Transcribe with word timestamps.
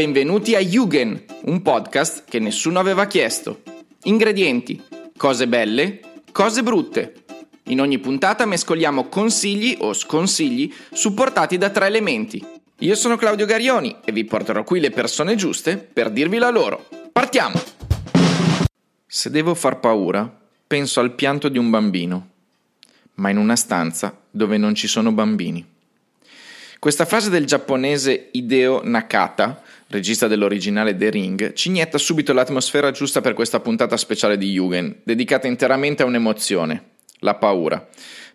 Benvenuti 0.00 0.54
a 0.54 0.60
Jugend, 0.60 1.24
un 1.42 1.60
podcast 1.60 2.24
che 2.24 2.38
nessuno 2.38 2.78
aveva 2.78 3.04
chiesto. 3.04 3.60
Ingredienti, 4.04 4.82
cose 5.14 5.46
belle, 5.46 6.00
cose 6.32 6.62
brutte. 6.62 7.24
In 7.64 7.82
ogni 7.82 7.98
puntata 7.98 8.46
mescoliamo 8.46 9.08
consigli 9.08 9.76
o 9.80 9.92
sconsigli 9.92 10.72
supportati 10.90 11.58
da 11.58 11.68
tre 11.68 11.84
elementi. 11.84 12.42
Io 12.78 12.94
sono 12.94 13.18
Claudio 13.18 13.44
Garioni 13.44 13.94
e 14.02 14.10
vi 14.12 14.24
porterò 14.24 14.64
qui 14.64 14.80
le 14.80 14.88
persone 14.88 15.34
giuste 15.34 15.76
per 15.76 16.08
dirvi 16.08 16.38
la 16.38 16.48
loro. 16.48 16.88
Partiamo! 17.12 17.60
Se 19.06 19.28
devo 19.28 19.54
far 19.54 19.80
paura, 19.80 20.34
penso 20.66 21.00
al 21.00 21.12
pianto 21.12 21.50
di 21.50 21.58
un 21.58 21.68
bambino, 21.68 22.28
ma 23.16 23.28
in 23.28 23.36
una 23.36 23.54
stanza 23.54 24.18
dove 24.30 24.56
non 24.56 24.74
ci 24.74 24.86
sono 24.86 25.12
bambini. 25.12 25.62
Questa 26.80 27.04
frase 27.04 27.28
del 27.28 27.44
giapponese 27.44 28.30
Hideo 28.32 28.80
Nakata, 28.82 29.62
regista 29.90 30.28
dell'originale 30.28 30.96
The 30.96 31.10
Ring, 31.10 31.52
ci 31.52 31.68
inietta 31.68 31.98
subito 31.98 32.32
l'atmosfera 32.32 32.92
giusta 32.92 33.20
per 33.20 33.34
questa 33.34 33.60
puntata 33.60 33.96
speciale 33.96 34.38
di 34.38 34.50
Yugen, 34.50 35.00
dedicata 35.02 35.48
interamente 35.48 36.02
a 36.02 36.06
un'emozione, 36.06 36.84
la 37.18 37.34
paura. 37.34 37.86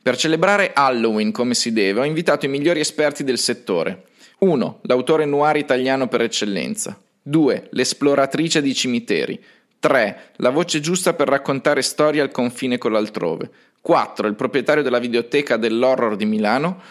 Per 0.01 0.17
celebrare 0.17 0.71
Halloween 0.73 1.31
come 1.31 1.53
si 1.55 1.71
deve, 1.71 2.01
ho 2.01 2.03
invitato 2.03 2.45
i 2.45 2.49
migliori 2.49 2.81
esperti 2.81 3.23
del 3.23 3.39
settore. 3.39 4.07
1. 4.39 4.81
L'autore 4.83 5.25
noir 5.25 5.55
italiano 5.55 6.07
per 6.07 6.21
eccellenza. 6.21 6.99
2. 7.23 7.69
L'esploratrice 7.71 8.61
di 8.61 8.75
cimiteri. 8.75 9.41
3. 9.79 10.31
La 10.37 10.49
voce 10.49 10.81
giusta 10.81 11.13
per 11.13 11.29
raccontare 11.29 11.81
storie 11.81 12.21
al 12.21 12.31
confine 12.31 12.77
con 12.77 12.91
l'altrove. 12.91 13.49
4. 13.81 14.27
Il 14.27 14.35
proprietario 14.35 14.83
della 14.83 14.99
videoteca 14.99 15.57
dell'horror 15.57 16.17
di 16.17 16.25
Milano. 16.25 16.81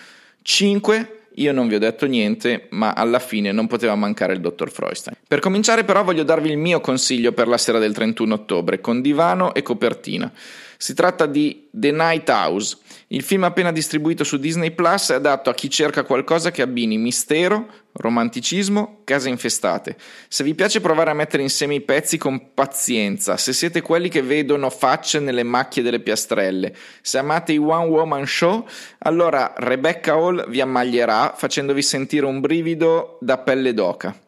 5. 0.43 1.24
Io 1.37 1.53
non 1.53 1.67
vi 1.67 1.75
ho 1.75 1.79
detto 1.79 2.07
niente, 2.07 2.67
ma 2.71 2.93
alla 2.93 3.19
fine 3.19 3.51
non 3.51 3.67
poteva 3.67 3.95
mancare 3.95 4.35
il 4.35 4.41
dottor 4.41 4.71
Freustein. 4.71 5.17
Per 5.27 5.41
cominciare 5.41 5.85
però 5.85 6.05
voglio 6.05 6.23
darvi 6.23 6.51
il 6.51 6.59
mio 6.59 6.81
consiglio 6.81 7.33
per 7.33 7.49
la 7.49 7.59
sera 7.59 7.79
del 7.79 7.93
31 7.93 8.35
ottobre, 8.35 8.81
con 8.81 9.01
divano 9.01 9.53
e 9.55 9.63
copertina. 9.63 10.31
Si 10.77 10.95
tratta 10.95 11.27
di 11.27 11.69
The 11.71 11.91
Night 11.91 12.29
House. 12.29 12.77
Il 13.09 13.23
film 13.23 13.45
appena 13.45 13.73
distribuito 13.73 14.25
su 14.25 14.39
Disney 14.39 14.71
Plus 14.73 15.11
è 15.11 15.15
adatto 15.15 15.51
a 15.51 15.55
chi 15.55 15.71
cerca 15.71 16.03
qualcosa 16.03 16.51
che 16.51 16.63
abbini 16.63 16.99
mistero, 16.99 17.67
romanticismo, 17.93 19.01
case 19.05 19.29
infestate. 19.29 19.97
Se 20.29 20.43
vi 20.43 20.55
piace 20.55 20.81
provare 20.81 21.11
a 21.11 21.15
mettere 21.15 21.43
insieme 21.43 21.75
i 21.75 21.81
pezzi 21.81 22.19
con 22.19 22.53
pazienza, 22.55 23.37
se 23.37 23.53
siete 23.53 23.83
quelli 23.83 24.09
che 24.09 24.23
vedono 24.23 24.71
facce 24.71 25.21
nelle 25.21 25.43
macchie 25.43 25.83
delle 25.83 26.01
piastrelle, 26.01 26.75
se 27.03 27.19
amate 27.19 27.53
i 27.53 27.59
One 27.59 27.87
Woman 27.87 28.27
Show, 28.27 28.67
allora 28.99 29.53
Rebecca 29.57 30.15
Hall 30.15 30.49
vi 30.49 30.61
ammaglierà 30.61 31.35
facendovi 31.37 31.83
sentire 31.83 32.27
un 32.27 32.41
brivido 32.41 33.19
da 33.21 33.39
pelle 33.39 33.75
d'oca. 33.75 34.24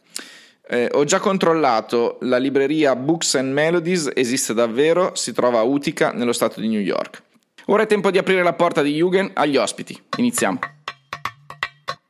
Eh, 0.69 0.89
ho 0.93 1.05
già 1.05 1.21
controllato, 1.21 2.19
la 2.23 2.39
libreria 2.39 2.97
Books 2.97 3.37
and 3.37 3.53
Melodies 3.53 4.11
esiste 4.13 4.53
davvero, 4.53 5.15
si 5.15 5.33
trova 5.33 5.61
a 5.61 5.63
Utica, 5.63 6.11
nello 6.13 6.33
stato 6.33 6.61
di 6.61 6.67
New 6.67 6.81
York. 6.81 7.23
Ora 7.67 7.85
è 7.85 7.87
tempo 7.87 8.11
di 8.11 8.19
aprire 8.19 8.43
la 8.43 8.53
porta 8.53 8.83
di 8.83 8.95
Jugend 8.95 9.31
agli 9.35 9.57
ospiti. 9.57 10.01
Iniziamo. 10.19 10.59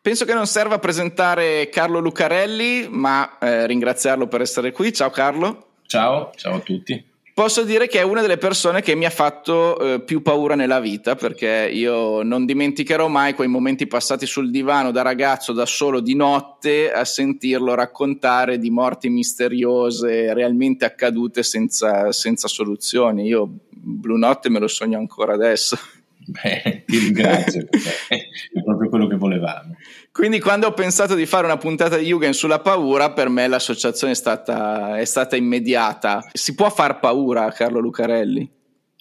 Penso 0.00 0.24
che 0.24 0.34
non 0.34 0.46
serva 0.46 0.78
presentare 0.78 1.68
Carlo 1.68 1.98
Lucarelli, 1.98 2.88
ma 2.88 3.38
eh, 3.38 3.66
ringraziarlo 3.66 4.26
per 4.28 4.40
essere 4.40 4.72
qui. 4.72 4.92
Ciao 4.92 5.10
Carlo. 5.10 5.66
Ciao, 5.86 6.30
ciao 6.36 6.54
a 6.54 6.60
tutti. 6.60 7.14
Posso 7.36 7.64
dire 7.64 7.86
che 7.86 7.98
è 7.98 8.02
una 8.02 8.22
delle 8.22 8.38
persone 8.38 8.80
che 8.80 8.94
mi 8.94 9.04
ha 9.04 9.10
fatto 9.10 9.78
eh, 9.78 10.00
più 10.00 10.22
paura 10.22 10.54
nella 10.54 10.80
vita 10.80 11.16
perché 11.16 11.68
io 11.70 12.22
non 12.22 12.46
dimenticherò 12.46 13.08
mai 13.08 13.34
quei 13.34 13.46
momenti 13.46 13.86
passati 13.86 14.24
sul 14.24 14.50
divano 14.50 14.90
da 14.90 15.02
ragazzo, 15.02 15.52
da 15.52 15.66
solo 15.66 16.00
di 16.00 16.14
notte, 16.14 16.90
a 16.90 17.04
sentirlo 17.04 17.74
raccontare 17.74 18.58
di 18.58 18.70
morti 18.70 19.10
misteriose 19.10 20.32
realmente 20.32 20.86
accadute 20.86 21.42
senza, 21.42 22.10
senza 22.10 22.48
soluzioni. 22.48 23.26
Io 23.26 23.46
Blue 23.68 24.16
Notte 24.16 24.48
me 24.48 24.58
lo 24.58 24.66
sogno 24.66 24.96
ancora 24.96 25.34
adesso. 25.34 25.76
Beh, 26.28 26.82
ti 26.86 26.98
ringrazio, 26.98 27.66
è 27.70 28.62
proprio 28.64 28.88
quello 28.88 29.06
che 29.06 29.16
volevamo. 29.16 29.76
Quindi 30.10 30.40
quando 30.40 30.66
ho 30.66 30.72
pensato 30.72 31.14
di 31.14 31.24
fare 31.24 31.46
una 31.46 31.56
puntata 31.56 31.96
di 31.96 32.06
Jugend 32.06 32.34
sulla 32.34 32.58
paura, 32.58 33.12
per 33.12 33.28
me 33.28 33.46
l'associazione 33.46 34.12
è 34.12 34.16
stata, 34.16 34.98
è 34.98 35.04
stata 35.04 35.36
immediata. 35.36 36.28
Si 36.32 36.54
può 36.56 36.68
far 36.68 36.98
paura 36.98 37.44
a 37.44 37.52
Carlo 37.52 37.78
Lucarelli? 37.78 38.50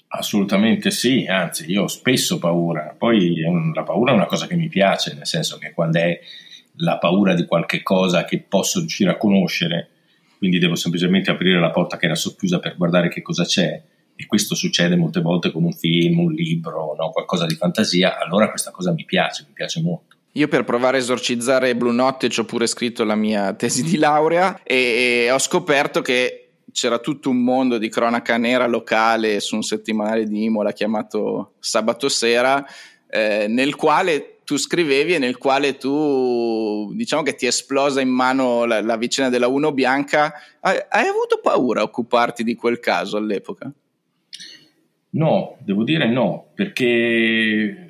Assolutamente 0.08 0.92
sì, 0.92 1.26
anzi 1.28 1.70
io 1.72 1.84
ho 1.84 1.88
spesso 1.88 2.38
paura, 2.38 2.96
poi 2.98 3.42
la 3.74 3.84
paura 3.84 4.12
è 4.12 4.16
una 4.16 4.28
cosa 4.28 4.46
che 4.46 4.56
mi 4.56 4.70
piace, 4.70 5.14
nel 5.16 5.26
senso 5.26 5.58
che 5.58 5.74
quando 5.74 6.00
è 6.00 6.20
la 6.78 6.98
paura 7.00 7.34
di 7.34 7.46
qualche 7.46 7.82
cosa 7.82 8.24
che 8.24 8.40
posso 8.40 8.80
riuscire 8.80 9.10
a 9.10 9.18
conoscere, 9.18 9.90
quindi 10.38 10.60
devo 10.60 10.76
semplicemente 10.76 11.32
aprire 11.32 11.60
la 11.60 11.72
porta 11.72 11.98
che 11.98 12.06
era 12.06 12.16
socchiusa 12.16 12.60
per 12.60 12.78
guardare 12.78 13.10
che 13.10 13.22
cosa 13.22 13.44
c'è, 13.44 13.82
e 14.16 14.26
questo 14.26 14.56
succede 14.56 14.96
molte 14.96 15.22
volte 15.22 15.52
con 15.52 15.64
un 15.64 15.74
film, 15.74 16.20
un 16.20 16.32
libro, 16.32 16.96
no? 16.98 17.10
qualcosa 17.12 17.46
di 17.46 17.56
fantasia, 17.56 18.18
allora 18.18 18.50
questa 18.50 18.72
cosa 18.72 18.94
mi 18.94 19.06
piace, 19.06 19.44
mi 19.48 19.54
piace 19.54 19.82
molto. 19.82 20.16
Io 20.34 20.48
per 20.48 20.64
provare 20.64 20.98
a 20.98 21.00
esorcizzare 21.00 21.76
Blue 21.76 21.94
Notte 21.94 22.30
ci 22.30 22.42
ho 22.42 22.46
pure 22.46 22.68
scritto 22.68 23.04
la 23.06 23.16
mia 23.16 23.54
tesi 23.54 23.84
di 23.84 23.98
laurea 23.98 24.62
e, 24.64 25.24
e 25.26 25.32
ho 25.32 25.40
scoperto 25.40 26.02
che 26.02 26.50
c'era 26.72 27.00
tutto 27.00 27.30
un 27.30 27.42
mondo 27.42 27.78
di 27.78 27.88
cronaca 27.88 28.36
nera 28.36 28.68
locale 28.68 29.40
su 29.40 29.56
un 29.56 29.64
settimanale 29.64 30.26
di 30.26 30.44
Imola 30.44 30.74
chiamato 30.74 31.54
Sabato 31.60 32.10
Sera, 32.10 32.66
eh, 33.08 33.48
nel 33.48 33.76
quale 33.76 34.40
tu 34.44 34.58
scrivevi 34.58 35.16
e 35.16 35.20
nel 35.20 35.38
quale 35.38 35.78
tu, 35.78 36.92
diciamo 36.94 37.24
che 37.24 37.36
ti 37.36 37.46
è 37.46 37.50
esplosa 37.50 38.02
in 38.02 38.10
mano 38.10 38.66
la, 38.66 38.82
la 38.82 38.98
vicenda 38.98 39.30
della 39.30 39.48
Uno 39.48 39.72
Bianca. 39.72 40.34
Hai, 40.60 40.78
hai 40.90 41.08
avuto 41.08 41.40
paura 41.42 41.80
a 41.80 41.84
occuparti 41.84 42.44
di 42.44 42.56
quel 42.56 42.80
caso 42.80 43.16
all'epoca? 43.16 43.72
No, 45.16 45.58
devo 45.60 45.84
dire 45.84 46.10
no, 46.10 46.52
perché 46.54 47.86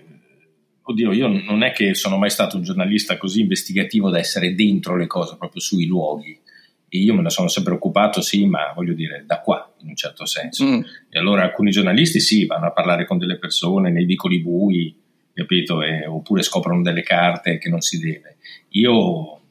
oddio, 0.88 1.12
io 1.12 1.28
non 1.28 1.64
è 1.64 1.72
che 1.72 1.96
sono 1.96 2.18
mai 2.18 2.30
stato 2.30 2.58
un 2.58 2.64
giornalista 2.64 3.18
così 3.18 3.42
investigativo 3.42 4.10
da 4.10 4.20
essere 4.20 4.54
dentro 4.54 4.96
le 4.96 5.08
cose, 5.08 5.36
proprio 5.38 5.62
sui 5.62 5.88
luoghi. 5.88 6.40
E 6.88 7.00
io 7.00 7.16
me 7.16 7.24
ne 7.24 7.32
sono 7.32 7.48
sempre 7.48 7.74
occupato, 7.74 8.22
sì, 8.22 8.46
ma 8.46 8.72
voglio 8.76 8.94
dire, 8.94 9.24
da 9.26 9.42
qua, 9.42 9.74
in 9.82 9.90
un 9.90 9.96
certo 9.96 10.26
senso. 10.26 10.66
Mm. 10.66 10.82
E 11.10 11.20
allora 11.20 11.44
alcuni 11.44 11.72
giornalisti 11.72 12.20
sì, 12.20 12.46
vanno 12.46 12.68
a 12.68 12.72
parlare 12.72 13.06
con 13.06 13.18
delle 13.18 13.40
persone 13.40 13.90
nei 13.92 14.06
vicoli 14.06 14.40
bui, 14.40 14.96
capito? 15.34 15.82
E, 15.82 16.06
oppure 16.06 16.44
scoprono 16.44 16.84
delle 16.84 17.02
carte 17.02 17.58
che 17.58 17.70
non 17.70 17.82
si 17.82 18.00
deve. 18.00 18.38
Io, 18.70 19.42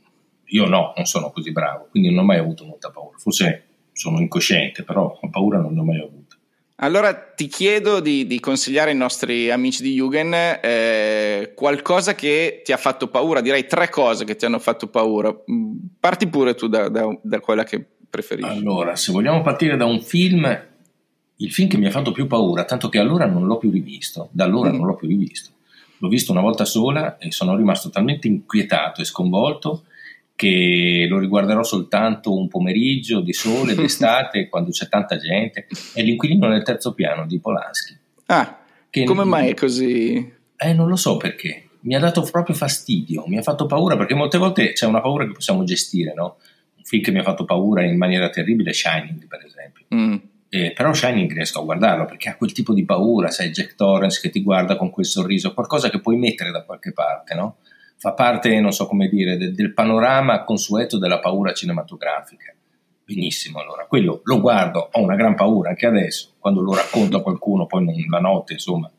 io 0.45 0.67
no, 0.67 0.93
non 0.97 1.07
sono 1.07 1.31
così 1.33 1.51
bravo, 1.51 1.89
quindi 1.91 2.09
non 2.11 2.21
ho 2.21 2.27
mai 2.27 2.39
avuto 2.39 2.65
molta 2.65 2.91
paura. 2.91 3.19
Forse 3.19 3.65
sono 3.93 4.21
incosciente, 4.21 4.85
però 4.85 5.19
paura 5.31 5.59
non 5.59 5.75
ne 5.75 5.81
ho 5.81 5.85
mai 5.85 5.99
avuto. 5.99 6.24
Allora 6.79 7.15
ti 7.15 7.47
chiedo 7.47 8.01
di, 8.01 8.27
di, 8.27 8.41
consigliare 8.41 8.91
ai 8.91 8.97
nostri 8.97 9.49
amici 9.49 9.81
di 9.81 9.95
Jugend 9.95 10.35
eh, 10.35 11.53
qualcosa 11.55 12.17
che 12.17 12.63
ti 12.65 12.73
ha 12.73 12.77
fatto 12.77 13.07
paura, 13.07 13.41
direi 13.41 13.67
tre 13.69 13.89
cose 13.89 14.25
che 14.25 14.35
ti 14.35 14.45
hanno 14.45 14.59
fatto 14.59 14.89
paura. 14.89 15.33
Mm, 15.51 15.77
parti 16.01 16.27
pure 16.27 16.57
tu 16.57 16.67
da, 16.67 16.89
da, 16.89 17.17
da 17.23 17.39
quella 17.39 17.63
che 17.63 17.85
preferisci. 18.11 18.51
Allora, 18.51 18.97
se 18.97 19.13
vogliamo 19.13 19.41
partire 19.43 19.77
da 19.77 19.85
un 19.85 20.01
film, 20.01 20.67
il 21.37 21.53
film 21.53 21.69
che 21.69 21.77
mi 21.77 21.87
ha 21.87 21.93
fatto 21.93 22.11
più 22.11 22.27
paura, 22.27 22.65
tanto 22.65 22.89
che 22.89 22.99
allora 22.99 23.27
non 23.27 23.47
l'ho 23.47 23.59
più 23.59 23.71
rivisto, 23.71 24.29
da 24.33 24.43
allora 24.43 24.71
mm. 24.71 24.77
non 24.77 24.87
l'ho 24.87 24.97
più 24.97 25.07
rivisto. 25.07 25.51
L'ho 25.99 26.09
visto 26.09 26.33
una 26.33 26.41
volta 26.41 26.65
sola 26.65 27.19
e 27.19 27.31
sono 27.31 27.55
rimasto 27.55 27.89
talmente 27.89 28.27
inquietato 28.27 29.01
e 29.01 29.05
sconvolto 29.05 29.85
che 30.37 31.07
lo 31.09 31.19
riguarderò 31.19 31.63
soltanto 31.63 32.37
un 32.37 32.49
pomeriggio 32.49 33.21
di 33.21 33.33
sole 33.33 33.75
d'estate 33.77 34.49
quando 34.49 34.71
c'è 34.71 34.89
tanta 34.89 35.17
gente, 35.17 35.67
è 35.93 36.03
l'inquilino 36.03 36.49
nel 36.49 36.63
terzo 36.63 36.93
piano 36.93 37.27
di 37.27 37.39
Polanski. 37.39 37.97
Ah, 38.27 38.59
come 39.05 39.25
mai 39.25 39.51
è 39.51 39.55
così? 39.55 40.33
Eh, 40.57 40.73
non 40.73 40.89
lo 40.89 40.97
so 40.97 41.17
perché, 41.17 41.69
mi 41.81 41.95
ha 41.95 41.99
dato 41.99 42.23
proprio 42.23 42.55
fastidio, 42.55 43.25
mi 43.27 43.39
ha 43.39 43.43
fatto 43.43 43.67
paura 43.67 43.97
perché 43.97 44.15
molte 44.15 44.39
volte 44.39 44.73
c'è 44.73 44.87
una 44.87 45.01
paura 45.01 45.27
che 45.27 45.33
possiamo 45.33 45.65
gestire, 45.65 46.15
no? 46.15 46.37
Un 46.77 46.85
film 46.85 47.03
che 47.03 47.11
mi 47.11 47.19
ha 47.19 47.23
fatto 47.23 47.45
paura 47.45 47.85
in 47.85 47.97
maniera 47.97 48.29
terribile 48.31 48.71
è 48.71 48.73
Shining, 48.73 49.27
per 49.27 49.45
esempio. 49.45 49.85
Mm. 49.95 50.17
Eh, 50.49 50.73
però 50.73 50.93
Shining 50.93 51.33
riesco 51.33 51.61
a 51.61 51.65
guardarlo 51.65 52.05
perché 52.05 52.29
ha 52.29 52.37
quel 52.37 52.53
tipo 52.53 52.73
di 52.73 52.85
paura, 52.85 53.31
sai, 53.31 53.51
Jack 53.51 53.75
Torrance 53.75 54.21
che 54.21 54.31
ti 54.31 54.43
guarda 54.43 54.77
con 54.77 54.91
quel 54.91 55.07
sorriso, 55.07 55.53
qualcosa 55.53 55.91
che 55.91 56.01
puoi 56.01 56.17
mettere 56.17 56.51
da 56.51 56.63
qualche 56.63 56.93
parte, 56.93 57.35
no? 57.35 57.57
Fa 57.97 58.13
parte, 58.13 58.61
non 58.61 58.73
so 58.73 58.87
come 58.87 59.09
dire, 59.09 59.37
del, 59.37 59.55
del 59.55 59.73
panorama 59.73 60.45
consueto 60.45 60.99
della 60.99 61.21
paura 61.21 61.53
cinematografica. 61.53 62.55
Benissimo, 63.05 63.61
allora, 63.61 63.87
quello 63.87 64.21
lo 64.25 64.41
guardo, 64.41 64.89
ho 64.91 65.03
una 65.03 65.15
gran 65.17 65.35
paura 65.35 65.71
anche 65.71 65.87
adesso, 65.87 66.35
quando 66.39 66.63
lo 66.63 66.75
racconto 66.75 67.19
a 67.19 67.23
qualcuno, 67.23 67.67
poi 67.67 67.85
non, 67.85 67.95
la 68.09 68.19
notte, 68.19 68.55
insomma, 68.55 68.91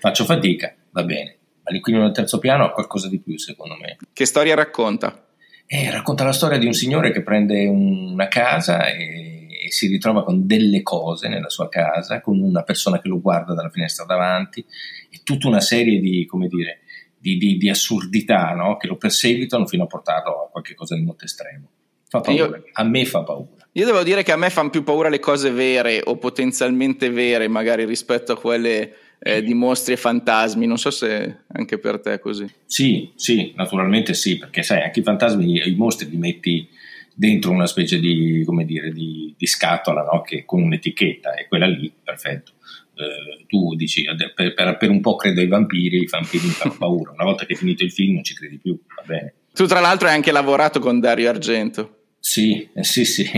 faccio 0.00 0.24
fatica, 0.24 0.74
va 0.90 1.04
bene. 1.04 1.36
Ma 1.62 1.70
l'inquilino 1.70 2.04
del 2.04 2.12
terzo 2.12 2.38
piano 2.38 2.64
ha 2.64 2.72
qualcosa 2.72 3.08
di 3.08 3.20
più, 3.20 3.38
secondo 3.38 3.76
me. 3.76 3.98
Che 4.12 4.24
storia 4.24 4.54
racconta? 4.54 5.26
Eh, 5.66 5.90
racconta 5.90 6.24
la 6.24 6.32
storia 6.32 6.58
di 6.58 6.66
un 6.66 6.72
signore 6.72 7.12
che 7.12 7.22
prende 7.22 7.66
una 7.66 8.28
casa 8.28 8.88
e, 8.88 9.46
e, 9.64 9.70
si 9.70 9.86
ritrova 9.86 10.24
con 10.24 10.46
delle 10.46 10.82
cose 10.82 11.28
nella 11.28 11.48
sua 11.48 11.68
casa, 11.68 12.20
con 12.20 12.40
una 12.40 12.62
persona 12.62 13.00
che 13.00 13.08
lo 13.08 13.20
guarda 13.20 13.54
dalla 13.54 13.70
finestra 13.70 14.04
davanti 14.04 14.64
e 15.10 15.20
tutta 15.22 15.48
una 15.48 15.60
serie 15.60 16.00
di, 16.00 16.26
come 16.26 16.48
dire, 16.48 16.80
di, 17.22 17.36
di, 17.36 17.56
di 17.56 17.70
assurdità 17.70 18.52
no? 18.52 18.76
che 18.76 18.88
lo 18.88 18.96
perseguitano 18.96 19.64
fino 19.66 19.84
a 19.84 19.86
portarlo 19.86 20.42
a 20.42 20.48
qualcosa 20.50 20.96
di 20.96 21.02
molto 21.02 21.24
estremo. 21.24 21.68
Fa 22.08 22.20
paura. 22.20 22.44
Io, 22.44 22.64
a 22.72 22.82
me 22.82 23.06
fa 23.06 23.22
paura. 23.22 23.64
Io 23.74 23.86
devo 23.86 24.02
dire 24.02 24.24
che 24.24 24.32
a 24.32 24.36
me 24.36 24.50
fanno 24.50 24.70
più 24.70 24.82
paura 24.82 25.08
le 25.08 25.20
cose 25.20 25.50
vere 25.50 26.02
o 26.04 26.16
potenzialmente 26.16 27.10
vere, 27.10 27.46
magari 27.46 27.84
rispetto 27.84 28.32
a 28.32 28.36
quelle 28.38 28.94
eh, 29.20 29.42
di 29.42 29.54
mostri 29.54 29.94
e 29.94 29.96
fantasmi. 29.96 30.66
Non 30.66 30.78
so 30.78 30.90
se 30.90 31.44
anche 31.52 31.78
per 31.78 32.00
te 32.00 32.14
è 32.14 32.18
così. 32.18 32.46
Sì, 32.66 33.12
sì, 33.14 33.52
naturalmente 33.54 34.14
sì, 34.14 34.36
perché 34.36 34.62
sai, 34.62 34.82
anche 34.82 35.00
i 35.00 35.04
fantasmi, 35.04 35.68
i 35.68 35.74
mostri 35.76 36.10
li 36.10 36.16
metti 36.16 36.68
dentro 37.14 37.52
una 37.52 37.66
specie 37.66 38.00
di, 38.00 38.42
come 38.44 38.64
dire, 38.64 38.90
di, 38.90 39.32
di 39.38 39.46
scatola 39.46 40.02
no? 40.02 40.22
che, 40.22 40.44
con 40.44 40.60
un'etichetta 40.62 41.34
e 41.34 41.46
quella 41.46 41.66
lì, 41.66 41.90
perfetto. 42.02 42.52
Eh, 42.94 43.46
tu 43.46 43.74
dici 43.74 44.04
per, 44.34 44.54
per, 44.54 44.76
per, 44.76 44.90
un 44.90 45.00
po' 45.00 45.16
credo 45.16 45.40
ai 45.40 45.46
vampiri, 45.46 46.02
i 46.02 46.08
vampiri 46.08 46.46
mi 46.46 46.52
fanno 46.52 46.76
paura. 46.76 47.12
Una 47.12 47.24
volta 47.24 47.46
che 47.46 47.52
hai 47.52 47.58
finito 47.58 47.84
il 47.84 47.92
film 47.92 48.14
non 48.14 48.24
ci 48.24 48.34
credi 48.34 48.58
più, 48.58 48.78
va 48.96 49.02
bene. 49.06 49.34
Tu 49.52 49.66
tra 49.66 49.80
l'altro 49.80 50.08
hai 50.08 50.14
anche 50.14 50.32
lavorato 50.32 50.78
con 50.78 51.00
Dario 51.00 51.28
Argento. 51.28 51.96
Sì, 52.18 52.68
eh, 52.74 52.84
sì, 52.84 53.04
sì. 53.04 53.28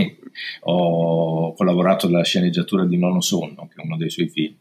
Ho 0.61 1.53
collaborato 1.53 2.07
alla 2.07 2.23
sceneggiatura 2.23 2.85
di 2.85 2.97
Nono 2.97 3.21
Sonno, 3.21 3.67
che 3.73 3.81
è 3.81 3.85
uno 3.85 3.97
dei 3.97 4.09
suoi 4.09 4.29
film. 4.29 4.55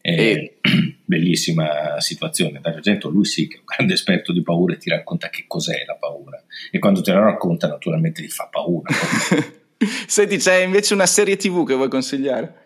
E... 0.00 0.58
Bellissima 1.04 2.00
situazione. 2.00 2.60
Dario 2.60 2.78
Argento, 2.78 3.10
lui 3.10 3.24
sì, 3.24 3.46
che 3.46 3.56
è 3.56 3.58
un 3.58 3.64
grande 3.66 3.94
esperto 3.94 4.32
di 4.32 4.42
paura 4.42 4.74
e 4.74 4.78
ti 4.78 4.88
racconta 4.88 5.28
che 5.28 5.44
cos'è 5.46 5.84
la 5.86 5.94
paura. 5.94 6.42
E 6.70 6.78
quando 6.78 7.02
te 7.02 7.12
la 7.12 7.20
racconta, 7.20 7.68
naturalmente 7.68 8.22
ti 8.22 8.28
fa 8.28 8.48
paura. 8.50 8.90
Senti, 10.06 10.38
c'è 10.38 10.56
invece 10.62 10.94
una 10.94 11.06
serie 11.06 11.36
TV 11.36 11.66
che 11.66 11.74
vuoi 11.74 11.88
consigliare? 11.88 12.61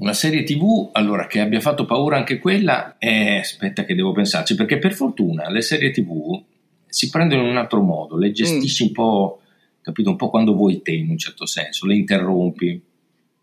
Una 0.00 0.14
serie 0.14 0.44
TV, 0.44 0.88
allora, 0.92 1.26
che 1.26 1.40
abbia 1.40 1.60
fatto 1.60 1.84
paura 1.84 2.16
anche 2.16 2.38
quella, 2.38 2.96
eh, 2.96 3.36
aspetta 3.36 3.84
che 3.84 3.94
devo 3.94 4.12
pensarci, 4.12 4.54
perché 4.54 4.78
per 4.78 4.94
fortuna 4.94 5.50
le 5.50 5.60
serie 5.60 5.90
TV 5.90 6.42
si 6.86 7.10
prendono 7.10 7.42
in 7.42 7.50
un 7.50 7.58
altro 7.58 7.82
modo, 7.82 8.16
le 8.16 8.32
gestisci 8.32 8.84
mm. 8.84 8.86
un 8.86 8.92
po', 8.94 9.42
capito, 9.82 10.08
un 10.08 10.16
po' 10.16 10.30
quando 10.30 10.54
vuoi 10.54 10.80
te 10.80 10.92
in 10.92 11.10
un 11.10 11.18
certo 11.18 11.44
senso, 11.44 11.86
le 11.86 11.96
interrompi, 11.96 12.82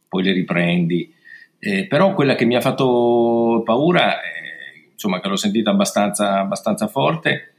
poi 0.07 0.23
le 0.23 0.31
riprendi. 0.31 1.13
Eh, 1.59 1.85
però 1.85 2.15
quella 2.15 2.33
che 2.33 2.45
mi 2.45 2.55
ha 2.55 2.61
fatto 2.61 3.61
paura, 3.63 4.19
eh, 4.19 4.89
insomma, 4.93 5.19
che 5.19 5.27
l'ho 5.27 5.35
sentita 5.35 5.69
abbastanza, 5.69 6.39
abbastanza 6.39 6.87
forte, 6.87 7.53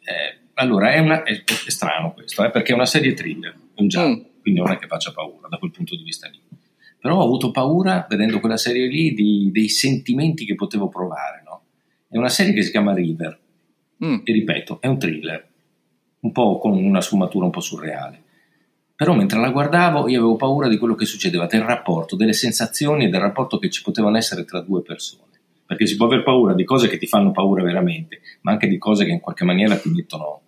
eh, 0.00 0.38
allora 0.54 0.90
è, 0.90 0.98
una, 0.98 1.22
è, 1.22 1.44
è, 1.44 1.70
strano 1.70 2.12
questo, 2.12 2.44
eh, 2.44 2.50
perché 2.50 2.72
è 2.72 2.74
una 2.74 2.86
serie 2.86 3.14
thriller, 3.14 3.56
un 3.76 3.86
giallo, 3.86 4.16
mm. 4.16 4.40
quindi 4.42 4.58
non 4.58 4.72
è 4.72 4.78
che 4.78 4.88
faccia 4.88 5.12
paura 5.12 5.46
da 5.48 5.58
quel 5.58 5.70
punto 5.70 5.94
di 5.94 6.02
vista 6.02 6.26
lì. 6.26 6.41
Però 7.02 7.18
ho 7.18 7.24
avuto 7.24 7.50
paura, 7.50 8.06
vedendo 8.08 8.40
quella 8.40 8.56
serie 8.56 8.86
lì, 8.86 9.12
di, 9.12 9.50
dei 9.52 9.68
sentimenti 9.68 10.46
che 10.46 10.54
potevo 10.54 10.88
provare. 10.88 11.42
No? 11.44 11.62
È 12.08 12.16
una 12.16 12.28
serie 12.28 12.54
che 12.54 12.62
si 12.62 12.70
chiama 12.70 12.94
River, 12.94 13.40
Mm. 14.04 14.20
E 14.24 14.32
ripeto, 14.32 14.80
è 14.80 14.88
un 14.88 14.98
thriller, 14.98 15.48
un 16.20 16.32
po' 16.32 16.58
con 16.58 16.72
una 16.72 17.00
sfumatura 17.00 17.44
un 17.44 17.52
po' 17.52 17.60
surreale. 17.60 18.20
Però 18.96 19.14
mentre 19.14 19.40
la 19.40 19.50
guardavo 19.50 20.08
io 20.08 20.18
avevo 20.18 20.36
paura 20.36 20.68
di 20.68 20.76
quello 20.76 20.94
che 20.94 21.04
succedeva, 21.04 21.46
del 21.46 21.62
rapporto, 21.62 22.16
delle 22.16 22.32
sensazioni 22.32 23.04
e 23.04 23.08
del 23.08 23.20
rapporto 23.20 23.58
che 23.58 23.70
ci 23.70 23.82
potevano 23.82 24.16
essere 24.16 24.44
tra 24.44 24.60
due 24.60 24.82
persone. 24.82 25.30
Perché 25.64 25.86
si 25.86 25.96
può 25.96 26.06
aver 26.06 26.24
paura 26.24 26.52
di 26.52 26.64
cose 26.64 26.88
che 26.88 26.98
ti 26.98 27.06
fanno 27.06 27.30
paura 27.30 27.62
veramente, 27.62 28.20
ma 28.42 28.52
anche 28.52 28.66
di 28.66 28.76
cose 28.76 29.04
che 29.04 29.12
in 29.12 29.20
qualche 29.20 29.44
maniera 29.44 29.76
ti 29.76 29.88
mettono, 29.88 30.40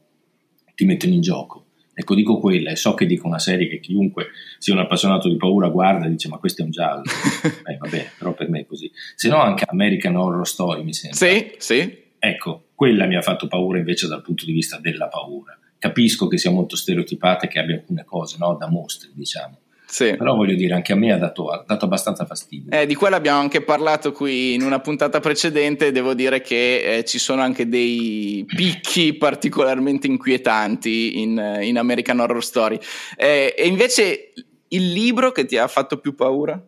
ti 0.74 0.84
mettono 0.84 1.14
in 1.14 1.20
gioco. 1.20 1.63
Ecco, 1.94 2.14
dico 2.14 2.38
quella 2.38 2.70
e 2.70 2.76
so 2.76 2.94
che 2.94 3.06
dico 3.06 3.26
una 3.26 3.38
serie 3.38 3.68
che 3.68 3.78
chiunque 3.78 4.28
sia 4.58 4.74
un 4.74 4.80
appassionato 4.80 5.28
di 5.28 5.36
paura 5.36 5.68
guarda 5.68 6.06
e 6.06 6.10
dice 6.10 6.28
ma 6.28 6.38
questo 6.38 6.62
è 6.62 6.64
un 6.64 6.70
giallo. 6.70 7.02
eh, 7.66 7.76
vabbè, 7.76 8.10
però 8.18 8.34
per 8.34 8.48
me 8.48 8.60
è 8.60 8.66
così. 8.66 8.90
Se 9.14 9.28
no 9.28 9.40
anche 9.40 9.64
American 9.66 10.16
Horror 10.16 10.46
Story 10.46 10.82
mi 10.82 10.92
sembra. 10.92 11.18
Sì, 11.18 11.54
sì. 11.58 12.02
Ecco, 12.18 12.68
quella 12.74 13.06
mi 13.06 13.16
ha 13.16 13.22
fatto 13.22 13.46
paura 13.46 13.78
invece 13.78 14.08
dal 14.08 14.22
punto 14.22 14.44
di 14.44 14.52
vista 14.52 14.78
della 14.78 15.08
paura. 15.08 15.56
Capisco 15.78 16.26
che 16.26 16.38
sia 16.38 16.50
molto 16.50 16.76
stereotipata 16.76 17.44
e 17.44 17.48
che 17.48 17.58
abbia 17.58 17.76
alcune 17.76 18.04
cose 18.04 18.36
no? 18.38 18.56
da 18.58 18.68
mostri, 18.68 19.10
diciamo. 19.12 19.58
Sì. 19.86 20.16
Però 20.16 20.34
voglio 20.34 20.54
dire, 20.54 20.74
anche 20.74 20.92
a 20.92 20.96
me 20.96 21.12
ha 21.12 21.18
dato, 21.18 21.48
ha 21.48 21.62
dato 21.66 21.84
abbastanza 21.84 22.24
fastidio. 22.24 22.72
Eh, 22.72 22.86
di 22.86 22.94
quello 22.94 23.16
abbiamo 23.16 23.40
anche 23.40 23.62
parlato 23.62 24.12
qui 24.12 24.54
in 24.54 24.62
una 24.62 24.80
puntata 24.80 25.20
precedente. 25.20 25.92
Devo 25.92 26.14
dire 26.14 26.40
che 26.40 26.98
eh, 26.98 27.04
ci 27.04 27.18
sono 27.18 27.42
anche 27.42 27.68
dei 27.68 28.44
picchi 28.46 29.14
particolarmente 29.18 30.06
inquietanti 30.06 31.20
in, 31.20 31.60
in 31.62 31.78
American 31.78 32.20
Horror 32.20 32.42
Story. 32.42 32.78
Eh, 33.16 33.54
e 33.56 33.66
invece 33.66 34.32
il 34.68 34.92
libro 34.92 35.30
che 35.32 35.44
ti 35.44 35.56
ha 35.56 35.68
fatto 35.68 35.98
più 35.98 36.14
paura? 36.14 36.60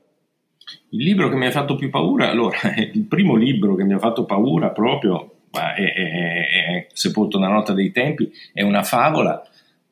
Il 0.90 1.02
libro 1.04 1.28
che 1.28 1.36
mi 1.36 1.46
ha 1.46 1.50
fatto 1.50 1.76
più 1.76 1.90
paura, 1.90 2.30
allora, 2.30 2.58
il 2.92 3.04
primo 3.04 3.34
libro 3.34 3.74
che 3.74 3.84
mi 3.84 3.94
ha 3.94 3.98
fatto 3.98 4.24
paura 4.24 4.70
proprio 4.70 5.30
ma 5.52 5.74
è, 5.74 5.92
è, 5.92 6.10
è 6.10 6.86
sepolto 6.92 7.38
nella 7.38 7.54
nota 7.54 7.72
dei 7.72 7.90
tempi, 7.90 8.30
è 8.52 8.62
una 8.62 8.82
favola 8.82 9.42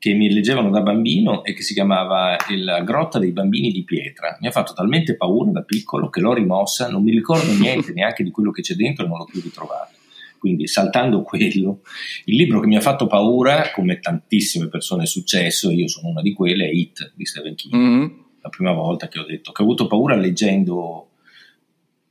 che 0.04 0.12
mi 0.12 0.30
leggevano 0.30 0.68
da 0.68 0.82
bambino 0.82 1.42
e 1.44 1.54
che 1.54 1.62
si 1.62 1.72
chiamava 1.72 2.36
La 2.58 2.82
grotta 2.82 3.18
dei 3.18 3.30
bambini 3.30 3.72
di 3.72 3.84
pietra. 3.84 4.36
Mi 4.38 4.48
ha 4.48 4.50
fatto 4.50 4.74
talmente 4.74 5.16
paura 5.16 5.50
da 5.50 5.62
piccolo 5.62 6.10
che 6.10 6.20
l'ho 6.20 6.34
rimossa, 6.34 6.90
non 6.90 7.02
mi 7.02 7.10
ricordo 7.10 7.50
niente 7.58 7.94
neanche 7.94 8.22
di 8.22 8.30
quello 8.30 8.50
che 8.50 8.60
c'è 8.60 8.74
dentro 8.74 9.06
e 9.06 9.08
non 9.08 9.16
l'ho 9.16 9.24
più 9.24 9.40
ritrovato. 9.40 9.94
Quindi 10.38 10.66
saltando 10.66 11.22
quello, 11.22 11.80
il 12.26 12.36
libro 12.36 12.60
che 12.60 12.66
mi 12.66 12.76
ha 12.76 12.82
fatto 12.82 13.06
paura, 13.06 13.70
come 13.72 13.98
tantissime 13.98 14.68
persone 14.68 15.04
è 15.04 15.06
successo, 15.06 15.70
io 15.70 15.88
sono 15.88 16.08
una 16.08 16.20
di 16.20 16.34
quelle, 16.34 16.66
è 16.66 16.70
It 16.70 17.14
di 17.14 17.24
Stephen 17.24 17.54
King. 17.54 17.74
Mm-hmm. 17.74 18.08
La 18.42 18.50
prima 18.50 18.72
volta 18.72 19.08
che 19.08 19.18
ho 19.18 19.24
detto 19.24 19.52
che 19.52 19.62
ho 19.62 19.64
avuto 19.64 19.86
paura 19.86 20.16
leggendo 20.16 21.12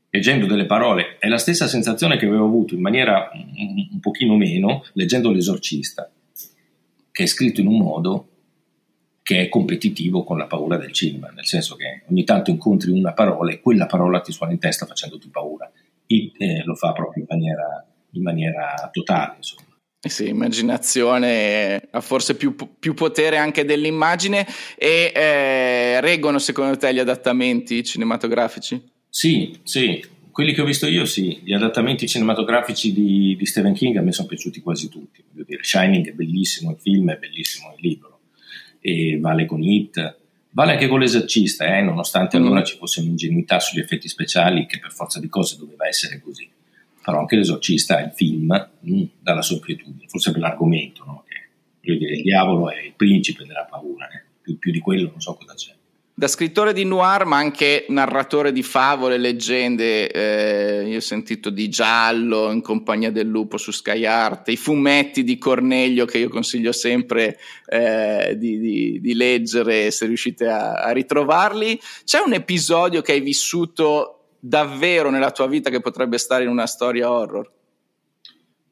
leggendo 0.10 0.48
delle 0.48 0.66
parole, 0.66 1.18
è 1.20 1.28
la 1.28 1.38
stessa 1.38 1.68
sensazione 1.68 2.18
che 2.18 2.26
avevo 2.26 2.46
avuto 2.46 2.74
in 2.74 2.82
maniera 2.82 3.30
un, 3.34 3.88
un 3.92 4.00
pochino 4.00 4.36
meno 4.36 4.84
leggendo 4.94 5.32
L'esorcista, 5.32 6.12
che 7.14 7.24
è 7.24 7.26
scritto 7.28 7.62
in 7.62 7.68
un 7.68 7.78
modo 7.78 8.28
che 9.22 9.42
è 9.42 9.50
competitivo 9.50 10.24
con 10.24 10.38
la 10.38 10.48
paura 10.48 10.78
del 10.78 10.92
cinema, 10.92 11.30
nel 11.30 11.46
senso 11.46 11.76
che 11.76 12.04
ogni 12.10 12.26
tanto 12.26 12.50
incontri 12.50 12.92
una 12.92 13.14
parola 13.14 13.52
e 13.52 13.62
quella 13.62 13.86
parola 13.86 14.20
ti 14.20 14.34
suona 14.34 14.52
in 14.52 14.60
testa 14.60 14.86
facendoti 14.86 15.30
paura. 15.30 15.72
E 16.06 16.32
eh, 16.38 16.64
lo 16.66 16.76
fa 16.76 16.92
proprio 16.92 17.22
in 17.22 17.28
maniera, 17.30 17.88
in 18.12 18.22
maniera 18.24 18.90
totale, 18.92 19.36
insomma. 19.38 19.68
Eh 20.02 20.10
sì, 20.10 20.28
immaginazione 20.28 21.88
ha 21.90 22.02
forse 22.02 22.36
più, 22.36 22.56
più, 22.78 22.94
potere 22.94 23.38
anche 23.38 23.64
dell'immagine 23.64 24.46
e 24.76 25.14
eh, 25.16 26.02
reggono 26.02 26.40
secondo 26.40 26.76
te 26.76 26.94
gli 26.94 27.00
adattamenti 27.00 27.82
cinematografici? 27.86 28.84
Sì, 29.08 29.58
sì, 29.64 30.04
quelli 30.34 30.52
che 30.52 30.62
ho 30.62 30.66
visto 30.66 30.88
io 30.88 31.06
sì, 31.06 31.42
gli 31.44 31.54
adattamenti 31.54 32.08
cinematografici 32.08 32.92
di, 32.92 33.36
di 33.38 33.46
Stephen 33.46 33.74
King 33.74 33.98
a 33.98 34.02
me 34.02 34.12
sono 34.12 34.28
piaciuti 34.28 34.62
quasi 34.62 34.90
tutti, 34.90 35.24
voglio 35.30 35.46
dire, 35.48 35.64
Shining 35.64 36.10
è 36.10 36.14
bellissimo 36.14 36.72
il 36.72 36.78
film, 36.80 37.12
è 37.12 37.18
bellissimo 37.18 37.72
il 37.78 37.88
libro, 37.88 38.20
e 38.82 39.20
vale 39.22 39.46
con 39.46 39.62
It, 39.62 40.18
vale 40.50 40.72
anche 40.72 40.88
con 40.88 41.00
l'esercista, 41.00 41.78
eh, 41.78 41.84
nonostante 41.84 42.40
mm. 42.40 42.42
allora 42.42 42.64
ci 42.64 42.78
fosse 42.78 43.02
un'ingenuità 43.02 43.60
sugli 43.60 43.80
effetti 43.80 44.08
speciali 44.08 44.66
che 44.66 44.80
per 44.80 44.92
forza 44.92 45.20
di 45.20 45.30
cose 45.30 45.56
doveva 45.56 45.88
essere 45.88 46.20
così, 46.20 46.50
però 47.00 47.20
anche 47.20 47.36
l'esorcista, 47.36 48.04
il 48.04 48.12
film, 48.12 48.70
mh, 48.80 48.96
mm, 48.96 49.04
dalla 49.20 49.44
sua 49.44 49.58
inquietudine, 49.58 50.08
forse 50.08 50.32
per 50.32 50.42
l'argomento, 50.42 51.04
no? 51.06 51.24
che, 51.28 51.50
voglio 51.84 52.00
dire, 52.00 52.16
il 52.16 52.24
diavolo 52.24 52.72
è 52.72 52.82
il 52.82 52.94
principe 52.96 53.46
della 53.46 53.68
paura, 53.70 54.08
eh? 54.10 54.24
più, 54.42 54.58
più 54.58 54.72
di 54.72 54.80
quello 54.80 55.12
non 55.12 55.22
so 55.22 55.36
cosa 55.36 55.54
c'è. 55.54 55.76
Da 56.16 56.28
scrittore 56.28 56.74
di 56.74 56.86
noir, 56.86 57.26
ma 57.26 57.38
anche 57.38 57.88
narratore 57.90 58.52
di 58.52 58.62
favole, 58.62 59.18
leggende, 59.18 60.12
eh, 60.12 60.88
io 60.88 60.98
ho 60.98 61.02
sentito 61.02 61.50
di 61.50 61.70
Giallo 61.70 62.52
in 62.52 62.62
compagnia 62.62 63.12
del 63.12 63.26
lupo 63.26 63.58
su 63.58 63.72
Sky 63.72 64.06
Art, 64.06 64.50
i 64.50 64.56
fumetti 64.56 65.24
di 65.24 65.40
Cornelio 65.40 66.06
che 66.06 66.20
io 66.20 66.30
consiglio 66.30 66.72
sempre 66.72 67.40
eh, 67.66 68.36
di, 68.38 68.60
di, 68.60 69.00
di, 69.02 69.16
leggere 69.16 69.90
se 69.90 70.06
riuscite 70.06 70.48
a, 70.48 70.74
a 70.84 70.92
ritrovarli. 70.92 71.82
C'è 72.04 72.22
un 72.24 72.34
episodio 72.34 73.02
che 73.02 73.14
hai 73.14 73.22
vissuto 73.22 74.36
davvero 74.38 75.10
nella 75.10 75.32
tua 75.32 75.48
vita 75.48 75.72
che 75.72 75.82
potrebbe 75.82 76.20
stare 76.20 76.44
in 76.44 76.50
una 76.50 76.68
storia 76.68 77.10
horror? 77.10 77.50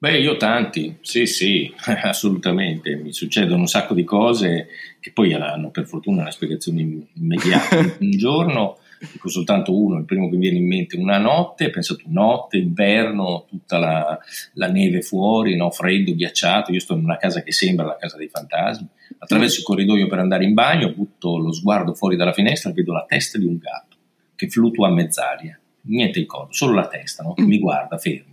Beh, 0.01 0.17
io 0.17 0.35
tanti, 0.35 0.97
sì, 1.01 1.27
sì, 1.27 1.71
assolutamente. 2.01 2.95
Mi 2.95 3.13
succedono 3.13 3.59
un 3.59 3.67
sacco 3.67 3.93
di 3.93 4.03
cose 4.03 4.69
che 4.99 5.11
poi 5.11 5.31
hanno 5.33 5.69
per 5.69 5.85
fortuna 5.85 6.21
una 6.21 6.31
spiegazione 6.31 6.81
immediata. 7.13 7.77
un 8.01 8.09
giorno, 8.09 8.79
dico 9.11 9.29
soltanto 9.29 9.79
uno, 9.79 9.99
il 9.99 10.05
primo 10.05 10.27
che 10.27 10.37
mi 10.37 10.41
viene 10.41 10.57
in 10.57 10.65
mente, 10.65 10.97
una 10.97 11.19
notte, 11.19 11.69
pensato 11.69 12.01
notte, 12.07 12.57
inverno, 12.57 13.45
tutta 13.47 13.77
la, 13.77 14.17
la 14.53 14.71
neve 14.71 15.03
fuori, 15.03 15.55
no? 15.55 15.69
freddo, 15.69 16.15
ghiacciato. 16.15 16.71
Io 16.71 16.79
sto 16.79 16.95
in 16.95 17.03
una 17.03 17.17
casa 17.17 17.43
che 17.43 17.51
sembra 17.51 17.85
la 17.85 17.97
casa 17.97 18.17
dei 18.17 18.27
fantasmi. 18.27 18.87
Attraverso 19.19 19.59
il 19.59 19.65
corridoio 19.65 20.07
per 20.07 20.17
andare 20.17 20.45
in 20.45 20.55
bagno, 20.55 20.91
butto 20.93 21.37
lo 21.37 21.53
sguardo 21.53 21.93
fuori 21.93 22.15
dalla 22.15 22.33
finestra 22.33 22.71
e 22.71 22.73
vedo 22.73 22.93
la 22.93 23.05
testa 23.07 23.37
di 23.37 23.45
un 23.45 23.59
gatto 23.59 23.97
che 24.35 24.49
fluttua 24.49 24.87
a 24.87 24.91
mezz'aria. 24.93 25.59
Niente 25.81 26.17
il 26.17 26.25
corpo, 26.25 26.53
solo 26.53 26.73
la 26.73 26.87
testa, 26.87 27.21
no? 27.21 27.35
che 27.35 27.43
mi 27.43 27.59
guarda 27.59 27.99
ferma 27.99 28.30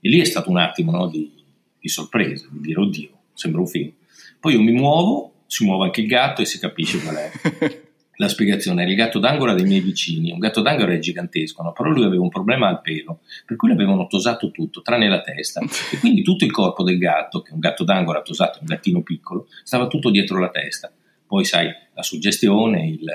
e 0.00 0.08
lì 0.08 0.20
è 0.20 0.24
stato 0.24 0.50
un 0.50 0.58
attimo 0.58 0.90
no, 0.92 1.08
di, 1.08 1.30
di, 1.78 1.88
sorpresa, 1.88 2.46
di 2.50 2.60
dire 2.60 2.80
oddio, 2.80 3.10
sembra 3.34 3.60
un 3.60 3.66
film. 3.66 3.92
Poi 4.38 4.54
io 4.54 4.62
mi 4.62 4.72
muovo, 4.72 5.44
si 5.46 5.64
muove 5.64 5.84
anche 5.84 6.00
il 6.00 6.06
gatto 6.06 6.40
e 6.40 6.46
si 6.46 6.58
capisce 6.58 7.00
qual 7.00 7.16
è. 7.16 7.30
La 8.20 8.28
spiegazione 8.28 8.82
era 8.82 8.90
il 8.90 8.98
gatto 8.98 9.18
d'angora 9.18 9.54
dei 9.54 9.64
miei 9.64 9.80
vicini. 9.80 10.30
Un 10.30 10.38
gatto 10.38 10.60
d'angora 10.60 10.92
è 10.92 10.98
gigantesco, 10.98 11.62
no? 11.62 11.72
però 11.72 11.88
lui 11.88 12.04
aveva 12.04 12.22
un 12.22 12.28
problema 12.28 12.68
al 12.68 12.82
pelo, 12.82 13.20
per 13.46 13.56
cui 13.56 13.70
l'avevano 13.70 14.06
tosato 14.08 14.50
tutto, 14.50 14.82
tranne 14.82 15.08
la 15.08 15.22
testa. 15.22 15.62
E 15.90 15.98
quindi 15.98 16.20
tutto 16.20 16.44
il 16.44 16.50
corpo 16.50 16.82
del 16.82 16.98
gatto, 16.98 17.40
che 17.40 17.50
è 17.50 17.54
un 17.54 17.60
gatto 17.60 17.82
d'angora 17.82 18.20
tosato, 18.20 18.58
un 18.60 18.66
gattino 18.66 19.02
piccolo, 19.02 19.48
stava 19.64 19.86
tutto 19.86 20.10
dietro 20.10 20.38
la 20.38 20.50
testa. 20.50 20.92
Poi 21.26 21.46
sai, 21.46 21.72
la 21.94 22.02
suggestione, 22.02 22.88
il, 22.88 23.10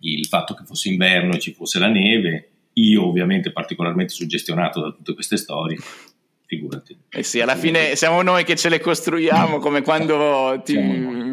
il 0.00 0.26
fatto 0.26 0.54
che 0.54 0.64
fosse 0.64 0.90
inverno 0.90 1.34
e 1.34 1.40
ci 1.40 1.52
fosse 1.52 1.80
la 1.80 1.88
neve, 1.88 2.49
io 2.74 3.06
ovviamente 3.06 3.52
particolarmente 3.52 4.12
suggestionato 4.12 4.80
da 4.80 4.90
tutte 4.90 5.14
queste 5.14 5.36
storie, 5.36 5.78
figurati. 6.50 6.98
Eh 7.08 7.22
sì, 7.22 7.40
alla 7.40 7.54
fine 7.54 7.94
siamo 7.94 8.22
noi 8.22 8.42
che 8.42 8.56
ce 8.56 8.68
le 8.68 8.80
costruiamo, 8.80 9.58
come 9.58 9.82
quando 9.82 10.60
ti 10.64 10.74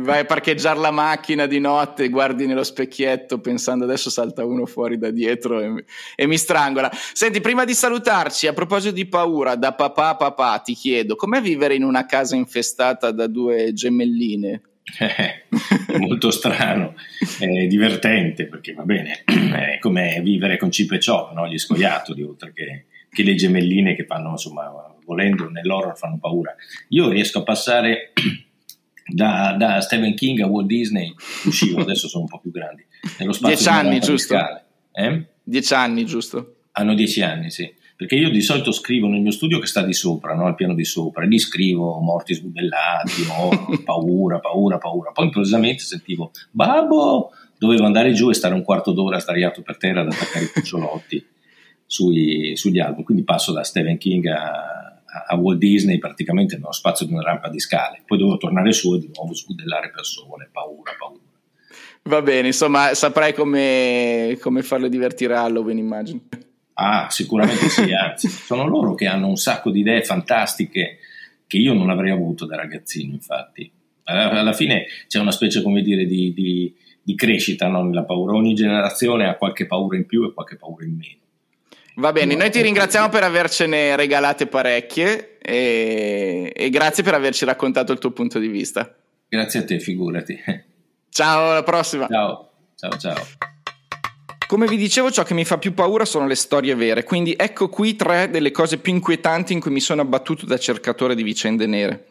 vai 0.02 0.20
a 0.20 0.26
parcheggiare 0.26 0.80
la 0.80 0.92
macchina 0.92 1.48
di 1.48 1.60
notte 1.60 2.04
e 2.04 2.10
guardi 2.10 2.46
nello 2.46 2.64
specchietto 2.64 3.40
pensando 3.40 3.86
adesso 3.86 4.12
salta 4.12 4.46
uno 4.46 4.68
fuori 4.68 5.00
da 5.00 5.10
dietro 5.10 5.60
e, 5.60 5.86
e 6.16 6.28
mi 6.28 6.38
strangola. 6.38 6.92
Senti, 7.14 7.42
prima 7.42 7.66
di 7.66 7.74
salutarci, 7.74 8.46
a 8.46 8.54
proposito 8.54 8.94
di 8.94 9.08
paura, 9.08 9.56
da 9.56 9.74
papà 9.74 10.10
a 10.10 10.16
papà 10.16 10.60
ti 10.60 10.76
chiedo, 10.76 11.16
com'è 11.16 11.42
vivere 11.42 11.74
in 11.74 11.84
una 11.84 12.06
casa 12.06 12.36
infestata 12.36 13.12
da 13.12 13.26
due 13.26 13.74
gemelline? 13.74 14.62
È 14.98 15.98
molto 15.98 16.32
strano, 16.32 16.96
è 17.40 17.68
divertente 17.68 18.46
perché 18.46 18.74
va 18.74 18.84
bene, 18.84 19.24
è 19.26 19.80
come 19.80 20.22
vivere 20.24 20.58
con 20.58 20.72
Cip 20.72 20.94
e 20.94 21.00
Chop, 21.04 21.34
no? 21.34 21.48
gli 21.48 21.58
scoiattoli, 21.58 22.24
oltre 22.24 22.54
che, 22.54 22.86
che 23.10 23.24
le 23.24 23.36
gemelline 23.36 23.96
che 23.96 24.06
fanno 24.06 24.32
insomma 24.32 24.72
volendo 25.06 25.50
nell'horror 25.50 25.98
fanno 25.98 26.18
paura. 26.20 26.56
Io 26.90 27.10
riesco 27.10 27.40
a 27.40 27.44
passare 27.44 28.14
da, 29.06 29.56
da 29.58 29.82
Stephen 29.82 30.16
King 30.16 30.42
a 30.42 30.48
Walt 30.48 30.68
Disney, 30.68 31.14
uscivo, 31.46 31.82
adesso 31.82 32.08
sono 32.08 32.24
un 32.24 32.30
po' 32.30 32.40
più 32.40 32.52
grandi. 32.52 32.86
Nello 33.20 33.34
spazio 33.34 33.56
dieci 33.56 33.70
anni, 33.70 34.00
giusto? 34.00 34.36
Eh? 34.94 35.26
Dieci 35.44 35.74
anni, 35.74 36.06
giusto? 36.06 36.56
Hanno 36.72 36.94
dieci 36.94 37.22
anni, 37.22 37.50
sì. 37.50 37.74
Perché 37.98 38.14
io 38.14 38.30
di 38.30 38.42
solito 38.42 38.72
scrivo 38.72 39.08
nel 39.08 39.22
mio 39.22 39.32
studio 39.32 39.58
che 39.58 39.66
sta 39.66 39.82
di 39.82 39.94
sopra, 39.94 40.36
no? 40.36 40.46
al 40.46 40.54
piano 40.54 40.76
di 40.76 40.86
sopra, 40.86 41.24
e 41.24 41.28
lì 41.28 41.40
scrivo 41.40 41.98
morti 41.98 42.36
sbudellati, 42.36 43.26
no? 43.26 43.82
paura, 43.84 44.38
paura, 44.38 44.78
paura. 44.78 45.10
Poi 45.12 45.26
improvvisamente 45.26 45.82
sentivo, 45.82 46.30
babbo, 46.52 47.32
dovevo 47.58 47.86
andare 47.86 48.14
giù 48.14 48.30
e 48.30 48.36
stare 48.36 48.54
un 48.54 48.62
quarto 48.62 48.92
d'ora 48.92 49.18
sdraiato 49.18 49.64
per 49.64 49.78
terra 49.78 50.02
ad 50.02 50.12
attaccare 50.12 50.46
i 50.46 50.50
cucciolotti 50.50 51.26
sui, 51.88 52.56
sugli 52.56 52.78
album. 52.78 53.04
Quindi 53.04 53.24
passo 53.24 53.52
da 53.52 53.64
Stephen 53.64 53.98
King 53.98 54.28
a, 54.28 55.02
a 55.26 55.36
Walt 55.36 55.58
Disney 55.58 55.98
praticamente 55.98 56.56
nello 56.56 56.74
spazio 56.74 57.08
di 57.08 57.14
una 57.14 57.24
rampa 57.24 57.50
di 57.50 57.60
scale. 57.60 58.04
Poi 58.06 58.20
dovevo 58.20 58.38
tornare 58.38 58.74
su 58.74 58.94
e 58.94 59.00
di 59.00 59.10
nuovo 59.12 59.34
sbudellare 59.34 59.90
persone, 59.90 60.48
paura, 60.52 60.92
paura. 60.96 61.20
Va 62.04 62.22
bene, 62.22 62.46
insomma, 62.46 62.94
saprai 62.94 63.34
come, 63.34 64.38
come 64.40 64.62
farle 64.62 64.88
divertire 64.88 65.34
a 65.34 65.46
Halloween, 65.46 65.80
immagino. 65.80 66.22
Ah, 66.80 67.08
sicuramente 67.10 67.70
sì, 67.70 67.92
anzi, 67.94 68.28
sono 68.28 68.68
loro 68.68 68.94
che 68.94 69.08
hanno 69.08 69.28
un 69.28 69.36
sacco 69.36 69.72
di 69.72 69.80
idee 69.80 70.04
fantastiche 70.04 71.00
che 71.48 71.58
io 71.58 71.74
non 71.74 71.90
avrei 71.90 72.12
avuto 72.12 72.46
da 72.46 72.56
ragazzino, 72.56 73.14
infatti. 73.14 73.72
Alla, 74.04 74.54
fine 74.54 74.86
c'è 75.08 75.20
una 75.20 75.32
specie, 75.32 75.62
come 75.62 75.82
dire, 75.82 76.06
di, 76.06 76.34
di, 76.34 76.74
di 77.02 77.16
crescita 77.16 77.68
no? 77.68 77.84
nella 77.84 78.04
paura. 78.04 78.34
Ogni 78.34 78.54
generazione 78.54 79.28
ha 79.28 79.36
qualche 79.36 79.66
paura 79.66 79.98
in 79.98 80.06
più 80.06 80.24
e 80.26 80.34
qualche 80.34 80.56
paura 80.56 80.86
in 80.86 80.96
meno. 80.96 81.16
Va 81.96 82.12
bene, 82.12 82.36
noi 82.36 82.52
ti 82.52 82.62
ringraziamo 82.62 83.10
per 83.10 83.24
avercene 83.24 83.96
regalate 83.96 84.46
parecchie 84.46 85.40
e, 85.40 86.54
e, 86.56 86.70
grazie 86.70 87.02
per 87.02 87.16
averci 87.16 87.44
raccontato 87.44 87.92
il 87.92 87.98
tuo 87.98 88.12
punto 88.12 88.38
di 88.38 88.48
vista. 88.48 88.96
Grazie 89.28 89.62
a 89.62 89.66
te, 89.66 89.80
figurati. 89.80 90.40
Ciao, 91.10 91.50
alla 91.50 91.64
prossima. 91.64 92.08
Ciao, 92.08 92.52
ciao, 92.76 92.98
ciao. 92.98 93.56
Come 94.48 94.66
vi 94.66 94.78
dicevo, 94.78 95.12
ciò 95.12 95.24
che 95.24 95.34
mi 95.34 95.44
fa 95.44 95.58
più 95.58 95.74
paura 95.74 96.06
sono 96.06 96.26
le 96.26 96.36
storie 96.36 96.74
vere, 96.74 97.04
quindi 97.04 97.36
ecco 97.38 97.68
qui 97.68 97.98
tre 97.98 98.30
delle 98.30 98.52
cose 98.52 98.78
più 98.78 98.94
inquietanti 98.94 99.52
in 99.52 99.60
cui 99.60 99.72
mi 99.72 99.82
sono 99.82 100.00
abbattuto 100.00 100.46
da 100.46 100.58
cercatore 100.58 101.16
di 101.16 101.24
vicende 101.24 101.68
nere. 101.68 102.06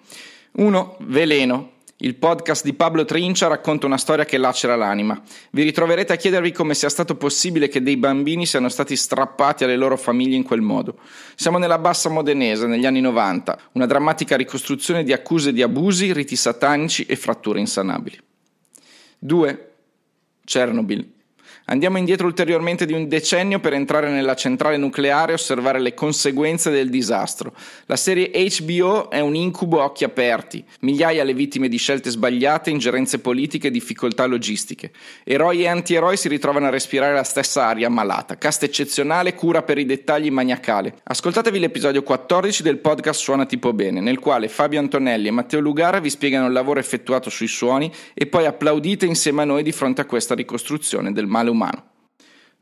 1. 0.52 0.96
Veleno. 1.00 1.70
Il 2.00 2.16
podcast 2.16 2.62
di 2.62 2.74
Pablo 2.74 3.06
Trincia 3.06 3.46
racconta 3.46 3.86
una 3.86 3.96
storia 3.96 4.26
che 4.26 4.36
lacera 4.36 4.76
l'anima. 4.76 5.18
Vi 5.50 5.62
ritroverete 5.62 6.12
a 6.12 6.16
chiedervi 6.16 6.52
come 6.52 6.74
sia 6.74 6.90
stato 6.90 7.16
possibile 7.16 7.68
che 7.68 7.82
dei 7.82 7.96
bambini 7.96 8.44
siano 8.44 8.68
stati 8.68 8.96
strappati 8.96 9.64
alle 9.64 9.76
loro 9.76 9.96
famiglie 9.96 10.36
in 10.36 10.42
quel 10.42 10.60
modo. 10.60 10.98
Siamo 11.36 11.56
nella 11.56 11.78
bassa 11.78 12.10
modenese, 12.10 12.66
negli 12.66 12.84
anni 12.84 13.00
90, 13.00 13.58
una 13.72 13.86
drammatica 13.86 14.36
ricostruzione 14.36 15.04
di 15.04 15.14
accuse 15.14 15.54
di 15.54 15.62
abusi, 15.62 16.12
riti 16.12 16.36
satanici 16.36 17.06
e 17.06 17.16
fratture 17.16 17.60
insanabili. 17.60 18.20
2. 19.20 19.72
Chernobyl. 20.44 21.14
Andiamo 21.68 21.98
indietro 21.98 22.28
ulteriormente 22.28 22.86
di 22.86 22.92
un 22.92 23.08
decennio 23.08 23.58
per 23.58 23.72
entrare 23.72 24.08
nella 24.08 24.36
centrale 24.36 24.76
nucleare 24.76 25.32
e 25.32 25.34
osservare 25.34 25.80
le 25.80 25.94
conseguenze 25.94 26.70
del 26.70 26.88
disastro. 26.90 27.52
La 27.86 27.96
serie 27.96 28.30
HBO 28.30 29.10
è 29.10 29.18
un 29.18 29.34
incubo 29.34 29.80
a 29.80 29.86
occhi 29.86 30.04
aperti, 30.04 30.64
migliaia 30.82 31.24
le 31.24 31.34
vittime 31.34 31.66
di 31.66 31.76
scelte 31.76 32.10
sbagliate, 32.10 32.70
ingerenze 32.70 33.18
politiche 33.18 33.66
e 33.66 33.70
difficoltà 33.72 34.26
logistiche. 34.26 34.92
Eroi 35.24 35.62
e 35.62 35.66
antieroi 35.66 36.16
si 36.16 36.28
ritrovano 36.28 36.66
a 36.66 36.70
respirare 36.70 37.14
la 37.14 37.24
stessa 37.24 37.64
aria 37.64 37.88
malata. 37.88 38.38
Cast 38.38 38.62
eccezionale, 38.62 39.34
cura 39.34 39.62
per 39.62 39.78
i 39.78 39.86
dettagli 39.86 40.30
maniacale. 40.30 41.00
Ascoltatevi 41.02 41.58
l'episodio 41.58 42.04
14 42.04 42.62
del 42.62 42.78
podcast 42.78 43.20
Suona 43.20 43.44
tipo 43.44 43.72
bene, 43.72 44.00
nel 44.00 44.20
quale 44.20 44.46
Fabio 44.46 44.78
Antonelli 44.78 45.26
e 45.26 45.32
Matteo 45.32 45.58
Lugara 45.58 45.98
vi 45.98 46.10
spiegano 46.10 46.46
il 46.46 46.52
lavoro 46.52 46.78
effettuato 46.78 47.28
sui 47.28 47.48
suoni 47.48 47.92
e 48.14 48.26
poi 48.26 48.46
applaudite 48.46 49.04
insieme 49.04 49.42
a 49.42 49.46
noi 49.46 49.64
di 49.64 49.72
fronte 49.72 50.02
a 50.02 50.04
questa 50.04 50.36
ricostruzione 50.36 51.12
del 51.12 51.26
male 51.26 51.48
umano 51.48 51.54
umano. 51.56 51.84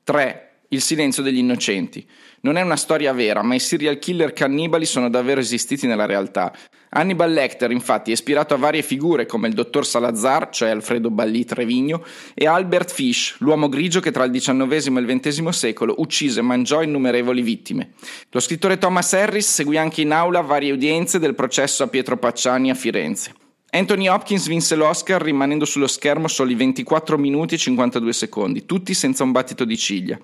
3. 0.04 0.50
Il 0.68 0.80
silenzio 0.80 1.22
degli 1.22 1.38
innocenti. 1.38 2.06
Non 2.40 2.56
è 2.56 2.62
una 2.62 2.76
storia 2.76 3.12
vera, 3.12 3.42
ma 3.42 3.54
i 3.54 3.60
serial 3.60 3.98
killer 3.98 4.32
cannibali 4.32 4.86
sono 4.86 5.08
davvero 5.08 5.40
esistiti 5.40 5.86
nella 5.86 6.06
realtà. 6.06 6.52
Hannibal 6.90 7.32
Lecter, 7.32 7.70
infatti, 7.70 8.10
è 8.10 8.12
ispirato 8.12 8.54
a 8.54 8.58
varie 8.58 8.82
figure 8.82 9.26
come 9.26 9.48
il 9.48 9.54
dottor 9.54 9.86
Salazar, 9.86 10.50
cioè 10.50 10.68
Alfredo 10.68 11.10
Ballì 11.10 11.44
Trevigno, 11.44 12.04
e 12.34 12.46
Albert 12.46 12.92
Fish, 12.92 13.36
l'uomo 13.38 13.68
grigio 13.68 14.00
che 14.00 14.10
tra 14.10 14.24
il 14.24 14.30
XIX 14.30 14.96
e 14.96 15.00
il 15.00 15.20
XX 15.20 15.48
secolo 15.48 15.94
uccise 15.98 16.40
e 16.40 16.42
mangiò 16.42 16.82
innumerevoli 16.82 17.42
vittime. 17.42 17.92
Lo 18.30 18.40
scrittore 18.40 18.78
Thomas 18.78 19.12
Harris 19.12 19.50
seguì 19.50 19.76
anche 19.76 20.02
in 20.02 20.12
aula 20.12 20.40
varie 20.40 20.72
udienze 20.72 21.18
del 21.18 21.34
processo 21.34 21.82
a 21.82 21.88
Pietro 21.88 22.16
Pacciani 22.16 22.70
a 22.70 22.74
Firenze. 22.74 23.43
Anthony 23.74 24.06
Hopkins 24.06 24.46
vinse 24.46 24.76
l'Oscar 24.76 25.20
rimanendo 25.20 25.64
sullo 25.64 25.88
schermo 25.88 26.28
soli 26.28 26.54
24 26.54 27.18
minuti 27.18 27.54
e 27.54 27.58
52 27.58 28.12
secondi, 28.12 28.66
tutti 28.66 28.94
senza 28.94 29.24
un 29.24 29.32
battito 29.32 29.64
di 29.64 29.76
ciglia. 29.76 30.16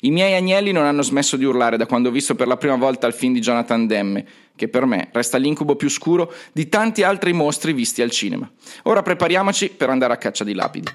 I 0.00 0.10
miei 0.10 0.34
agnelli 0.34 0.72
non 0.72 0.84
hanno 0.84 1.00
smesso 1.00 1.38
di 1.38 1.46
urlare 1.46 1.78
da 1.78 1.86
quando 1.86 2.10
ho 2.10 2.12
visto 2.12 2.34
per 2.34 2.46
la 2.46 2.58
prima 2.58 2.76
volta 2.76 3.06
il 3.06 3.14
film 3.14 3.32
di 3.32 3.40
Jonathan 3.40 3.86
Demme, 3.86 4.26
che 4.54 4.68
per 4.68 4.84
me 4.84 5.08
resta 5.10 5.38
l'incubo 5.38 5.74
più 5.74 5.88
scuro 5.88 6.30
di 6.52 6.68
tanti 6.68 7.02
altri 7.02 7.32
mostri 7.32 7.72
visti 7.72 8.02
al 8.02 8.10
cinema. 8.10 8.46
Ora 8.82 9.00
prepariamoci 9.00 9.70
per 9.70 9.88
andare 9.88 10.12
a 10.12 10.18
caccia 10.18 10.44
di 10.44 10.52
lapidi. 10.52 10.88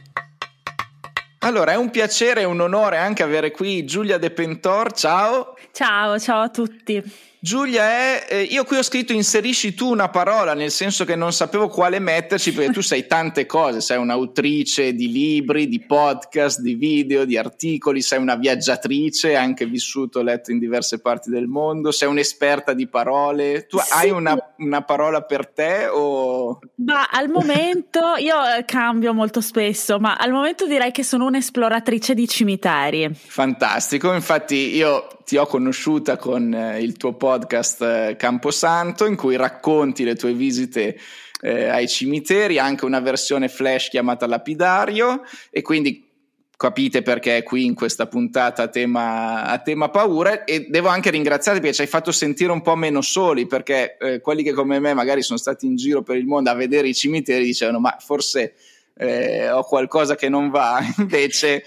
Allora, 1.39 1.71
è 1.71 1.75
un 1.75 1.89
piacere 1.89 2.41
e 2.41 2.45
un 2.45 2.59
onore 2.59 2.97
anche 2.97 3.23
avere 3.23 3.49
qui 3.49 3.85
Giulia 3.85 4.19
De 4.19 4.29
Pentor. 4.29 4.91
Ciao. 4.91 5.55
Ciao, 5.71 6.19
ciao 6.19 6.41
a 6.41 6.49
tutti. 6.49 7.31
Giulia 7.43 7.83
è, 7.83 8.25
eh, 8.29 8.41
io 8.43 8.63
qui 8.63 8.77
ho 8.77 8.81
scritto 8.81 9.11
inserisci 9.11 9.73
tu 9.73 9.91
una 9.91 10.07
parola, 10.07 10.53
nel 10.53 10.71
senso 10.71 11.03
che 11.03 11.17
non 11.17 11.33
sapevo 11.33 11.67
quale 11.67 11.99
metterci, 11.99 12.53
perché 12.53 12.71
tu 12.71 12.79
sei 12.79 13.05
tante 13.05 13.45
cose, 13.45 13.81
sei 13.81 13.97
un'autrice 13.97 14.93
di 14.93 15.11
libri, 15.11 15.67
di 15.67 15.81
podcast, 15.81 16.61
di 16.61 16.75
video, 16.75 17.25
di 17.25 17.35
articoli, 17.35 18.01
sei 18.01 18.19
una 18.19 18.35
viaggiatrice, 18.35 19.35
anche 19.35 19.65
vissuto, 19.65 20.21
letto 20.21 20.51
in 20.51 20.59
diverse 20.59 21.01
parti 21.01 21.31
del 21.31 21.47
mondo, 21.47 21.91
sei 21.91 22.07
un'esperta 22.07 22.71
di 22.71 22.87
parole. 22.87 23.65
Tu 23.67 23.77
sì. 23.77 23.91
hai 23.91 24.09
una, 24.09 24.37
una, 24.59 24.81
parola 24.83 25.21
per 25.23 25.45
te 25.45 25.87
o... 25.87 26.59
Ma 26.75 27.09
al 27.11 27.27
momento, 27.27 28.15
io 28.19 28.37
eh, 28.57 28.63
cambio 28.63 29.13
molto 29.13 29.41
spesso, 29.41 29.99
ma 29.99 30.15
al 30.15 30.31
momento 30.31 30.65
direi 30.65 30.91
che 30.91 31.03
sono 31.03 31.25
un'esploratrice 31.25 32.13
di 32.13 32.25
cimiteri. 32.25 33.13
Fantastico, 33.13 34.13
infatti 34.13 34.73
io 34.73 35.22
ti 35.23 35.37
ho 35.37 35.45
conosciuta 35.45 36.17
con 36.17 36.53
eh, 36.53 36.81
il 36.81 36.97
tuo 36.97 37.13
podcast 37.13 37.81
eh, 37.81 38.15
Camposanto 38.17 39.05
in 39.05 39.15
cui 39.15 39.35
racconti 39.35 40.03
le 40.03 40.15
tue 40.15 40.33
visite 40.33 40.97
eh, 41.41 41.67
ai 41.67 41.87
cimiteri, 41.87 42.59
anche 42.59 42.85
una 42.85 42.99
versione 42.99 43.49
flash 43.49 43.89
chiamata 43.89 44.25
Lapidario. 44.27 45.23
E 45.49 45.61
quindi 45.61 46.11
capite 46.55 47.01
perché 47.01 47.37
è 47.37 47.43
qui 47.43 47.65
in 47.65 47.73
questa 47.73 48.07
puntata 48.07 48.63
a 48.63 48.67
tema, 48.67 49.43
a 49.45 49.59
tema 49.59 49.89
paura 49.89 50.45
e 50.45 50.67
devo 50.69 50.87
anche 50.87 51.09
ringraziarti 51.09 51.59
perché 51.59 51.75
ci 51.75 51.81
hai 51.81 51.87
fatto 51.87 52.11
sentire 52.13 52.51
un 52.51 52.61
po' 52.61 52.75
meno 52.75 53.01
soli 53.01 53.47
perché 53.47 53.97
eh, 53.97 54.21
quelli 54.21 54.43
che 54.43 54.53
come 54.53 54.79
me 54.79 54.93
magari 54.93 55.23
sono 55.23 55.37
stati 55.37 55.65
in 55.65 55.75
giro 55.75 56.03
per 56.03 56.15
il 56.15 56.25
mondo 56.25 56.49
a 56.49 56.53
vedere 56.53 56.87
i 56.87 56.93
cimiteri 56.93 57.43
dicevano 57.43 57.79
ma 57.79 57.97
forse 57.99 58.53
eh, 58.95 59.49
ho 59.49 59.63
qualcosa 59.63 60.15
che 60.15 60.29
non 60.29 60.49
va, 60.49 60.79
invece... 60.97 61.63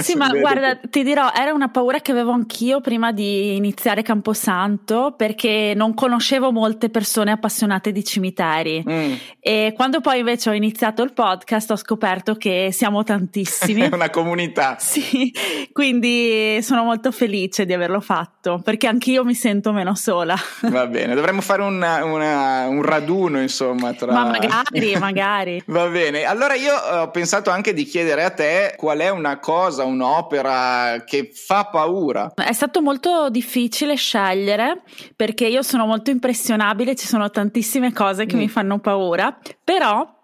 Sì, 0.00 0.14
ma 0.16 0.28
guarda, 0.28 0.76
ti 0.76 1.02
dirò, 1.02 1.30
era 1.34 1.52
una 1.52 1.68
paura 1.68 2.00
che 2.00 2.12
avevo 2.12 2.32
anch'io 2.32 2.80
prima 2.80 3.12
di 3.12 3.56
iniziare 3.56 4.02
Camposanto, 4.02 5.14
perché 5.16 5.72
non 5.74 5.94
conoscevo 5.94 6.52
molte 6.52 6.90
persone 6.90 7.30
appassionate 7.30 7.92
di 7.92 8.04
cimiteri. 8.04 8.84
Mm. 8.88 9.12
E 9.40 9.72
quando 9.74 10.00
poi 10.00 10.18
invece 10.18 10.50
ho 10.50 10.54
iniziato 10.54 11.02
il 11.02 11.12
podcast 11.12 11.70
ho 11.70 11.76
scoperto 11.76 12.34
che 12.34 12.70
siamo 12.72 13.02
tantissimi. 13.04 13.82
È 13.88 13.94
una 13.94 14.10
comunità. 14.10 14.76
Sì, 14.78 15.32
quindi 15.72 16.58
sono 16.62 16.84
molto 16.84 17.10
felice 17.10 17.64
di 17.64 17.72
averlo 17.72 18.00
fatto, 18.00 18.60
perché 18.62 18.86
anch'io 18.86 19.24
mi 19.24 19.34
sento 19.34 19.72
meno 19.72 19.94
sola. 19.94 20.36
Va 20.62 20.86
bene, 20.86 21.14
dovremmo 21.14 21.40
fare 21.40 21.62
una, 21.62 22.04
una, 22.04 22.66
un 22.68 22.82
raduno, 22.82 23.40
insomma. 23.40 23.92
Tra... 23.94 24.12
Ma 24.12 24.24
magari, 24.26 24.96
magari. 24.96 25.62
Va 25.66 25.86
bene. 25.86 26.24
Allora, 26.24 26.37
allora 26.38 26.54
io 26.54 26.72
eh, 26.72 26.96
ho 26.98 27.10
pensato 27.10 27.50
anche 27.50 27.74
di 27.74 27.84
chiedere 27.84 28.22
a 28.22 28.30
te 28.30 28.74
qual 28.76 28.98
è 28.98 29.08
una 29.08 29.40
cosa, 29.40 29.82
un'opera 29.84 31.02
che 31.04 31.30
fa 31.34 31.64
paura. 31.64 32.32
È 32.34 32.52
stato 32.52 32.80
molto 32.80 33.28
difficile 33.28 33.96
scegliere 33.96 34.82
perché 35.16 35.46
io 35.46 35.62
sono 35.62 35.84
molto 35.84 36.10
impressionabile, 36.10 36.94
ci 36.94 37.08
sono 37.08 37.28
tantissime 37.30 37.92
cose 37.92 38.24
che 38.24 38.36
mm. 38.36 38.38
mi 38.38 38.48
fanno 38.48 38.78
paura, 38.78 39.36
però 39.64 40.16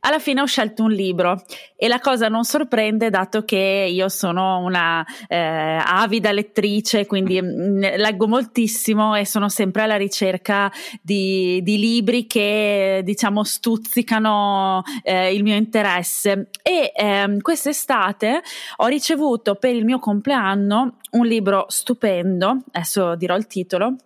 alla 0.00 0.18
fine 0.18 0.40
ho 0.40 0.46
scelto 0.46 0.84
un 0.84 0.90
libro 0.90 1.42
e 1.76 1.88
la 1.88 1.98
cosa 1.98 2.28
non 2.28 2.44
sorprende 2.44 3.10
dato 3.10 3.44
che 3.44 3.88
io 3.90 4.08
sono 4.08 4.58
una 4.58 5.04
eh, 5.28 5.78
avida 5.82 6.32
lettrice, 6.32 7.06
quindi 7.06 7.40
mm, 7.40 7.80
leggo 7.96 8.26
moltissimo 8.26 9.14
e 9.14 9.26
sono 9.26 9.48
sempre 9.48 9.82
alla 9.82 9.96
ricerca 9.96 10.70
di, 11.02 11.60
di 11.62 11.78
libri 11.78 12.26
che 12.26 13.02
diciamo 13.04 13.44
stuzzicano 13.44 14.82
eh, 15.02 15.34
il 15.34 15.42
mio 15.42 15.56
interesse. 15.56 16.48
E 16.62 16.92
eh, 16.94 17.36
quest'estate 17.40 18.42
ho 18.76 18.86
ricevuto 18.86 19.54
per 19.54 19.74
il 19.74 19.84
mio 19.84 19.98
compleanno 19.98 20.96
un 21.12 21.26
libro 21.26 21.66
stupendo, 21.68 22.58
adesso 22.72 23.16
dirò 23.16 23.36
il 23.36 23.46
titolo 23.46 23.96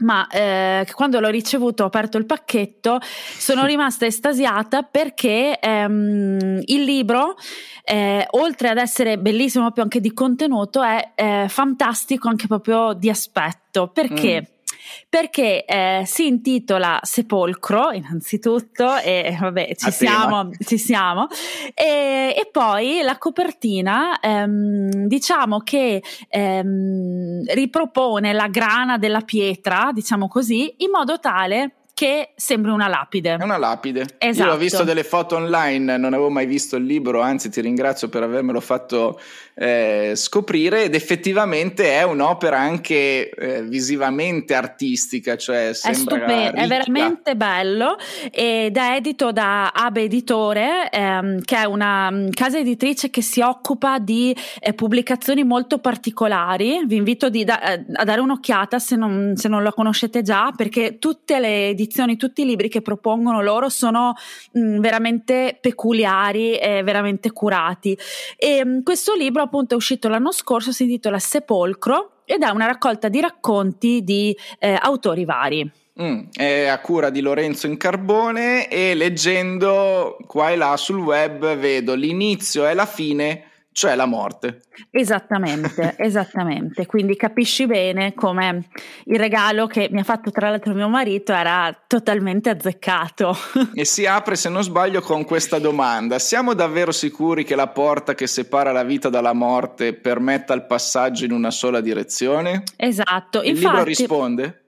ma 0.00 0.26
eh, 0.28 0.86
quando 0.94 1.20
l'ho 1.20 1.28
ricevuto 1.28 1.82
ho 1.84 1.86
aperto 1.86 2.18
il 2.18 2.26
pacchetto 2.26 2.98
sono 3.00 3.64
rimasta 3.64 4.06
estasiata 4.06 4.82
perché 4.82 5.58
ehm, 5.58 6.60
il 6.64 6.82
libro 6.82 7.36
eh, 7.84 8.26
oltre 8.30 8.68
ad 8.68 8.78
essere 8.78 9.18
bellissimo 9.18 9.64
proprio 9.64 9.84
anche 9.84 10.00
di 10.00 10.12
contenuto 10.12 10.82
è 10.82 11.12
eh, 11.14 11.46
fantastico 11.48 12.28
anche 12.28 12.46
proprio 12.46 12.92
di 12.92 13.10
aspetto. 13.10 13.88
Perché? 13.88 14.40
Mm 14.40 14.58
perché 15.08 15.64
eh, 15.64 16.02
si 16.06 16.26
intitola 16.26 16.98
Sepolcro 17.02 17.90
innanzitutto 17.92 18.96
e 18.96 19.36
vabbè 19.38 19.74
ci 19.76 19.90
siamo, 19.90 20.50
ci 20.64 20.78
siamo. 20.78 21.26
E, 21.74 22.34
e, 22.36 22.48
poi 22.50 23.00
la 23.02 23.18
copertina 23.18 24.20
ehm, 24.20 25.06
diciamo 25.06 25.60
che 25.60 26.02
ehm, 26.28 27.44
ripropone 27.52 28.32
la 28.32 28.48
grana 28.48 28.98
della 28.98 29.20
pietra 29.20 29.90
diciamo 29.92 30.28
così 30.28 30.74
in 30.78 30.90
modo 30.90 31.18
tale 31.18 31.79
che 32.00 32.30
sembri 32.34 32.70
una 32.70 32.88
lapide. 32.88 33.36
È 33.36 33.42
una 33.42 33.58
lapide. 33.58 34.06
Esatto. 34.16 34.48
Io 34.48 34.54
ho 34.54 34.58
visto 34.58 34.84
delle 34.84 35.04
foto 35.04 35.36
online, 35.36 35.98
non 35.98 36.14
avevo 36.14 36.30
mai 36.30 36.46
visto 36.46 36.76
il 36.76 36.84
libro, 36.86 37.20
anzi 37.20 37.50
ti 37.50 37.60
ringrazio 37.60 38.08
per 38.08 38.22
avermelo 38.22 38.58
fatto 38.60 39.20
eh, 39.54 40.12
scoprire 40.14 40.84
ed 40.84 40.94
effettivamente 40.94 41.92
è 41.92 42.02
un'opera 42.02 42.58
anche 42.58 43.28
eh, 43.28 43.62
visivamente 43.64 44.54
artistica, 44.54 45.36
cioè 45.36 45.74
sembra 45.74 46.16
è, 46.16 46.18
stupen- 46.18 46.54
è 46.54 46.66
veramente 46.66 47.36
bello 47.36 47.98
ed 48.30 48.78
è 48.78 48.94
edito 48.94 49.30
da 49.30 49.68
Abe 49.68 50.04
Editore, 50.04 50.88
ehm, 50.90 51.42
che 51.42 51.58
è 51.58 51.64
una 51.64 52.10
mm, 52.10 52.30
casa 52.30 52.56
editrice 52.56 53.10
che 53.10 53.20
si 53.20 53.42
occupa 53.42 53.98
di 53.98 54.34
eh, 54.58 54.72
pubblicazioni 54.72 55.44
molto 55.44 55.80
particolari. 55.80 56.80
Vi 56.86 56.96
invito 56.96 57.28
da- 57.28 57.60
eh, 57.74 57.84
a 57.92 58.04
dare 58.04 58.22
un'occhiata 58.22 58.78
se 58.78 58.96
non, 58.96 59.34
se 59.36 59.48
non 59.48 59.62
la 59.62 59.74
conoscete 59.74 60.22
già, 60.22 60.50
perché 60.56 60.98
tutte 60.98 61.38
le 61.38 61.68
edizioni, 61.68 61.88
tutti 62.16 62.42
i 62.42 62.44
libri 62.44 62.68
che 62.68 62.82
propongono 62.82 63.42
loro 63.42 63.68
sono 63.68 64.14
mh, 64.52 64.60
mm, 64.60 64.80
veramente 64.80 65.58
peculiari 65.60 66.56
e 66.56 66.82
veramente 66.82 67.32
curati. 67.32 67.96
E 68.36 68.64
mh, 68.64 68.68
mm, 68.68 68.82
questo 68.82 69.14
libro 69.14 69.42
appunto 69.42 69.74
è 69.74 69.76
uscito 69.76 70.08
l'anno 70.08 70.32
scorso, 70.32 70.72
si 70.72 70.84
intitola 70.84 71.18
Sepolcro 71.18 72.22
ed 72.24 72.42
è 72.42 72.48
una 72.48 72.66
raccolta 72.66 73.08
di 73.08 73.20
racconti 73.20 74.02
di 74.04 74.36
eh, 74.58 74.78
autori 74.80 75.24
vari. 75.24 75.70
Mm, 76.00 76.28
è 76.32 76.66
a 76.66 76.78
cura 76.78 77.10
di 77.10 77.20
Lorenzo 77.20 77.66
in 77.66 77.76
Carbone 77.76 78.68
e 78.68 78.94
leggendo 78.94 80.16
qua 80.26 80.50
e 80.50 80.56
là 80.56 80.76
sul 80.76 80.98
web 80.98 81.56
vedo 81.56 81.94
l'inizio 81.94 82.66
e 82.66 82.72
la 82.72 82.86
fine 82.86 83.49
cioè 83.80 83.94
la 83.94 84.04
morte. 84.04 84.60
Esattamente, 84.90 85.94
esattamente. 85.96 86.84
Quindi 86.84 87.16
capisci 87.16 87.64
bene 87.64 88.12
come 88.12 88.66
il 89.04 89.18
regalo 89.18 89.66
che 89.66 89.88
mi 89.90 90.00
ha 90.00 90.04
fatto 90.04 90.30
tra 90.30 90.50
l'altro 90.50 90.74
mio 90.74 90.90
marito 90.90 91.32
era 91.32 91.74
totalmente 91.86 92.50
azzeccato. 92.50 93.34
E 93.72 93.86
si 93.86 94.04
apre, 94.04 94.36
se 94.36 94.50
non 94.50 94.62
sbaglio, 94.62 95.00
con 95.00 95.24
questa 95.24 95.58
domanda. 95.58 96.18
Siamo 96.18 96.52
davvero 96.52 96.92
sicuri 96.92 97.44
che 97.44 97.54
la 97.54 97.68
porta 97.68 98.14
che 98.14 98.26
separa 98.26 98.72
la 98.72 98.82
vita 98.82 99.08
dalla 99.08 99.32
morte 99.32 99.94
permetta 99.94 100.52
il 100.52 100.66
passaggio 100.66 101.24
in 101.24 101.32
una 101.32 101.50
sola 101.50 101.80
direzione? 101.80 102.64
Esatto. 102.76 103.40
Il 103.40 103.50
Infatti, 103.50 103.66
libro 103.66 103.84
risponde? 103.84 104.59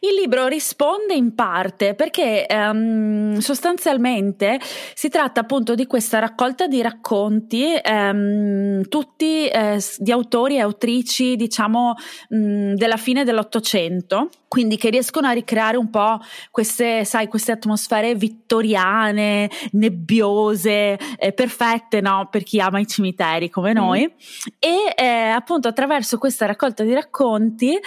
Il 0.00 0.14
libro 0.14 0.46
risponde 0.46 1.14
in 1.14 1.34
parte 1.34 1.94
perché 1.94 2.46
um, 2.50 3.38
sostanzialmente 3.38 4.60
si 4.94 5.08
tratta 5.08 5.40
appunto 5.40 5.74
di 5.74 5.86
questa 5.86 6.18
raccolta 6.18 6.66
di 6.66 6.82
racconti, 6.82 7.74
um, 7.88 8.82
tutti 8.88 9.48
eh, 9.48 9.82
di 9.98 10.12
autori 10.12 10.56
e 10.56 10.60
autrici, 10.60 11.36
diciamo, 11.36 11.94
um, 12.30 12.74
della 12.74 12.96
fine 12.96 13.24
dell'Ottocento, 13.24 14.30
quindi 14.48 14.76
che 14.76 14.90
riescono 14.90 15.28
a 15.28 15.32
ricreare 15.32 15.76
un 15.76 15.90
po' 15.90 16.18
queste, 16.50 17.04
sai, 17.04 17.28
queste 17.28 17.52
atmosfere 17.52 18.14
vittoriane, 18.14 19.50
nebbiose, 19.72 20.98
eh, 21.18 21.32
perfette, 21.32 22.00
no? 22.00 22.28
Per 22.30 22.42
chi 22.42 22.60
ama 22.60 22.80
i 22.80 22.86
cimiteri 22.86 23.50
come 23.50 23.72
noi. 23.72 24.06
Mm. 24.06 24.52
E 24.58 24.94
eh, 24.96 25.06
appunto 25.06 25.68
attraverso 25.68 26.18
questa 26.18 26.46
raccolta 26.46 26.82
di 26.82 26.94
racconti 26.94 27.78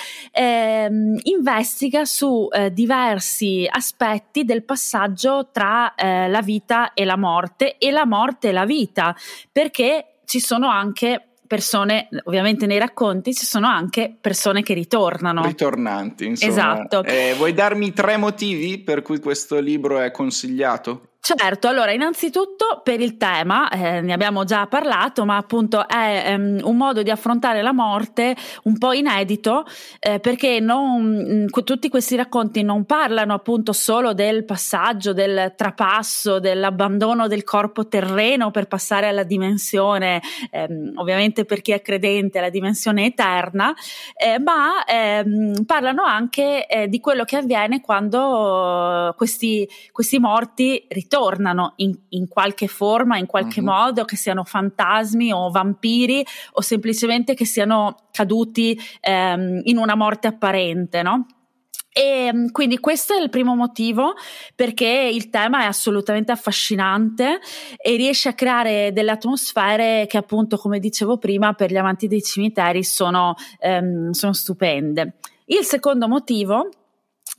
investe 1.23 1.81
investiga 1.81 2.05
su 2.05 2.47
eh, 2.51 2.71
diversi 2.71 3.67
aspetti 3.69 4.43
del 4.43 4.63
passaggio 4.63 5.49
tra 5.51 5.95
eh, 5.95 6.27
la 6.29 6.41
vita 6.41 6.93
e 6.93 7.05
la 7.05 7.17
morte 7.17 7.77
e 7.77 7.91
la 7.91 8.05
morte 8.05 8.49
e 8.49 8.51
la 8.51 8.65
vita, 8.65 9.15
perché 9.51 10.19
ci 10.25 10.39
sono 10.39 10.67
anche 10.67 11.30
persone, 11.51 12.07
ovviamente 12.23 12.65
nei 12.65 12.79
racconti 12.79 13.33
ci 13.33 13.45
sono 13.45 13.67
anche 13.67 14.15
persone 14.21 14.63
che 14.63 14.73
ritornano. 14.73 15.43
Ritornanti, 15.43 16.27
insomma. 16.27 16.49
Esatto. 16.49 17.03
Eh, 17.03 17.33
vuoi 17.35 17.51
darmi 17.51 17.91
tre 17.91 18.15
motivi 18.15 18.79
per 18.79 19.01
cui 19.01 19.19
questo 19.19 19.59
libro 19.59 19.99
è 19.99 20.11
consigliato? 20.11 21.09
Certo, 21.23 21.67
allora 21.67 21.91
innanzitutto 21.91 22.81
per 22.83 22.99
il 22.99 23.15
tema, 23.15 23.69
eh, 23.69 24.01
ne 24.01 24.11
abbiamo 24.11 24.43
già 24.43 24.65
parlato, 24.65 25.23
ma 25.23 25.37
appunto 25.37 25.87
è 25.87 26.23
ehm, 26.25 26.61
un 26.63 26.75
modo 26.75 27.03
di 27.03 27.11
affrontare 27.11 27.61
la 27.61 27.71
morte 27.73 28.35
un 28.63 28.75
po' 28.79 28.91
inedito 28.91 29.63
eh, 29.99 30.19
perché 30.19 30.59
non, 30.59 31.43
mm, 31.43 31.45
tutti 31.63 31.89
questi 31.89 32.15
racconti 32.15 32.63
non 32.63 32.85
parlano 32.85 33.35
appunto 33.35 33.71
solo 33.71 34.13
del 34.15 34.45
passaggio, 34.45 35.13
del 35.13 35.53
trapasso, 35.55 36.39
dell'abbandono 36.39 37.27
del 37.27 37.43
corpo 37.43 37.87
terreno 37.87 38.49
per 38.49 38.65
passare 38.65 39.07
alla 39.07 39.23
dimensione, 39.23 40.21
ehm, 40.49 40.93
ovviamente 40.95 41.45
per 41.45 41.61
chi 41.61 41.71
è 41.71 41.83
credente, 41.83 42.39
la 42.39 42.49
dimensione 42.49 43.05
eterna, 43.05 43.71
eh, 44.15 44.39
ma 44.39 44.83
ehm, 44.85 45.65
parlano 45.65 46.01
anche 46.03 46.65
eh, 46.65 46.87
di 46.87 46.99
quello 46.99 47.25
che 47.25 47.37
avviene 47.37 47.79
quando 47.79 49.13
questi, 49.15 49.67
questi 49.91 50.17
morti 50.17 50.83
ritornano 50.89 51.09
ritornano 51.11 51.73
in, 51.77 51.93
in 52.09 52.29
qualche 52.29 52.67
forma, 52.67 53.17
in 53.17 53.25
qualche 53.25 53.59
uh-huh. 53.59 53.65
modo, 53.65 54.05
che 54.05 54.15
siano 54.15 54.45
fantasmi 54.45 55.33
o 55.33 55.49
vampiri 55.49 56.25
o 56.53 56.61
semplicemente 56.61 57.33
che 57.33 57.45
siano 57.45 57.95
caduti 58.11 58.79
ehm, 59.01 59.59
in 59.63 59.77
una 59.77 59.95
morte 59.95 60.27
apparente, 60.27 61.01
no? 61.01 61.25
E 61.93 62.27
ehm, 62.27 62.51
quindi 62.51 62.79
questo 62.79 63.13
è 63.13 63.21
il 63.21 63.29
primo 63.29 63.53
motivo 63.53 64.13
perché 64.55 64.87
il 64.87 65.29
tema 65.29 65.63
è 65.63 65.65
assolutamente 65.65 66.31
affascinante 66.31 67.39
e 67.75 67.95
riesce 67.97 68.29
a 68.29 68.33
creare 68.33 68.93
delle 68.93 69.11
atmosfere 69.11 70.05
che 70.07 70.17
appunto 70.17 70.55
come 70.55 70.79
dicevo 70.79 71.17
prima 71.17 71.51
per 71.51 71.69
gli 71.69 71.77
amanti 71.77 72.07
dei 72.07 72.21
cimiteri 72.21 72.85
sono, 72.85 73.35
ehm, 73.59 74.11
sono 74.11 74.31
stupende. 74.31 75.15
Il 75.47 75.65
secondo 75.65 76.07
motivo 76.07 76.69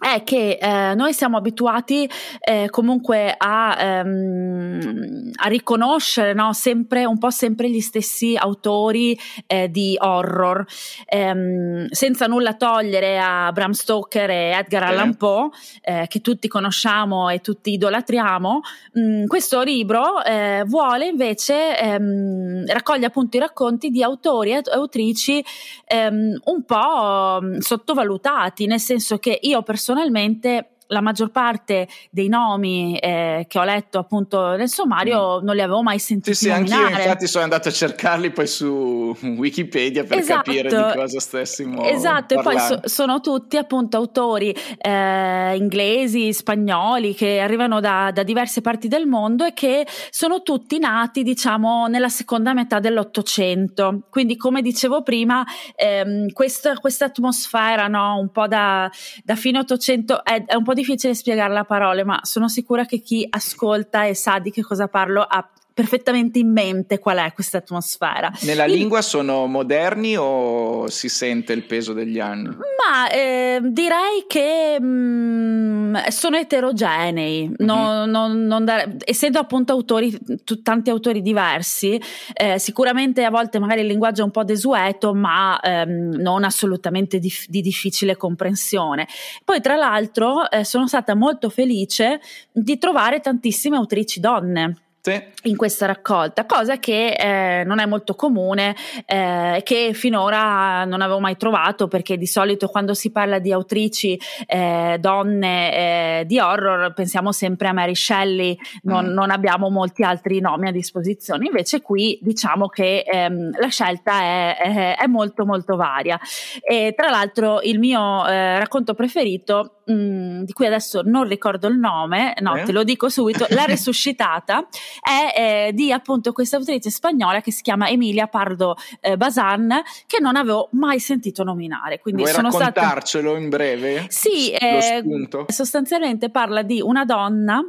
è 0.03 0.25
che 0.25 0.59
eh, 0.61 0.95
noi 0.97 1.13
siamo 1.13 1.37
abituati 1.37 2.11
eh, 2.41 2.67
comunque 2.71 3.33
a, 3.39 3.77
ehm, 3.79 5.31
a 5.37 5.47
riconoscere 5.47 6.33
no? 6.35 6.53
sempre, 6.53 7.05
un 7.05 7.19
po' 7.19 7.31
sempre 7.31 7.71
gli 7.71 7.81
stessi 7.81 8.35
autori 8.37 9.17
eh, 9.47 9.71
di 9.71 9.97
horror, 9.97 10.65
ehm, 11.07 11.87
senza 11.91 12.27
nulla 12.27 12.55
togliere 12.55 13.21
a 13.21 13.53
Bram 13.53 13.71
Stoker 13.71 14.29
e 14.29 14.51
Edgar 14.59 14.83
Allan 14.83 15.15
Poe, 15.17 15.51
eh, 15.83 16.07
che 16.09 16.21
tutti 16.21 16.49
conosciamo 16.49 17.29
e 17.29 17.39
tutti 17.39 17.71
idolatriamo. 17.71 18.61
Mm, 18.99 19.27
questo 19.27 19.63
libro 19.63 20.21
eh, 20.25 20.65
vuole 20.67 21.07
invece 21.07 21.79
ehm, 21.79 22.67
raccoglie 22.67 23.07
appunto 23.07 23.37
i 23.37 23.41
racconti 23.41 23.91
di 23.91 24.03
autori 24.03 24.51
e 24.51 24.63
autrici 24.73 25.45
ehm, 25.87 26.41
un 26.45 26.65
po' 26.65 27.39
mm, 27.41 27.59
sottovalutati, 27.59 28.67
nel 28.67 28.81
senso 28.81 29.19
che 29.19 29.39
io 29.41 29.63
personalmente 29.63 29.91
personalmente 29.95 30.72
la 30.93 31.01
maggior 31.01 31.31
parte 31.31 31.89
dei 32.11 32.29
nomi 32.29 32.97
eh, 32.99 33.47
che 33.49 33.59
ho 33.59 33.65
letto 33.65 33.99
appunto 33.99 34.55
nel 34.57 34.69
sommario 34.69 35.41
mm. 35.41 35.45
non 35.45 35.55
li 35.55 35.63
avevo 35.63 35.83
mai 35.83 35.99
sentiti 35.99 36.37
sì, 36.37 36.45
sì, 36.45 36.51
nominare. 36.51 36.83
anch'io 36.83 36.99
infatti 36.99 37.27
sono 37.27 37.45
andato 37.45 37.69
a 37.69 37.73
cercarli 37.73 38.31
poi 38.31 38.47
su 38.47 39.17
Wikipedia 39.21 40.05
per 40.05 40.19
esatto, 40.19 40.51
capire 40.51 40.69
di 40.69 40.99
cosa 40.99 41.21
stessimo 41.21 41.85
Esatto, 41.85 42.35
parlando. 42.35 42.65
e 42.65 42.69
poi 42.69 42.81
so, 42.83 42.89
sono 42.89 43.21
tutti 43.21 43.57
appunto 43.57 43.97
autori 43.97 44.55
eh, 44.79 45.57
inglesi, 45.57 46.33
spagnoli 46.33 47.15
che 47.15 47.41
arrivano 47.41 47.81
da, 47.81 48.11
da 48.13 48.23
diverse 48.23 48.61
parti 48.61 48.89
del 48.89 49.07
mondo 49.07 49.45
e 49.45 49.53
che 49.55 49.87
sono 50.11 50.43
tutti 50.43 50.79
nati 50.79 51.23
diciamo 51.23 51.87
nella 51.87 52.09
seconda 52.09 52.53
metà 52.53 52.79
dell'Ottocento. 52.79 54.03
Quindi 54.11 54.37
come 54.37 54.63
dicevo 54.63 55.03
prima 55.03 55.45
ehm, 55.75 56.33
questa, 56.33 56.77
questa 56.77 57.07
atmosfera 57.07 57.89
no, 57.89 58.19
un 58.19 58.31
po' 58.31 58.47
da, 58.47 58.91
da 59.25 59.35
fine 59.35 59.59
Ottocento 59.59 60.25
è, 60.25 60.45
è, 60.45 60.55
un 60.55 60.65
po' 60.65 60.75
difficile 60.83 61.15
spiegarla 61.15 61.61
a 61.61 61.65
parole, 61.65 62.05
ma 62.05 62.21
sono 62.23 62.49
sicura 62.49 62.85
che 62.85 62.99
chi 62.99 63.27
ascolta 63.29 64.05
e 64.05 64.15
sa 64.15 64.39
di 64.39 64.51
che 64.51 64.63
cosa 64.63 64.89
parlo 64.89 65.23
ha 65.23 65.49
perfettamente 65.73 66.39
in 66.39 66.53
mente 66.53 66.99
qual 66.99 67.19
è 67.19 67.33
questa 67.33 67.59
atmosfera. 67.59 68.31
Nella 68.43 68.65
Il... 68.65 68.75
lingua 68.75 69.03
sono 69.03 69.47
moderni 69.47 70.17
o 70.17 70.89
si 70.89 71.09
sente 71.09 71.53
il 71.53 71.65
peso 71.65 71.93
degli 71.93 72.19
anni? 72.19 72.49
Ma 72.49 73.09
eh, 73.11 73.61
direi 73.63 74.25
che 74.27 74.79
mh, 74.81 74.85
mm, 74.85 75.97
sono 76.09 76.37
eterogenei, 76.37 77.49
mm-hmm. 77.49 77.55
non, 77.59 78.11
non, 78.11 78.47
non 78.47 78.65
da, 78.65 78.87
essendo 79.05 79.39
appunto 79.39 79.73
autori, 79.73 80.17
t- 80.45 80.63
tanti 80.63 80.91
autori 80.91 81.23
diversi, 81.23 82.01
eh, 82.33 82.59
sicuramente 82.59 83.25
a 83.25 83.31
volte 83.31 83.59
magari 83.59 83.81
il 83.81 83.87
linguaggio 83.87 84.23
è 84.23 84.25
un 84.25 84.31
po' 84.31 84.45
desueto, 84.45 85.15
ma 85.15 85.59
ehm, 85.61 86.17
non 86.17 86.45
assolutamente 86.45 87.19
di, 87.19 87.33
di, 87.47 87.61
difficile 87.61 88.17
comprensione. 88.17 89.07
Poi 89.45 89.61
tra 89.61 89.77
l'altro 89.77 90.51
eh, 90.51 90.65
sono 90.65 90.87
stata 90.87 91.15
molto 91.15 91.49
felice 91.51 92.21
di 92.51 92.79
trovare 92.79 93.21
tantissime 93.21 93.77
autrici 93.77 94.21
donne 94.21 94.77
sì. 95.03 95.21
in 95.49 95.57
questa 95.57 95.87
raccolta, 95.87 96.47
cosa 96.47 96.79
che 96.79 97.09
eh, 97.09 97.65
non 97.65 97.81
è 97.81 97.87
molto 97.87 98.15
comune 98.15 98.77
e 99.05 99.57
eh, 99.57 99.63
che 99.65 99.91
finora 99.95 100.85
non 100.85 101.01
avevo 101.01 101.19
mai 101.19 101.37
trovato 101.37 101.89
perché 101.89 102.17
di 102.17 102.27
solito 102.27 102.69
quando 102.69 102.95
si 102.95 103.11
parla 103.11 103.41
di 103.41 103.53
autrici 103.53 104.19
eh, 104.47 104.97
donne 105.01 106.21
eh, 106.21 106.25
di 106.27 106.39
horror 106.39 106.95
pensiamo 106.95 107.33
sempre 107.33 107.69
a 107.69 107.73
Mary 107.73 107.97
Shelley, 107.97 108.57
non, 108.83 109.07
mm. 109.07 109.13
non, 109.13 109.31
abbiamo 109.31 109.71
molti 109.71 110.05
altri 110.05 110.41
nomi 110.41 110.69
a 110.69 110.73
disposizione, 110.73 111.47
invece 111.47 111.81
qui 111.81 112.19
diciamo 112.23 112.69
che 112.69 113.01
ehm, 113.01 113.59
la 113.59 113.69
scelta 113.69 114.21
è, 114.21 114.57
è, 114.57 114.97
è, 114.99 115.07
molto 115.07 115.45
molto 115.45 115.75
varia 115.75 116.19
e 116.61 116.95
tra 116.97 117.11
l'altro 117.11 117.61
il 117.63 117.79
mio 117.81 118.27
eh, 118.29 118.59
racconto 118.59 118.95
preferito 118.95 119.79
mh, 119.87 119.93
mm, 119.93 120.43
di 120.43 120.53
cui 120.53 120.67
adesso 120.67 121.03
non 121.05 121.27
ricordo 121.27 121.69
il 121.69 121.77
nome, 121.79 122.35
no, 122.41 122.57
eh? 122.57 122.63
te 122.65 122.73
lo 122.73 122.85
dico 122.85 123.09
subito, 123.09 123.47
La 123.51 123.65
Resuscitata, 123.73 124.67
è 125.01 125.69
eh, 125.69 125.73
di 125.73 125.93
appunto 125.93 126.33
questa 126.33 126.57
autrice 126.57 126.91
spagnola 126.91 127.41
che 127.41 127.53
si 127.53 127.63
chiama 127.63 127.89
Emilia 127.89 128.27
Pardo 128.27 128.77
eh, 129.01 129.17
Bazan, 129.17 129.83
che 130.07 130.21
non 130.21 130.37
avevo 130.37 130.69
mai 130.73 130.99
sentito 130.99 131.45
nominare. 131.45 132.01
Quindi 132.01 132.23
Vuoi 132.23 132.35
sono 132.35 132.51
raccontarcelo 132.51 133.31
stata... 133.31 133.43
in 133.43 133.49
breve? 133.49 134.07
Sì, 134.09 134.51
eh, 134.53 135.03
sostanzialmente 135.47 136.31
parla 136.31 136.63
di 136.63 136.81
una 136.81 137.05
donna 137.05 137.65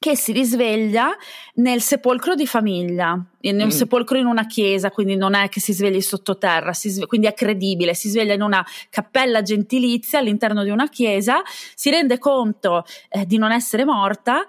che 0.00 0.16
si 0.16 0.32
risveglia 0.32 1.14
nel 1.56 1.82
sepolcro 1.82 2.34
di 2.34 2.46
famiglia, 2.46 3.22
in 3.40 3.56
un 3.56 3.66
mm. 3.66 3.68
sepolcro 3.68 4.16
in 4.16 4.24
una 4.24 4.46
chiesa, 4.46 4.90
quindi 4.90 5.14
non 5.14 5.34
è 5.34 5.50
che 5.50 5.60
si 5.60 5.74
svegli 5.74 6.00
sottoterra, 6.00 6.72
sve- 6.72 7.04
quindi 7.04 7.26
è 7.26 7.34
credibile, 7.34 7.92
si 7.92 8.08
sveglia 8.08 8.32
in 8.32 8.40
una 8.40 8.66
cappella 8.88 9.42
gentilizia 9.42 10.18
all'interno 10.18 10.64
di 10.64 10.70
una 10.70 10.88
chiesa, 10.88 11.42
si 11.74 11.90
rende 11.90 12.16
conto 12.16 12.86
eh, 13.10 13.26
di 13.26 13.36
non 13.36 13.52
essere 13.52 13.84
morta 13.84 14.46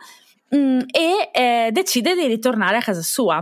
mh, 0.52 0.58
mm, 0.58 0.80
e 0.92 1.32
eh, 1.34 1.70
decide 1.72 2.16
di 2.16 2.28
ritornare 2.28 2.78
a 2.78 2.82
casa 2.82 3.02
sua. 3.02 3.42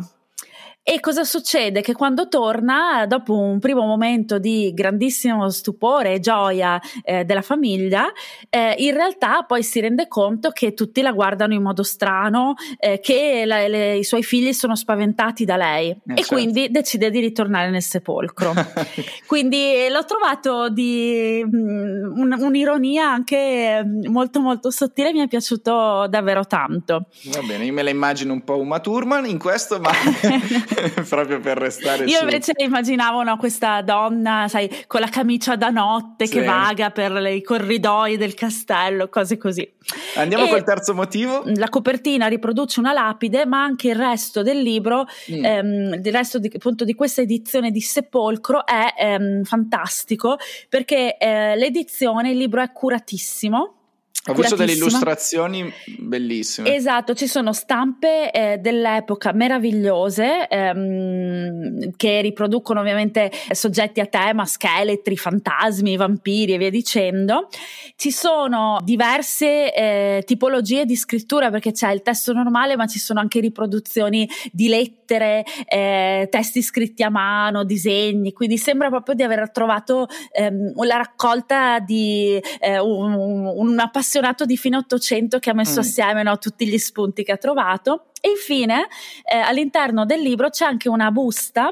E 0.91 0.99
cosa 1.01 1.23
succede? 1.23 1.81
Che 1.81 1.93
quando 1.93 2.27
torna, 2.27 3.05
dopo 3.05 3.37
un 3.37 3.59
primo 3.59 3.85
momento 3.85 4.39
di 4.39 4.71
grandissimo 4.73 5.47
stupore 5.51 6.13
e 6.13 6.19
gioia 6.19 6.81
eh, 7.03 7.25
della 7.25 7.43
famiglia, 7.43 8.11
eh, 8.49 8.73
in 8.79 8.95
realtà 8.95 9.43
poi 9.43 9.61
si 9.61 9.79
rende 9.79 10.07
conto 10.07 10.49
che 10.49 10.73
tutti 10.73 11.03
la 11.03 11.11
guardano 11.11 11.53
in 11.53 11.61
modo 11.61 11.83
strano, 11.83 12.55
eh, 12.79 12.99
che 13.01 13.43
la, 13.45 13.67
le, 13.67 13.97
i 13.97 14.03
suoi 14.03 14.23
figli 14.23 14.51
sono 14.51 14.75
spaventati 14.75 15.45
da 15.45 15.57
lei 15.57 15.91
eh, 15.91 15.93
e 16.05 16.15
certo. 16.15 16.33
quindi 16.33 16.71
decide 16.71 17.11
di 17.11 17.19
ritornare 17.19 17.69
nel 17.69 17.83
sepolcro. 17.83 18.51
quindi 19.27 19.87
l'ho 19.91 20.05
trovato 20.05 20.69
di 20.69 21.39
um, 21.45 22.13
un, 22.15 22.35
un'ironia 22.35 23.07
anche 23.07 23.83
molto 24.07 24.39
molto 24.39 24.71
sottile, 24.71 25.13
mi 25.13 25.19
è 25.19 25.27
piaciuto 25.27 26.07
davvero 26.09 26.47
tanto. 26.47 27.05
Va 27.25 27.41
bene, 27.43 27.65
io 27.65 27.73
me 27.73 27.83
la 27.83 27.91
immagino 27.91 28.33
un 28.33 28.43
po' 28.43 28.57
Uma 28.57 28.79
Thurman 28.79 29.27
in 29.27 29.37
questo, 29.37 29.79
ma 29.79 29.91
proprio 31.07 31.39
per 31.39 31.57
restare 31.57 32.05
Io 32.05 32.17
su. 32.17 32.23
invece 32.23 32.51
immaginavo 32.55 33.23
no, 33.23 33.37
questa 33.37 33.81
donna, 33.81 34.47
sai, 34.47 34.85
con 34.87 35.01
la 35.01 35.09
camicia 35.09 35.55
da 35.55 35.69
notte 35.69 36.25
sì. 36.25 36.33
che 36.33 36.43
vaga 36.43 36.91
per 36.91 37.11
le, 37.11 37.33
i 37.33 37.41
corridoi 37.41 38.17
del 38.17 38.33
castello, 38.33 39.09
cose 39.09 39.37
così. 39.37 39.67
Andiamo 40.15 40.45
e 40.45 40.49
col 40.49 40.63
terzo 40.63 40.93
motivo. 40.93 41.43
La 41.55 41.69
copertina 41.69 42.27
riproduce 42.27 42.79
una 42.79 42.93
lapide, 42.93 43.45
ma 43.45 43.63
anche 43.63 43.89
il 43.89 43.95
resto 43.95 44.41
del 44.41 44.59
libro, 44.59 45.05
mm. 45.31 45.45
ehm, 45.45 46.01
il 46.03 46.11
resto 46.11 46.39
di, 46.39 46.51
appunto 46.53 46.83
di 46.83 46.93
questa 46.93 47.21
edizione 47.21 47.71
di 47.71 47.81
Sepolcro 47.81 48.65
è 48.65 48.93
ehm, 48.97 49.43
fantastico 49.43 50.37
perché 50.67 51.17
eh, 51.17 51.55
l'edizione, 51.55 52.31
il 52.31 52.37
libro 52.37 52.61
è 52.61 52.71
curatissimo 52.71 53.78
ho 54.27 54.33
visto 54.33 54.57
delle 54.57 54.73
illustrazioni 54.73 55.71
bellissime. 55.97 56.75
Esatto, 56.75 57.13
ci 57.13 57.25
sono 57.25 57.53
stampe 57.53 58.31
eh, 58.31 58.57
dell'epoca 58.57 59.31
meravigliose 59.31 60.47
ehm, 60.49 61.91
che 61.95 62.19
riproducono 62.19 62.81
ovviamente 62.81 63.31
soggetti 63.51 64.01
a 64.01 64.07
tema, 64.07 64.43
scheletri, 64.43 65.15
fantasmi, 65.15 65.95
vampiri 65.95 66.53
e 66.53 66.57
via 66.57 66.69
dicendo. 66.69 67.47
Ci 67.95 68.11
sono 68.11 68.79
diverse 68.83 69.73
eh, 69.73 70.23
tipologie 70.25 70.83
di 70.83 70.97
scrittura 70.97 71.49
perché 71.49 71.71
c'è 71.71 71.89
il 71.93 72.01
testo 72.01 72.33
normale, 72.33 72.75
ma 72.75 72.87
ci 72.87 72.99
sono 72.99 73.21
anche 73.21 73.39
riproduzioni 73.39 74.29
di 74.51 74.67
lettere, 74.67 75.45
eh, 75.65 76.27
testi 76.29 76.61
scritti 76.61 77.03
a 77.03 77.09
mano, 77.09 77.63
disegni, 77.63 78.33
quindi 78.33 78.57
sembra 78.57 78.89
proprio 78.89 79.15
di 79.15 79.23
aver 79.23 79.49
trovato 79.49 80.07
ehm, 80.33 80.73
la 80.83 80.97
raccolta 80.97 81.79
di 81.79 82.37
eh, 82.59 82.79
un, 82.79 83.13
una 83.55 83.89
passione 83.89 84.07
appassionato 84.09 84.45
di 84.45 84.57
fine 84.57 84.77
Ottocento 84.77 85.37
che 85.37 85.51
ha 85.51 85.53
messo 85.53 85.77
mm. 85.77 85.83
assieme 85.83 86.23
no, 86.23 86.37
tutti 86.39 86.67
gli 86.67 86.77
spunti 86.79 87.23
che 87.23 87.33
ha 87.33 87.37
trovato. 87.37 88.07
E 88.19 88.29
infine, 88.31 88.87
eh, 89.23 89.37
all'interno 89.37 90.05
del 90.05 90.21
libro 90.21 90.49
c'è 90.49 90.65
anche 90.65 90.89
una 90.89 91.11
busta 91.11 91.71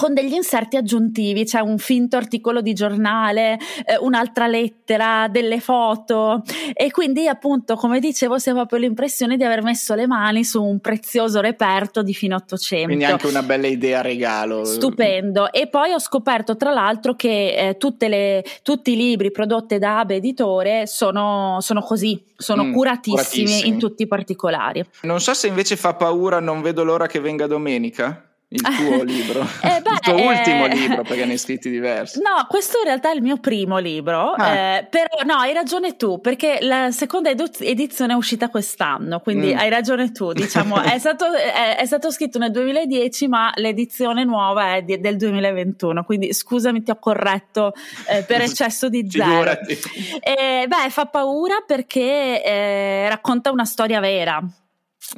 con 0.00 0.14
degli 0.14 0.32
inserti 0.32 0.78
aggiuntivi, 0.78 1.44
c'è 1.44 1.60
un 1.60 1.76
finto 1.76 2.16
articolo 2.16 2.62
di 2.62 2.72
giornale, 2.72 3.58
eh, 3.84 3.98
un'altra 4.00 4.46
lettera, 4.46 5.28
delle 5.28 5.60
foto 5.60 6.42
e 6.72 6.90
quindi 6.90 7.28
appunto 7.28 7.76
come 7.76 8.00
dicevo 8.00 8.38
si 8.38 8.48
ha 8.48 8.54
proprio 8.54 8.78
l'impressione 8.78 9.36
di 9.36 9.44
aver 9.44 9.62
messo 9.62 9.94
le 9.94 10.06
mani 10.06 10.42
su 10.42 10.64
un 10.64 10.80
prezioso 10.80 11.42
reperto 11.42 12.02
di 12.02 12.14
fine 12.14 12.34
Ottocento. 12.34 12.86
Quindi 12.86 13.04
anche 13.04 13.26
una 13.26 13.42
bella 13.42 13.66
idea 13.66 14.00
regalo. 14.00 14.64
Stupendo 14.64 15.52
e 15.52 15.66
poi 15.66 15.92
ho 15.92 15.98
scoperto 15.98 16.56
tra 16.56 16.72
l'altro 16.72 17.14
che 17.14 17.76
eh, 17.78 18.08
le, 18.08 18.42
tutti 18.62 18.92
i 18.92 18.96
libri 18.96 19.30
prodotti 19.30 19.76
da 19.76 19.98
Abe 19.98 20.14
Editore 20.14 20.86
sono, 20.86 21.58
sono 21.60 21.82
così, 21.82 22.24
sono 22.38 22.64
mm, 22.64 22.72
curatissimi, 22.72 23.44
curatissimi 23.44 23.68
in 23.68 23.78
tutti 23.78 24.04
i 24.04 24.06
particolari. 24.06 24.82
Non 25.02 25.20
so 25.20 25.34
se 25.34 25.46
invece 25.46 25.76
fa 25.76 25.92
paura, 25.92 26.40
non 26.40 26.62
vedo 26.62 26.84
l'ora 26.84 27.06
che 27.06 27.20
venga 27.20 27.46
domenica 27.46 28.24
il 28.52 28.62
tuo 28.62 29.02
libro, 29.04 29.42
eh 29.62 29.80
beh, 29.80 29.90
il 29.90 30.00
tuo 30.00 30.14
ultimo 30.14 30.66
eh... 30.66 30.74
libro 30.74 31.02
perché 31.02 31.24
ne 31.24 31.32
hai 31.32 31.38
scritti 31.38 31.70
diversi. 31.70 32.18
No, 32.18 32.46
questo 32.48 32.78
in 32.78 32.84
realtà 32.84 33.12
è 33.12 33.14
il 33.14 33.22
mio 33.22 33.36
primo 33.38 33.78
libro, 33.78 34.32
ah. 34.32 34.54
eh, 34.54 34.86
però 34.90 35.06
no, 35.24 35.34
hai 35.34 35.52
ragione 35.52 35.96
tu 35.96 36.20
perché 36.20 36.58
la 36.62 36.90
seconda 36.90 37.30
edizione 37.30 38.12
è 38.12 38.16
uscita 38.16 38.48
quest'anno, 38.48 39.20
quindi 39.20 39.54
mm. 39.54 39.58
hai 39.58 39.68
ragione 39.68 40.10
tu, 40.10 40.32
diciamo, 40.32 40.80
è, 40.80 40.98
stato, 41.00 41.32
è, 41.32 41.76
è, 41.76 41.86
stato, 41.86 42.10
scritto 42.10 42.38
nel 42.38 42.50
2010 42.50 43.28
ma 43.28 43.52
l'edizione 43.54 44.24
nuova 44.24 44.74
è 44.74 44.82
di, 44.82 44.98
del 44.98 45.16
2021, 45.16 46.02
quindi 46.02 46.32
scusami 46.32 46.82
ti 46.82 46.90
ho 46.90 46.98
corretto 46.98 47.72
eh, 48.08 48.24
per 48.24 48.40
eccesso 48.42 48.88
di 48.88 49.06
zero. 49.08 49.52
Eh, 49.52 50.66
beh, 50.66 50.90
fa 50.90 51.06
paura 51.06 51.62
perché 51.64 52.42
eh, 52.42 53.08
racconta 53.08 53.52
una 53.52 53.64
storia 53.64 54.00
vera. 54.00 54.42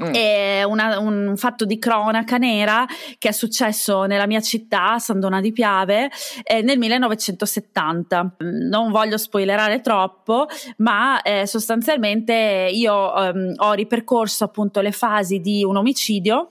Mm. 0.01 0.13
È 0.13 0.63
una, 0.63 0.99
un 0.99 1.35
fatto 1.37 1.65
di 1.65 1.79
cronaca 1.79 2.39
nera 2.39 2.87
che 3.19 3.29
è 3.29 3.33
successo 3.33 4.05
nella 4.05 4.27
mia 4.27 4.41
città, 4.41 4.99
Sandona 4.99 5.41
di 5.41 5.53
Piave, 5.53 6.11
eh, 6.45 6.63
nel 6.63 6.79
1970. 6.79 8.37
Non 8.39 8.91
voglio 8.91 9.19
spoilerare 9.19 9.81
troppo, 9.81 10.47
ma 10.79 11.21
eh, 11.23 11.47
sostanzialmente 11.47 12.71
io 12.73 13.15
ehm, 13.15 13.55
ho 13.57 13.73
ripercorso 13.73 14.45
appunto 14.45 14.81
le 14.81 14.93
fasi 14.93 15.41
di 15.41 15.63
un 15.65 15.77
omicidio 15.77 16.51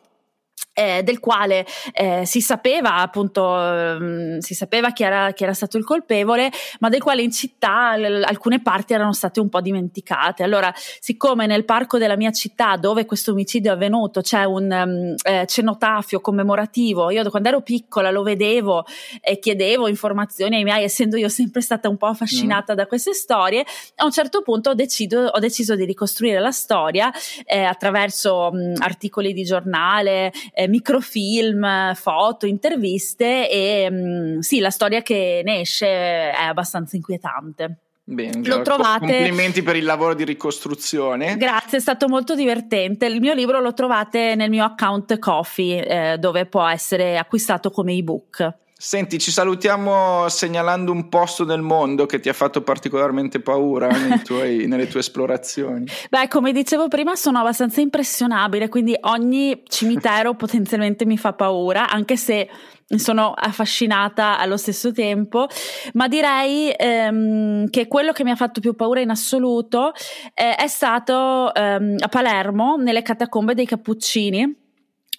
eh, 0.73 1.03
del 1.03 1.19
quale 1.19 1.65
eh, 1.93 2.25
si 2.25 2.41
sapeva 2.41 2.97
appunto 2.97 3.59
ehm, 3.59 4.39
si 4.39 4.53
sapeva 4.53 4.91
chi 4.91 5.03
era, 5.03 5.31
chi 5.33 5.43
era, 5.43 5.53
stato 5.53 5.77
il 5.77 5.83
colpevole 5.83 6.49
ma 6.79 6.89
del 6.89 7.01
quale 7.01 7.21
in 7.21 7.31
città 7.31 7.97
l- 7.97 8.23
alcune 8.25 8.61
parti 8.61 8.93
erano 8.93 9.11
state 9.11 9.39
un 9.39 9.49
po' 9.49 9.59
dimenticate 9.59 10.43
allora 10.43 10.73
siccome 10.75 11.45
nel 11.45 11.65
parco 11.65 11.97
della 11.97 12.15
mia 12.15 12.31
città 12.31 12.77
dove 12.77 13.05
questo 13.05 13.31
omicidio 13.31 13.71
è 13.71 13.73
avvenuto 13.73 14.21
c'è 14.21 14.45
un 14.45 14.71
um, 14.71 15.15
eh, 15.23 15.45
cenotafio 15.45 16.21
commemorativo 16.21 17.11
io 17.11 17.29
quando 17.29 17.49
ero 17.49 17.61
piccola 17.61 18.09
lo 18.09 18.23
vedevo 18.23 18.85
e 19.19 19.39
chiedevo 19.39 19.87
informazioni 19.87 20.55
ai 20.55 20.63
miei 20.63 20.85
essendo 20.85 21.17
io 21.17 21.29
sempre 21.29 21.61
stata 21.61 21.89
un 21.89 21.97
po' 21.97 22.07
affascinata 22.07 22.73
mm. 22.73 22.75
da 22.77 22.87
queste 22.87 23.13
storie 23.13 23.65
a 23.95 24.05
un 24.05 24.11
certo 24.11 24.41
punto 24.41 24.69
ho 24.69 24.73
deciso, 24.73 25.19
ho 25.19 25.39
deciso 25.39 25.75
di 25.75 25.83
ricostruire 25.83 26.39
la 26.39 26.51
storia 26.51 27.11
eh, 27.45 27.63
attraverso 27.63 28.49
um, 28.51 28.73
articoli 28.79 29.33
di 29.33 29.43
giornale 29.43 30.31
eh, 30.53 30.67
microfilm, 30.67 31.93
foto, 31.93 32.45
interviste 32.45 33.49
e 33.49 33.89
mh, 33.89 33.95
mm, 33.95 34.39
sì, 34.39 34.59
la 34.59 34.69
storia 34.69 35.01
che 35.01 35.41
ne 35.43 35.61
esce 35.61 35.87
è 35.87 36.43
abbastanza 36.47 36.95
inquietante. 36.95 37.77
Bene, 38.03 38.45
lo 38.45 38.61
trovate... 38.61 39.05
complimenti 39.05 39.63
per 39.63 39.75
il 39.75 39.85
lavoro 39.85 40.13
di 40.13 40.25
ricostruzione. 40.25 41.37
Grazie, 41.37 41.77
è 41.77 41.81
stato 41.81 42.09
molto 42.09 42.35
divertente. 42.35 43.05
Il 43.05 43.21
mio 43.21 43.33
libro 43.33 43.61
lo 43.61 43.73
trovate 43.73 44.35
nel 44.35 44.49
mio 44.49 44.65
account 44.65 45.17
Coffee, 45.19 45.85
eh, 45.85 46.17
dove 46.17 46.45
può 46.45 46.67
essere 46.67 47.17
acquistato 47.17 47.71
come 47.71 47.93
ebook. 47.93 48.53
Senti, 48.83 49.19
ci 49.19 49.29
salutiamo 49.29 50.27
segnalando 50.27 50.91
un 50.91 51.07
posto 51.07 51.45
nel 51.45 51.61
mondo 51.61 52.07
che 52.07 52.19
ti 52.19 52.29
ha 52.29 52.33
fatto 52.33 52.63
particolarmente 52.63 53.39
paura 53.39 53.89
tuoi, 54.25 54.65
nelle 54.65 54.87
tue 54.87 55.01
esplorazioni. 55.01 55.85
Beh, 56.09 56.27
come 56.27 56.51
dicevo 56.51 56.87
prima, 56.87 57.15
sono 57.15 57.37
abbastanza 57.37 57.79
impressionabile, 57.79 58.69
quindi 58.69 58.97
ogni 59.01 59.61
cimitero 59.67 60.33
potenzialmente 60.33 61.05
mi 61.05 61.15
fa 61.15 61.33
paura, 61.33 61.87
anche 61.87 62.17
se 62.17 62.49
sono 62.95 63.33
affascinata 63.35 64.39
allo 64.39 64.57
stesso 64.57 64.91
tempo, 64.91 65.45
ma 65.93 66.07
direi 66.07 66.73
ehm, 66.75 67.69
che 67.69 67.87
quello 67.87 68.13
che 68.13 68.23
mi 68.23 68.31
ha 68.31 68.35
fatto 68.35 68.61
più 68.61 68.73
paura 68.73 68.99
in 68.99 69.11
assoluto 69.11 69.93
eh, 70.33 70.55
è 70.55 70.67
stato 70.67 71.53
ehm, 71.53 71.97
a 71.99 72.07
Palermo, 72.07 72.77
nelle 72.77 73.03
catacombe 73.03 73.53
dei 73.53 73.67
Cappuccini 73.67 74.55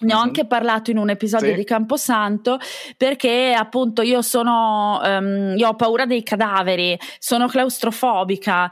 ne 0.03 0.13
ho 0.13 0.17
mhm. 0.17 0.23
anche 0.23 0.45
parlato 0.45 0.91
in 0.91 0.97
un 0.97 1.09
episodio 1.09 1.49
sì. 1.49 1.55
di 1.55 1.63
Camposanto 1.63 2.59
perché 2.97 3.55
appunto 3.57 4.01
io 4.01 4.21
sono 4.21 4.99
um, 5.03 5.53
io 5.57 5.67
ho 5.67 5.75
paura 5.75 6.05
dei 6.05 6.23
cadaveri, 6.23 6.97
sono 7.19 7.47
claustrofobica, 7.47 8.69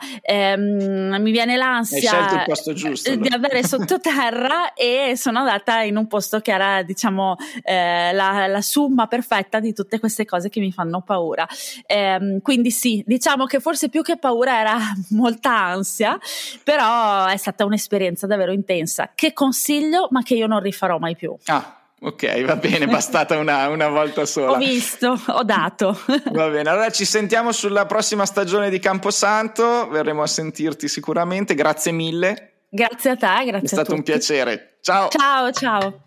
um, 0.56 1.16
mi 1.20 1.32
viene 1.32 1.56
l'ansia 1.56 2.46
giusto, 2.74 3.16
di 3.16 3.28
andare 3.30 3.64
sottoterra 3.64 4.74
e 4.76 5.14
sono 5.16 5.40
andata 5.40 5.82
in 5.82 5.98
un 5.98 6.08
posto 6.08 6.40
che 6.40 6.52
era 6.52 6.84
diciamo 6.84 7.36
eh, 7.64 8.12
la, 8.14 8.48
la, 8.48 8.62
summa 8.62 9.08
perfetta 9.08 9.60
di 9.60 9.74
tutte 9.74 10.00
queste 10.00 10.26
cose 10.26 10.50
che 10.50 10.60
mi 10.60 10.72
fanno 10.72 11.02
paura. 11.02 11.48
Um, 11.88 12.42
quindi 12.42 12.72
sì, 12.72 13.04
diciamo 13.06 13.46
che 13.46 13.60
forse 13.60 13.90
più 13.90 14.02
che 14.02 14.18
paura 14.18 14.60
era 14.60 14.78
molta 15.12 15.56
ansia, 15.56 16.18
però 16.64 17.26
è 17.26 17.38
stata 17.38 17.66
un'esperienza 17.66 18.28
davvero 18.28 18.52
intensa 18.52 19.12
che 19.16 19.34
consiglio 19.34 20.08
ma 20.12 20.24
che 20.24 20.36
io 20.36 20.48
non 20.48 20.60
rifarò 20.60 20.98
mai 20.98 21.16
più 21.16 21.21
più. 21.22 21.38
Ah, 21.46 21.76
Ok, 22.04 22.46
va 22.46 22.56
bene, 22.56 22.88
bastata 22.90 23.38
una, 23.38 23.68
una, 23.68 23.88
volta 23.88 24.26
sola. 24.26 24.54
Ho 24.54 24.58
visto, 24.58 25.16
ho 25.28 25.44
dato. 25.44 25.96
Va 26.34 26.50
bene, 26.50 26.68
allora 26.68 26.90
ci 26.90 27.06
sentiamo 27.06 27.52
sulla 27.52 27.86
prossima 27.86 28.26
stagione 28.26 28.72
di 28.72 28.80
Camposanto, 28.80 29.88
verremo 29.88 30.24
a 30.24 30.26
sentirti 30.26 30.88
sicuramente, 30.88 31.54
grazie 31.54 31.92
mille. 31.92 32.64
Grazie 32.72 33.12
a 33.12 33.16
te, 33.18 33.46
grazie. 33.46 33.68
È 33.68 33.68
stato 33.68 33.94
un 33.94 34.02
piacere. 34.02 34.80
Ciao. 34.82 35.10
Ciao, 35.10 35.52
ciao. 35.52 36.02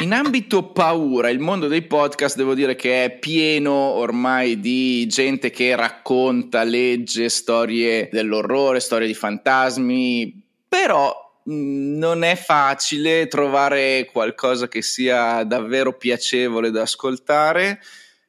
In 0.00 0.12
ambito 0.12 0.70
paura, 0.70 1.28
il 1.28 1.40
mondo 1.40 1.66
dei 1.66 1.82
podcast 1.82 2.36
devo 2.36 2.54
dire 2.54 2.76
che 2.76 3.04
è 3.04 3.18
pieno 3.18 3.72
ormai 3.72 4.60
di 4.60 5.08
gente 5.08 5.50
che 5.50 5.74
racconta, 5.74 6.62
legge 6.62 7.28
storie 7.30 8.08
dell'orrore, 8.12 8.78
storie 8.78 9.08
di 9.08 9.14
fantasmi, 9.14 10.40
però 10.68 11.23
non 11.46 12.22
è 12.22 12.36
facile 12.36 13.26
trovare 13.26 14.08
qualcosa 14.10 14.68
che 14.68 14.82
sia 14.82 15.44
davvero 15.44 15.96
piacevole 15.96 16.70
da 16.70 16.82
ascoltare. 16.82 17.80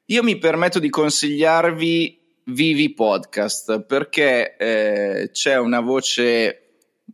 Io 0.06 0.23
mi 0.23 0.38
permetto 0.38 0.80
di 0.80 0.89
consigliarvi 0.89 2.21
Vivi 2.47 2.93
Podcast 2.93 3.82
perché 3.86 4.56
eh, 4.58 5.30
c'è 5.32 5.58
una 5.58 5.80
voce 5.80 6.60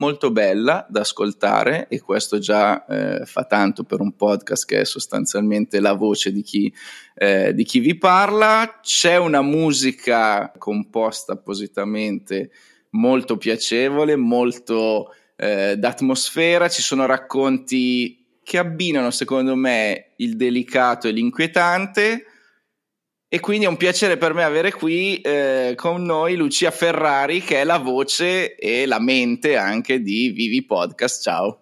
molto 0.02 0.32
bella 0.32 0.86
da 0.90 1.02
ascoltare 1.02 1.88
e 1.88 2.02
questo 2.02 2.40
già 2.40 2.86
eh, 2.86 3.26
fa 3.26 3.44
tanto 3.46 3.84
per 3.84 4.02
un 4.02 4.16
podcast 4.16 4.66
che 4.66 4.82
è 4.82 4.86
sostanzialmente 4.86 5.80
la 5.80 5.94
voce 5.94 6.32
di 6.32 6.42
chi, 6.42 6.74
eh, 7.16 7.54
di 7.54 7.64
chi 7.64 7.80
vi 7.80 7.98
parla. 7.98 8.80
C'è 8.82 9.18
una 9.18 9.42
musica 9.42 10.52
composta 10.58 11.34
appositamente 11.34 12.50
molto 12.92 13.38
piacevole, 13.38 14.16
molto 14.16 15.14
eh, 15.42 15.76
d'atmosfera, 15.76 16.70
ci 16.70 16.84
sono 16.84 17.08
racconti 17.08 18.40
che 18.44 18.60
abbinano 18.60 19.10
secondo 19.10 19.56
me 19.56 20.14
il 20.18 20.36
delicato 20.36 21.08
e 21.08 21.12
l'inquietante 21.12 22.26
e 23.28 23.40
quindi 23.40 23.66
è 23.66 23.68
un 23.68 23.78
piacere 23.78 24.18
per 24.18 24.36
me 24.36 24.44
avere 24.44 24.72
qui 24.72 25.20
eh, 25.22 25.74
con 25.76 26.04
noi 26.04 26.36
Lucia 26.36 26.70
Ferrari 26.70 27.42
che 27.42 27.62
è 27.62 27.64
la 27.64 27.80
voce 27.80 28.56
e 28.56 28.86
la 28.86 29.00
mente 29.00 29.58
anche 29.58 30.02
di 30.02 30.30
Vivi 30.30 30.64
Podcast. 30.64 31.24
Ciao. 31.24 31.62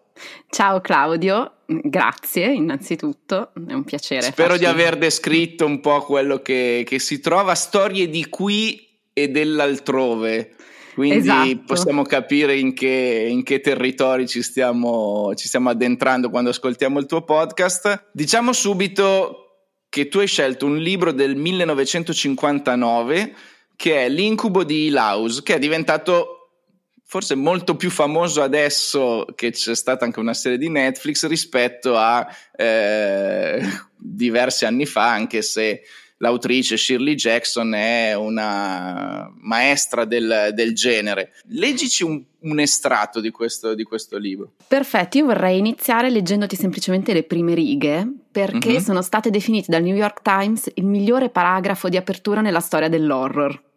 Ciao 0.50 0.82
Claudio, 0.82 1.60
grazie 1.66 2.52
innanzitutto, 2.52 3.52
è 3.66 3.72
un 3.72 3.86
piacere. 3.86 4.24
Spero 4.24 4.50
farci... 4.50 4.66
di 4.66 4.70
aver 4.70 4.98
descritto 4.98 5.66
un 5.66 5.80
po' 5.80 6.02
quello 6.02 6.42
che, 6.42 6.84
che 6.86 7.00
si 7.00 7.22
trova, 7.22 7.56
storie 7.56 8.10
di 8.10 8.28
qui 8.28 9.00
e 9.14 9.30
dell'altrove 9.30 10.56
quindi 11.00 11.20
esatto. 11.20 11.64
possiamo 11.66 12.04
capire 12.04 12.58
in 12.58 12.74
che, 12.74 13.26
in 13.30 13.44
che 13.44 13.62
territori 13.62 14.28
ci 14.28 14.42
stiamo, 14.42 15.34
ci 15.34 15.48
stiamo 15.48 15.70
addentrando 15.70 16.30
quando 16.30 16.50
ascoltiamo 16.50 17.00
il 17.00 17.06
tuo 17.06 17.24
podcast. 17.24 18.10
Diciamo 18.12 18.52
subito 18.52 19.68
che 19.88 20.10
tu 20.10 20.20
hai 20.20 20.28
scelto 20.28 20.66
un 20.66 20.76
libro 20.76 21.14
del 21.14 21.38
1959 21.38 23.34
che 23.78 24.04
è 24.06 24.10
L'incubo 24.10 24.66
di 24.66 24.88
Ilaus, 24.88 25.42
che 25.42 25.56
è 25.56 25.60
diventato 25.60 26.50
forse 27.06 27.36
molto 27.36 27.78
più 27.78 27.90
famoso 27.90 28.42
adesso 28.42 29.26
che 29.36 29.52
c'è 29.52 29.76
stata 29.76 30.04
anche 30.04 30.20
una 30.20 30.34
serie 30.34 30.58
di 30.58 30.68
Netflix 30.68 31.26
rispetto 31.28 31.96
a 31.96 32.28
eh, 32.58 33.62
diversi 33.96 34.66
anni 34.66 34.86
fa, 34.86 35.10
anche 35.10 35.42
se 35.44 35.82
l'autrice 36.20 36.78
Shirley 36.78 37.16
Jackson 37.16 37.74
è 37.74 38.16
una 38.16 39.32
maestra 39.40 40.06
del, 40.06 40.52
del 40.54 40.74
genere. 40.74 41.34
Leggici 41.48 42.04
un, 42.04 42.24
un 42.42 42.60
estratto 42.60 43.20
di 43.20 43.32
questo, 43.32 43.74
di 43.74 43.84
questo, 43.84 44.18
libro. 44.18 44.54
Perfetto, 44.68 45.18
io 45.18 45.26
vorrei 45.26 45.58
iniziare 45.58 46.10
leggendoti 46.10 46.56
semplicemente 46.56 47.14
le 47.14 47.24
prime 47.24 47.54
righe 47.54 48.08
perché 48.32 48.70
mm-hmm. 48.70 48.80
sono 48.80 49.02
state 49.02 49.30
definite 49.30 49.72
dal 49.72 49.84
New 49.84 49.96
York 49.96 50.22
Times 50.22 50.70
il 50.76 50.86
migliore 50.86 51.30
paragrafo 51.30 51.90
di 51.90 51.98
apertura 51.98 52.42
nella 52.42 52.60
storia 52.60 52.90
dell'horror. 52.90 53.68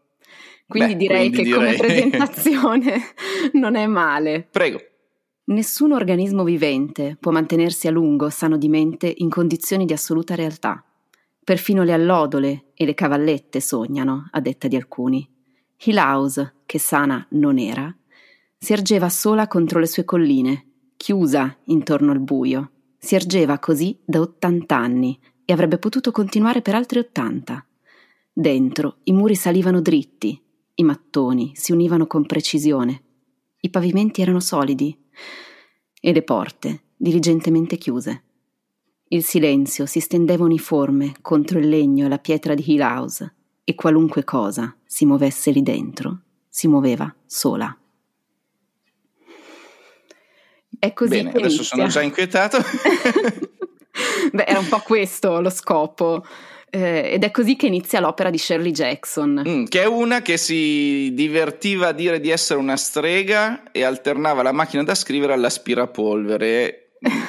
Quindi 0.66 0.92
Beh, 0.92 0.98
direi 0.98 1.30
quindi 1.30 1.36
che 1.36 1.42
direi. 1.42 1.58
come 1.58 1.76
presentazione 1.76 3.00
non 3.52 3.76
è 3.76 3.86
male. 3.86 4.46
Prego. 4.50 4.80
Nessun 5.44 5.92
organismo 5.92 6.44
vivente 6.44 7.16
può 7.20 7.32
mantenersi 7.32 7.88
a 7.88 7.90
lungo 7.90 8.30
sano 8.30 8.56
di 8.56 8.68
mente 8.68 9.12
in 9.14 9.28
condizioni 9.28 9.84
di 9.84 9.92
assoluta 9.92 10.34
realtà. 10.34 10.82
Perfino 11.44 11.82
le 11.82 11.92
allodole 11.92 12.66
e 12.74 12.84
le 12.84 12.94
cavallette 12.94 13.60
sognano, 13.60 14.28
a 14.30 14.40
detta 14.40 14.68
di 14.68 14.76
alcuni. 14.76 15.28
Hilaus, 15.84 16.52
che 16.64 16.78
sana 16.78 17.26
non 17.30 17.58
era, 17.58 17.94
si 18.56 18.72
ergeva 18.72 19.08
sola 19.08 19.48
contro 19.48 19.80
le 19.80 19.86
sue 19.86 20.04
colline, 20.04 20.66
chiusa 20.96 21.58
intorno 21.64 22.12
al 22.12 22.20
buio. 22.20 22.70
Si 22.96 23.16
ergeva 23.16 23.58
così 23.58 23.98
da 24.04 24.20
ottant'anni 24.20 25.18
e 25.44 25.52
avrebbe 25.52 25.78
potuto 25.78 26.12
continuare 26.12 26.62
per 26.62 26.76
altri 26.76 27.00
ottanta. 27.00 27.66
Dentro 28.32 28.98
i 29.04 29.12
muri 29.12 29.34
salivano 29.34 29.80
dritti, 29.80 30.40
i 30.74 30.84
mattoni 30.84 31.50
si 31.54 31.72
univano 31.72 32.06
con 32.06 32.24
precisione, 32.24 33.02
i 33.62 33.68
pavimenti 33.68 34.22
erano 34.22 34.38
solidi 34.38 34.96
e 36.00 36.12
le 36.12 36.22
porte 36.22 36.82
diligentemente 36.96 37.76
chiuse. 37.76 38.22
Il 39.12 39.22
silenzio 39.22 39.84
si 39.84 40.00
stendeva 40.00 40.42
uniforme 40.42 41.12
contro 41.20 41.58
il 41.58 41.68
legno 41.68 42.06
e 42.06 42.08
la 42.08 42.18
pietra 42.18 42.54
di 42.54 42.64
Hill 42.66 42.80
House 42.80 43.34
e 43.62 43.74
qualunque 43.74 44.24
cosa 44.24 44.74
si 44.86 45.04
muovesse 45.04 45.50
lì 45.50 45.62
dentro 45.62 46.20
si 46.48 46.66
muoveva 46.66 47.14
sola. 47.26 47.76
È 50.78 50.92
così. 50.94 51.10
Bene, 51.10 51.28
adesso 51.28 51.46
inizia. 51.46 51.64
sono 51.64 51.86
già 51.88 52.00
inquietato. 52.00 52.56
Beh, 54.32 54.44
era 54.44 54.58
un 54.58 54.68
po' 54.68 54.80
questo 54.80 55.42
lo 55.42 55.50
scopo. 55.50 56.24
Eh, 56.70 57.10
ed 57.12 57.22
è 57.22 57.30
così 57.30 57.54
che 57.56 57.66
inizia 57.66 58.00
l'opera 58.00 58.30
di 58.30 58.38
Shirley 58.38 58.72
Jackson. 58.72 59.42
Mm, 59.46 59.64
che 59.64 59.82
è 59.82 59.86
una 59.86 60.22
che 60.22 60.38
si 60.38 61.12
divertiva 61.12 61.88
a 61.88 61.92
dire 61.92 62.18
di 62.18 62.30
essere 62.30 62.58
una 62.58 62.78
strega 62.78 63.70
e 63.72 63.84
alternava 63.84 64.42
la 64.42 64.52
macchina 64.52 64.82
da 64.82 64.94
scrivere 64.94 65.34
all'aspirapolvere 65.34 66.81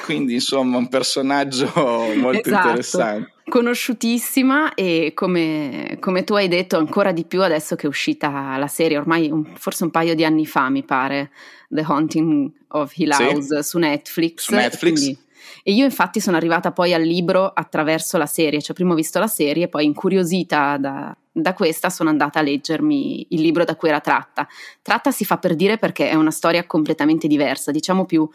quindi 0.04 0.34
insomma 0.34 0.76
un 0.76 0.88
personaggio 0.88 1.70
molto 2.16 2.48
esatto. 2.48 2.68
interessante. 2.68 3.32
Conosciutissima 3.46 4.74
e 4.74 5.12
come, 5.14 5.98
come, 6.00 6.24
tu 6.24 6.34
hai 6.34 6.48
detto 6.48 6.78
ancora 6.78 7.12
di 7.12 7.24
più 7.24 7.42
adesso 7.42 7.76
che 7.76 7.86
è 7.86 7.88
uscita 7.88 8.56
la 8.56 8.68
serie, 8.68 8.96
ormai 8.96 9.30
un, 9.30 9.44
forse 9.56 9.84
un 9.84 9.90
paio 9.90 10.14
di 10.14 10.24
anni 10.24 10.46
fa 10.46 10.70
mi 10.70 10.82
pare, 10.82 11.30
The 11.68 11.82
Haunting 11.82 12.50
of 12.68 12.96
Hill 12.96 13.10
House 13.10 13.62
sì. 13.62 13.68
su 13.68 13.78
Netflix. 13.78 14.44
Su 14.44 14.54
Netflix. 14.54 15.00
Quindi, 15.00 15.18
e 15.62 15.72
io 15.72 15.84
infatti 15.84 16.20
sono 16.20 16.36
arrivata 16.36 16.72
poi 16.72 16.94
al 16.94 17.02
libro 17.02 17.46
attraverso 17.46 18.16
la 18.16 18.26
serie, 18.26 18.62
cioè 18.62 18.74
prima 18.74 18.92
ho 18.92 18.96
visto 18.96 19.18
la 19.18 19.26
serie, 19.26 19.68
poi 19.68 19.84
incuriosita 19.84 20.78
da, 20.78 21.16
da 21.30 21.52
questa 21.52 21.90
sono 21.90 22.08
andata 22.08 22.38
a 22.38 22.42
leggermi 22.42 23.26
il 23.30 23.40
libro 23.40 23.64
da 23.64 23.76
cui 23.76 23.88
era 23.88 24.00
tratta. 24.00 24.48
Tratta 24.80 25.10
si 25.10 25.24
fa 25.24 25.38
per 25.38 25.54
dire 25.54 25.78
perché 25.78 26.08
è 26.08 26.14
una 26.14 26.30
storia 26.30 26.66
completamente 26.66 27.26
diversa, 27.26 27.70
diciamo 27.70 28.06
più 28.06 28.28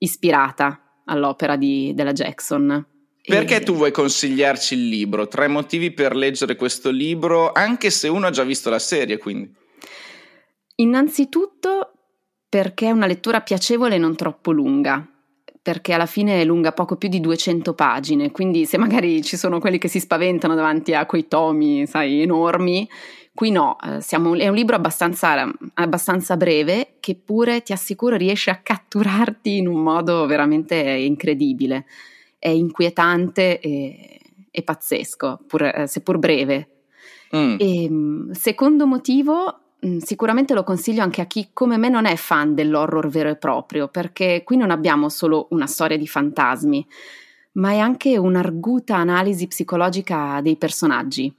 ispirata 0.00 1.00
all'opera 1.06 1.56
di, 1.56 1.92
della 1.94 2.12
Jackson. 2.12 2.86
Perché 3.22 3.60
tu 3.60 3.74
vuoi 3.74 3.92
consigliarci 3.92 4.74
il 4.74 4.88
libro? 4.88 5.28
Tre 5.28 5.46
motivi 5.46 5.92
per 5.92 6.16
leggere 6.16 6.56
questo 6.56 6.90
libro, 6.90 7.52
anche 7.52 7.90
se 7.90 8.08
uno 8.08 8.26
ha 8.26 8.30
già 8.30 8.44
visto 8.44 8.70
la 8.70 8.78
serie, 8.78 9.18
quindi. 9.18 9.54
Innanzitutto 10.76 11.92
perché 12.48 12.86
è 12.86 12.90
una 12.90 13.06
lettura 13.06 13.40
piacevole 13.42 13.96
e 13.96 13.98
non 13.98 14.16
troppo 14.16 14.50
lunga 14.50 15.06
perché 15.62 15.92
alla 15.92 16.06
fine 16.06 16.40
è 16.40 16.44
lunga 16.44 16.72
poco 16.72 16.96
più 16.96 17.08
di 17.08 17.20
200 17.20 17.74
pagine, 17.74 18.30
quindi 18.30 18.64
se 18.64 18.78
magari 18.78 19.22
ci 19.22 19.36
sono 19.36 19.60
quelli 19.60 19.76
che 19.78 19.88
si 19.88 20.00
spaventano 20.00 20.54
davanti 20.54 20.94
a 20.94 21.04
quei 21.04 21.28
tomi, 21.28 21.86
sai, 21.86 22.22
enormi, 22.22 22.88
qui 23.40 23.50
no, 23.50 23.78
eh, 23.80 24.02
siamo, 24.02 24.34
è 24.34 24.48
un 24.48 24.54
libro 24.54 24.76
abbastanza, 24.76 25.50
abbastanza 25.72 26.36
breve 26.36 26.96
che 27.00 27.14
pure 27.14 27.62
ti 27.62 27.72
assicuro 27.72 28.16
riesce 28.16 28.50
a 28.50 28.60
catturarti 28.62 29.56
in 29.56 29.66
un 29.66 29.82
modo 29.82 30.26
veramente 30.26 30.76
incredibile, 30.76 31.86
è 32.38 32.50
inquietante 32.50 33.58
e, 33.58 34.20
e 34.50 34.62
pazzesco, 34.62 35.40
pur, 35.46 35.62
eh, 35.62 35.86
seppur 35.86 36.18
breve. 36.18 36.68
Mm. 37.34 37.56
E, 37.58 37.84
ehm, 37.84 38.30
secondo 38.32 38.86
motivo, 38.86 39.60
Mm, 39.86 39.96
sicuramente 40.00 40.52
lo 40.52 40.62
consiglio 40.62 41.02
anche 41.02 41.22
a 41.22 41.24
chi 41.24 41.52
come 41.54 41.78
me 41.78 41.88
non 41.88 42.04
è 42.04 42.14
fan 42.14 42.54
dell'horror 42.54 43.08
vero 43.08 43.30
e 43.30 43.36
proprio, 43.36 43.88
perché 43.88 44.42
qui 44.44 44.58
non 44.58 44.70
abbiamo 44.70 45.08
solo 45.08 45.46
una 45.52 45.66
storia 45.66 45.96
di 45.96 46.06
fantasmi, 46.06 46.86
ma 47.52 47.70
è 47.70 47.78
anche 47.78 48.18
un'arguta 48.18 48.96
analisi 48.96 49.46
psicologica 49.46 50.40
dei 50.42 50.56
personaggi. 50.56 51.34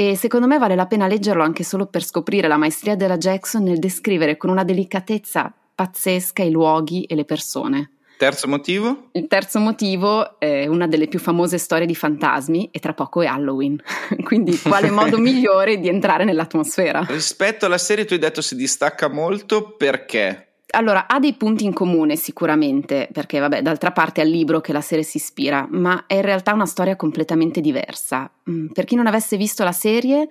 E 0.00 0.16
secondo 0.16 0.46
me 0.46 0.56
vale 0.56 0.76
la 0.76 0.86
pena 0.86 1.06
leggerlo 1.06 1.42
anche 1.42 1.62
solo 1.62 1.84
per 1.84 2.02
scoprire 2.02 2.48
la 2.48 2.56
maestria 2.56 2.96
della 2.96 3.18
Jackson 3.18 3.64
nel 3.64 3.78
descrivere 3.78 4.38
con 4.38 4.48
una 4.48 4.64
delicatezza 4.64 5.52
pazzesca 5.74 6.42
i 6.42 6.50
luoghi 6.50 7.04
e 7.04 7.14
le 7.14 7.26
persone. 7.26 7.90
Terzo 8.16 8.48
motivo? 8.48 9.10
Il 9.12 9.26
terzo 9.26 9.58
motivo 9.58 10.40
è 10.40 10.66
una 10.66 10.86
delle 10.86 11.06
più 11.06 11.18
famose 11.18 11.58
storie 11.58 11.84
di 11.84 11.94
fantasmi 11.94 12.70
e 12.72 12.78
tra 12.78 12.94
poco 12.94 13.20
è 13.20 13.26
Halloween. 13.26 13.78
Quindi 14.24 14.58
quale 14.58 14.88
modo 14.90 15.18
migliore 15.18 15.78
di 15.78 15.88
entrare 15.88 16.24
nell'atmosfera? 16.24 17.04
Rispetto 17.06 17.66
alla 17.66 17.76
serie 17.76 18.06
tu 18.06 18.14
hai 18.14 18.20
detto 18.20 18.40
si 18.40 18.56
distacca 18.56 19.08
molto 19.08 19.76
perché? 19.76 20.49
Allora, 20.72 21.06
ha 21.08 21.18
dei 21.18 21.34
punti 21.34 21.64
in 21.64 21.72
comune 21.72 22.16
sicuramente, 22.16 23.08
perché 23.12 23.38
vabbè, 23.38 23.62
d'altra 23.62 23.92
parte 23.92 24.20
è 24.20 24.24
al 24.24 24.30
libro 24.30 24.60
che 24.60 24.72
la 24.72 24.80
serie 24.80 25.04
si 25.04 25.16
ispira, 25.16 25.66
ma 25.70 26.04
è 26.06 26.14
in 26.14 26.22
realtà 26.22 26.52
una 26.52 26.66
storia 26.66 26.96
completamente 26.96 27.60
diversa. 27.60 28.30
Mm, 28.48 28.68
per 28.68 28.84
chi 28.84 28.94
non 28.94 29.06
avesse 29.06 29.36
visto 29.36 29.64
la 29.64 29.72
serie, 29.72 30.28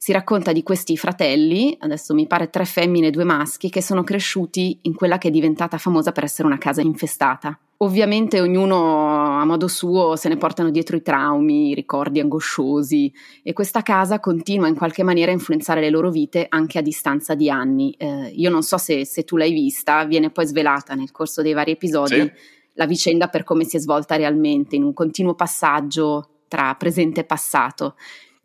si 0.00 0.12
racconta 0.12 0.52
di 0.52 0.62
questi 0.62 0.96
fratelli, 0.96 1.76
adesso 1.80 2.14
mi 2.14 2.28
pare 2.28 2.50
tre 2.50 2.64
femmine 2.64 3.08
e 3.08 3.10
due 3.10 3.24
maschi, 3.24 3.68
che 3.68 3.82
sono 3.82 4.04
cresciuti 4.04 4.78
in 4.82 4.94
quella 4.94 5.18
che 5.18 5.26
è 5.26 5.30
diventata 5.32 5.76
famosa 5.76 6.12
per 6.12 6.22
essere 6.22 6.46
una 6.46 6.56
casa 6.56 6.80
infestata. 6.80 7.58
Ovviamente 7.78 8.40
ognuno 8.40 9.40
a 9.40 9.44
modo 9.44 9.66
suo 9.66 10.14
se 10.14 10.28
ne 10.28 10.36
portano 10.36 10.70
dietro 10.70 10.96
i 10.96 11.02
traumi, 11.02 11.70
i 11.70 11.74
ricordi 11.74 12.20
angosciosi 12.20 13.12
e 13.42 13.52
questa 13.52 13.82
casa 13.82 14.20
continua 14.20 14.68
in 14.68 14.76
qualche 14.76 15.02
maniera 15.02 15.32
a 15.32 15.34
influenzare 15.34 15.80
le 15.80 15.90
loro 15.90 16.10
vite 16.10 16.46
anche 16.48 16.78
a 16.78 16.82
distanza 16.82 17.34
di 17.34 17.50
anni. 17.50 17.92
Eh, 17.98 18.32
io 18.34 18.50
non 18.50 18.62
so 18.62 18.78
se, 18.78 19.04
se, 19.04 19.24
tu 19.24 19.36
l'hai 19.36 19.52
vista, 19.52 20.04
viene 20.04 20.30
poi 20.30 20.46
svelata 20.46 20.94
nel 20.94 21.10
corso 21.10 21.42
dei 21.42 21.52
vari 21.52 21.72
episodi 21.72 22.20
sì. 22.20 22.32
la 22.74 22.86
vicenda 22.86 23.28
per 23.28 23.42
come 23.42 23.64
si 23.64 23.76
è 23.76 23.80
svolta 23.80 24.14
realmente, 24.14 24.76
in 24.76 24.84
un 24.84 24.92
continuo 24.92 25.34
passaggio 25.34 26.28
tra 26.48 26.74
presente 26.76 27.20
e 27.20 27.24
passato. 27.24 27.94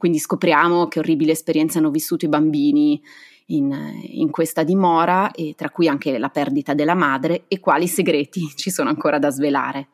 Quindi 0.04 0.20
scopriamo 0.20 0.90
che 0.90 1.00
orribili 1.00 1.32
esperienze 1.32 1.78
hanno 1.78 1.90
vissuto 1.90 2.26
i 2.26 2.28
bambini 2.28 3.02
in, 3.46 4.02
in, 4.02 4.32
questa 4.32 4.64
dimora, 4.64 5.32
e 5.32 5.54
tra 5.56 5.70
cui 5.70 5.88
anche 5.88 6.18
la 6.18 6.28
perdita 6.28 6.74
della 6.74 6.94
madre, 6.94 7.46
e 7.48 7.62
quali 7.62 7.88
segreti 7.88 8.52
ci 8.54 8.70
sono 8.70 8.90
ancora 8.90 9.18
da 9.18 9.30
svelare. 9.30 9.88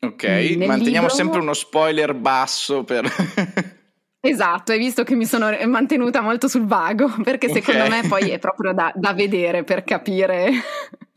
Ok, 0.00 0.22
Nel 0.22 0.56
manteniamo 0.66 1.08
libro... 1.08 1.08
sempre 1.10 1.40
uno 1.40 1.52
spoiler 1.52 2.14
basso 2.14 2.84
per... 2.84 3.04
Esatto, 4.24 4.72
hai 4.72 4.78
visto 4.78 5.02
che 5.02 5.14
mi 5.14 5.26
sono 5.26 5.54
mantenuta 5.66 6.22
molto 6.22 6.48
sul 6.48 6.64
vago, 6.64 7.14
perché 7.22 7.50
secondo 7.50 7.84
okay. 7.84 8.00
me 8.00 8.08
poi 8.08 8.30
è 8.30 8.38
proprio 8.38 8.72
da, 8.72 8.90
da, 8.94 9.12
vedere 9.12 9.62
per 9.64 9.84
capire. 9.84 10.50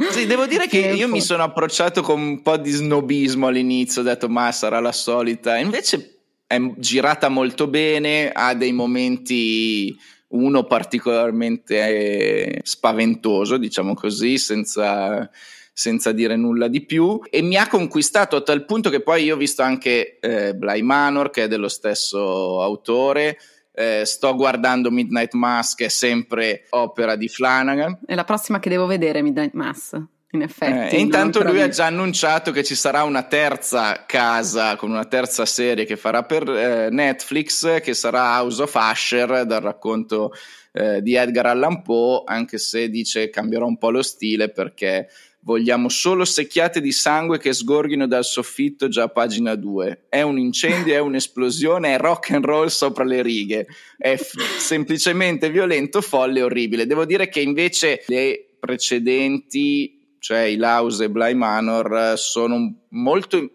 Sì, 0.10 0.26
devo 0.26 0.46
dire 0.46 0.68
che 0.68 0.80
io 0.80 1.08
mi 1.08 1.22
sono 1.22 1.44
approcciato 1.44 2.02
con 2.02 2.20
un 2.20 2.42
po' 2.42 2.58
di 2.58 2.72
snobismo 2.72 3.48
all'inizio, 3.48 4.02
ho 4.02 4.04
detto 4.04 4.28
ma 4.28 4.52
sarà 4.52 4.82
la 4.82 4.92
solita, 4.92 5.56
invece 5.56 6.16
è 6.47 6.57
girata 6.77 7.27
molto 7.27 7.67
bene, 7.67 8.31
ha 8.31 8.55
dei 8.55 8.71
momenti 8.71 9.95
uno 10.29 10.63
particolarmente 10.63 12.62
spaventoso, 12.63 13.57
diciamo 13.57 13.93
così, 13.93 14.38
senza, 14.38 15.29
senza, 15.73 16.12
dire 16.13 16.38
nulla 16.38 16.69
di 16.69 16.86
più 16.86 17.19
e 17.29 17.41
mi 17.41 17.57
ha 17.57 17.67
conquistato 17.67 18.38
a 18.38 18.41
tal 18.41 18.65
punto 18.65 18.89
che 18.89 19.01
poi 19.01 19.25
io 19.25 19.36
ho 19.36 19.38
visto 19.38 19.62
anche 19.62 20.19
eh, 20.19 20.55
Bly 20.55 20.81
Manor 20.81 21.29
che 21.29 21.43
è 21.43 21.47
dello 21.47 21.69
stesso 21.69 22.62
autore 22.62 23.38
eh, 23.73 24.05
sto 24.05 24.33
guardando 24.36 24.89
Midnight 24.89 25.33
Mass 25.33 25.75
che 25.75 25.86
è 25.86 25.89
sempre 25.89 26.65
opera 26.71 27.15
di 27.15 27.27
Flanagan. 27.27 27.99
È 28.05 28.15
la 28.15 28.23
prossima 28.23 28.60
che 28.60 28.69
devo 28.69 28.88
vedere 28.88 29.21
Midnight 29.21 29.53
Mass 29.53 29.95
in 30.32 30.42
effetti. 30.42 30.96
Eh, 30.96 31.00
intanto 31.00 31.42
lui 31.44 31.62
ha 31.62 31.70
già 31.70 31.86
annunciato 31.86 32.52
che 32.52 32.63
ci 32.63 32.76
sarà 32.76 33.04
una 33.04 33.24
terza 33.24 34.06
casa 34.06 34.76
con 34.76 34.92
una 34.92 35.06
terza 35.06 35.46
serie 35.46 35.86
che 35.86 35.96
farà 35.96 36.24
per 36.24 36.50
eh, 36.50 36.90
Netflix, 36.90 37.82
che 37.82 37.94
sarà 37.94 38.40
House 38.40 38.62
of 38.62 38.74
Usher, 38.74 39.46
dal 39.46 39.62
racconto 39.62 40.34
eh, 40.74 41.02
di 41.02 41.16
Edgar 41.16 41.48
Allan 41.48 41.82
Poe, 41.82 42.24
anche 42.26 42.58
se 42.58 42.90
dice 42.90 43.30
cambierà 43.30 43.66
un 43.66 43.78
po' 43.78 43.90
lo 43.90 44.02
stile 44.02 44.50
perché 44.50 45.08
vogliamo 45.48 45.88
solo 45.88 46.26
secchiate 46.26 46.82
di 46.82 46.92
sangue 46.92 47.38
che 47.38 47.54
sgorghino 47.54 48.06
dal 48.06 48.26
soffitto 48.26 48.90
già 48.90 49.04
a 49.04 49.08
pagina 49.08 49.56
2. 49.56 50.08
È 50.10 50.22
un 50.22 50.38
incendio, 50.38 50.94
è 50.94 51.00
un'esplosione, 51.00 51.96
è 51.96 51.98
rock 51.98 52.32
and 52.32 52.44
roll 52.44 52.68
sopra 52.68 53.06
le 53.06 53.22
righe. 53.22 53.66
È 53.98 54.18
f- 54.18 54.58
semplicemente 54.60 55.50
violento, 55.50 56.02
folle 56.02 56.40
e 56.40 56.44
orribile. 56.44 56.86
Devo 56.86 57.06
dire 57.06 57.30
che 57.30 57.40
invece 57.40 58.04
le 58.08 58.58
precedenti 58.60 59.96
cioè 60.19 60.39
i 60.39 60.56
Laus 60.56 60.99
e 61.01 61.10
Bly 61.10 61.34
Manor 61.34 62.13
sono 62.17 62.86
molto 62.89 63.51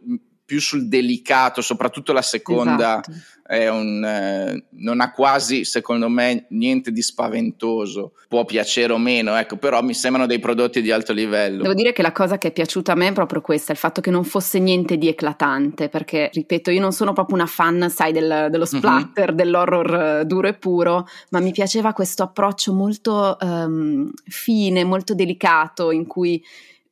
più 0.53 0.61
sul 0.61 0.87
delicato, 0.87 1.63
soprattutto 1.63 2.13
la 2.13 2.21
seconda 2.21 3.01
esatto. 3.01 3.73
un, 3.75 4.05
eh, 4.05 4.65
non 4.73 5.01
ha 5.01 5.11
quasi, 5.11 5.65
secondo 5.65 6.11
me, 6.11 6.45
niente 6.51 6.93
di 6.93 7.01
spaventoso. 7.01 8.13
Può 8.29 8.45
piacere 8.45 8.93
o 8.93 8.99
meno, 8.99 9.35
ecco, 9.35 9.57
però 9.57 9.81
mi 9.83 9.95
sembrano 9.95 10.27
dei 10.27 10.41
prodotti 10.41 10.83
di 10.83 10.91
alto 10.91 11.15
livello. 11.15 11.63
Devo 11.63 11.73
dire 11.73 11.95
che 11.95 12.03
la 12.03 12.13
cosa 12.13 12.37
che 12.37 12.49
è 12.49 12.53
piaciuta 12.53 12.93
a 12.93 12.95
me 12.97 13.09
è 13.09 13.13
proprio 13.15 13.41
questa, 13.41 13.73
il 13.73 13.79
fatto 13.79 14.03
che 14.03 14.11
non 14.11 14.25
fosse 14.25 14.59
niente 14.59 14.99
di 14.99 15.09
eclatante, 15.09 15.89
perché, 15.89 16.29
ripeto, 16.31 16.71
io 16.71 16.83
non 16.83 16.93
sono 16.93 17.15
proprio 17.15 17.37
una 17.37 17.47
fan, 17.47 17.89
sai, 17.89 18.13
del, 18.13 18.49
dello 18.51 18.67
mhm. 18.71 18.79
splatter, 18.79 19.29
mm-hmm. 19.29 19.37
dell'horror 19.37 19.95
eh, 19.95 20.25
duro 20.27 20.49
e 20.49 20.53
puro, 20.53 21.07
ma 21.31 21.41
mi 21.41 21.53
piaceva 21.53 21.95
questo 21.95 22.25
approccio 22.25 22.75
molto 22.75 23.39
um, 23.41 24.11
fine, 24.27 24.85
molto 24.85 25.15
delicato, 25.15 25.91
in 25.93 26.07
cui 26.07 26.45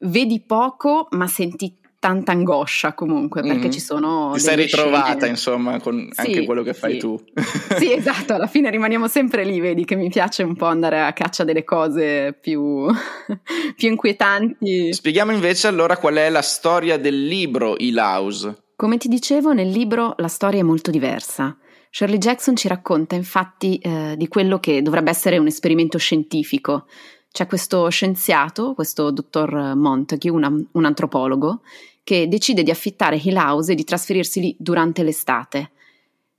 vedi 0.05 0.40
poco 0.40 1.09
ma 1.11 1.27
senti 1.27 1.77
tanta 2.00 2.32
angoscia 2.32 2.94
comunque 2.94 3.42
perché 3.42 3.58
mm-hmm. 3.58 3.70
ci 3.70 3.78
sono 3.78 4.30
ti 4.34 4.40
sei 4.40 4.56
ritrovata 4.56 5.12
scene... 5.12 5.28
insomma 5.28 5.78
con 5.78 6.08
sì, 6.10 6.20
anche 6.20 6.44
quello 6.44 6.62
che 6.62 6.74
fai 6.74 6.94
sì. 6.94 6.98
tu. 6.98 7.22
Sì 7.78 7.92
esatto 7.92 8.34
alla 8.34 8.48
fine 8.48 8.70
rimaniamo 8.70 9.06
sempre 9.06 9.44
lì 9.44 9.60
vedi 9.60 9.84
che 9.84 9.94
mi 9.94 10.08
piace 10.08 10.42
un 10.42 10.56
po' 10.56 10.66
andare 10.66 11.00
a 11.00 11.12
caccia 11.12 11.44
delle 11.44 11.62
cose 11.62 12.36
più, 12.40 12.86
più 13.76 13.88
inquietanti. 13.88 14.92
Spieghiamo 14.92 15.30
invece 15.30 15.68
allora 15.68 15.96
qual 15.96 16.14
è 16.14 16.28
la 16.28 16.42
storia 16.42 16.98
del 16.98 17.26
libro 17.26 17.76
Il 17.78 17.96
House 17.98 18.68
come 18.80 18.96
ti 18.96 19.08
dicevo 19.08 19.52
nel 19.52 19.68
libro 19.68 20.14
la 20.16 20.28
storia 20.28 20.60
è 20.60 20.62
molto 20.62 20.90
diversa. 20.90 21.54
Shirley 21.90 22.16
Jackson 22.16 22.56
ci 22.56 22.66
racconta 22.66 23.14
infatti 23.14 23.76
eh, 23.76 24.14
di 24.16 24.26
quello 24.26 24.58
che 24.58 24.80
dovrebbe 24.80 25.10
essere 25.10 25.36
un 25.36 25.48
esperimento 25.48 25.98
scientifico. 25.98 26.86
C'è 27.30 27.46
questo 27.46 27.90
scienziato, 27.90 28.72
questo 28.72 29.11
dottor 29.11 29.74
Montague, 29.74 30.30
una, 30.30 30.51
un 30.72 30.84
antropologo, 30.86 31.61
che 32.11 32.26
decide 32.26 32.64
di 32.64 32.72
affittare 32.72 33.20
Hill 33.22 33.36
House 33.36 33.70
e 33.70 33.74
di 33.76 33.84
trasferirsi 33.84 34.40
lì 34.40 34.56
durante 34.58 35.04
l'estate. 35.04 35.70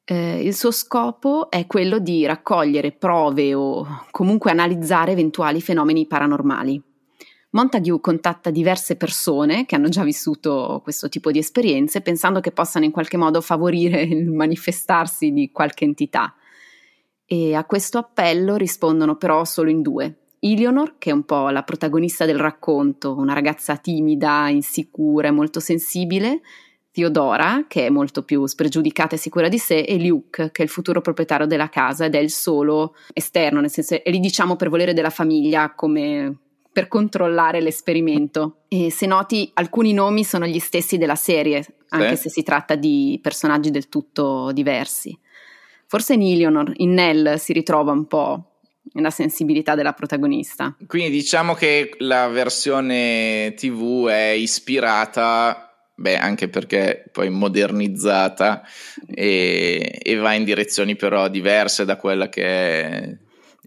Eh, 0.04 0.42
il 0.44 0.54
suo 0.54 0.70
scopo 0.70 1.50
è 1.50 1.66
quello 1.66 2.00
di 2.00 2.26
raccogliere 2.26 2.92
prove 2.92 3.54
o 3.54 4.06
comunque 4.12 4.52
analizzare 4.52 5.14
eventuali 5.14 5.62
fenomeni 5.62 6.08
paranormali. 6.08 6.84
Montague 7.52 8.02
contatta 8.02 8.50
diverse 8.50 8.98
persone 8.98 9.66
che 9.66 9.76
hanno 9.76 9.88
già 9.88 10.04
vissuto 10.04 10.82
questo 10.84 11.08
tipo 11.08 11.32
di 11.32 11.40
esperienze 11.40 12.02
pensando 12.02 12.42
che 12.42 12.52
possano 12.52 12.84
in 12.84 12.92
qualche 12.92 13.16
modo 13.16 13.40
favorire 13.40 14.02
il 14.02 14.30
manifestarsi 14.30 15.32
di 15.32 15.52
qualche 15.52 15.86
entità. 15.86 16.36
E 17.26 17.56
a 17.56 17.64
questo 17.64 17.98
appello 17.98 18.58
rispondono 18.58 19.16
però 19.16 19.46
solo 19.46 19.70
in 19.70 19.82
due. 19.82 20.21
Eleanor, 20.44 20.96
che 20.98 21.12
è 21.12 21.14
un 21.14 21.24
po' 21.24 21.50
la 21.50 21.62
protagonista 21.62 22.26
del 22.26 22.40
racconto, 22.40 23.16
una 23.16 23.34
ragazza 23.34 23.78
timida, 23.78 24.50
insicura 24.50 25.28
e 25.28 25.32
molto 25.32 25.60
sensibile, 25.60 26.42
Theodora, 26.92 27.66
che 27.68 27.86
è 27.86 27.90
molto 27.90 28.24
più 28.24 28.46
spregiudicata 28.48 29.16
e 29.16 29.20
sicura 29.20 29.48
di 29.48 29.60
sé, 29.60 29.82
e 29.82 30.04
Luke, 30.04 30.50
che 30.52 30.62
è 30.62 30.66
il 30.66 30.72
futuro 30.72 31.00
proprietario 31.00 31.46
della 31.46 31.70
casa 31.70 32.06
ed 32.06 32.16
è 32.16 32.18
il 32.18 32.32
solo 32.32 32.96
esterno, 33.14 33.62
nel 33.62 33.70
senso, 33.70 34.04
è 34.04 34.10
lì 34.10 34.20
diciamo 34.20 34.56
per 34.56 34.70
volere 34.70 34.94
della 34.94 35.12
famiglia 35.12 35.74
come 35.74 36.38
per 36.72 36.88
controllare 36.88 37.62
l'esperimento. 37.62 38.64
E 38.68 38.92
se 38.92 39.06
noti, 39.06 39.52
alcuni 39.54 39.94
nomi 39.94 40.24
sono 40.24 40.48
gli 40.48 40.60
stessi 40.60 40.98
della 40.98 41.16
serie, 41.16 41.66
anche 41.90 42.16
sì. 42.16 42.24
se 42.24 42.30
si 42.30 42.44
tratta 42.44 42.76
di 42.76 43.20
personaggi 43.22 43.70
del 43.70 43.90
tutto 43.90 44.52
diversi. 44.52 45.18
Forse 45.86 46.14
in 46.14 46.24
Eleanor, 46.24 46.72
in 46.78 46.94
Nell 46.94 47.36
si 47.36 47.54
ritrova 47.54 47.92
un 47.92 48.08
po' 48.08 48.51
nella 48.94 49.10
sensibilità 49.10 49.76
della 49.76 49.94
protagonista. 49.94 50.76
Quindi 50.88 51.12
diciamo 51.12 51.54
che 51.54 51.92
la 52.00 52.28
versione 52.28 53.54
TV 53.56 54.08
è 54.08 54.32
ispirata 54.32 55.66
Beh, 55.94 56.18
anche 56.18 56.50
perché 56.50 57.06
poi 57.12 57.30
modernizzata 57.30 58.64
e, 59.08 60.00
e, 60.02 60.16
va 60.16 60.34
in 60.34 60.44
direzioni 60.44 60.96
però 60.96 61.28
diverse 61.28 61.86
da 61.86 61.96
quella 61.96 62.28
che 62.28 62.44
è 62.44 63.18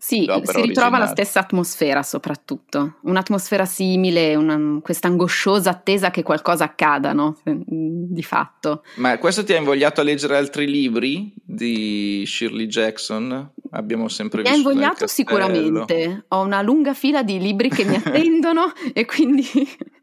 sì, 0.06 0.30
si 0.42 0.60
ritrova 0.60 0.98
la 0.98 1.06
stessa 1.06 1.40
atmosfera 1.40 2.02
soprattutto, 2.02 2.96
un'atmosfera 3.04 3.64
simile, 3.64 4.34
una, 4.34 4.78
questa 4.82 5.08
angosciosa 5.08 5.70
attesa 5.70 6.10
che 6.10 6.22
qualcosa 6.22 6.64
accada, 6.64 7.14
no? 7.14 7.38
Di 7.42 8.22
fatto. 8.22 8.84
Ma 8.96 9.16
questo 9.16 9.44
ti 9.44 9.54
ha 9.54 9.56
invogliato 9.56 10.02
a 10.02 10.04
leggere 10.04 10.36
altri 10.36 10.66
libri 10.66 11.32
di 11.42 12.22
Shirley 12.26 12.66
Jackson? 12.66 13.50
Abbiamo 13.70 14.08
sempre 14.08 14.42
visto. 14.42 14.54
Mi 14.54 14.62
ha 14.62 14.68
invogliato 14.68 15.06
sicuramente. 15.06 16.26
Ho 16.28 16.42
una 16.42 16.60
lunga 16.60 16.92
fila 16.92 17.22
di 17.22 17.38
libri 17.38 17.70
che 17.70 17.84
mi 17.84 17.94
attendono 18.04 18.74
e 18.92 19.06
quindi 19.06 19.46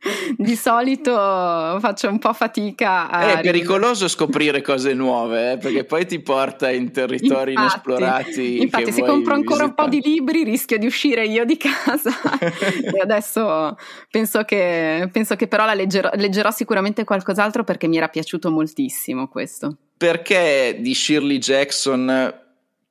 di 0.36 0.56
solito 0.56 1.12
faccio 1.12 2.10
un 2.10 2.18
po' 2.18 2.34
fatica 2.34 3.10
a. 3.10 3.40
È 3.40 3.42
pericoloso 3.42 4.08
scoprire 4.08 4.62
cose 4.62 4.94
nuove, 4.94 5.54
eh, 5.54 5.58
perché 5.58 5.84
poi 5.84 6.06
ti 6.06 6.20
porta 6.20 6.72
in 6.72 6.92
territori 6.92 7.52
infatti, 7.52 7.70
inesplorati. 7.70 8.62
Infatti, 8.62 8.92
se 8.92 9.04
compro 9.04 9.34
ancora 9.36 9.66
un 9.66 9.74
po' 9.74 9.88
di 9.88 10.02
libri 10.02 10.44
rischio 10.44 10.78
di 10.78 10.86
uscire 10.86 11.26
io 11.26 11.46
di 11.46 11.58
casa 11.58 12.12
e 12.42 13.00
adesso 13.00 13.78
penso 14.10 14.44
che, 14.44 15.08
penso 15.12 15.36
che 15.36 15.48
però 15.48 15.66
la 15.66 15.74
leggerò, 15.74 16.10
leggerò 16.16 16.52
sicuramente 16.52 17.04
qualcos'altro 17.04 17.64
perché 17.64 17.88
mi 17.88 17.98
era 17.98 18.08
piaciuto 18.08 18.50
moltissimo 18.50 19.28
questo. 19.28 19.78
Perché 19.98 20.78
di 20.80 20.96
Shirley 20.96 21.38
Jackson 21.38 22.41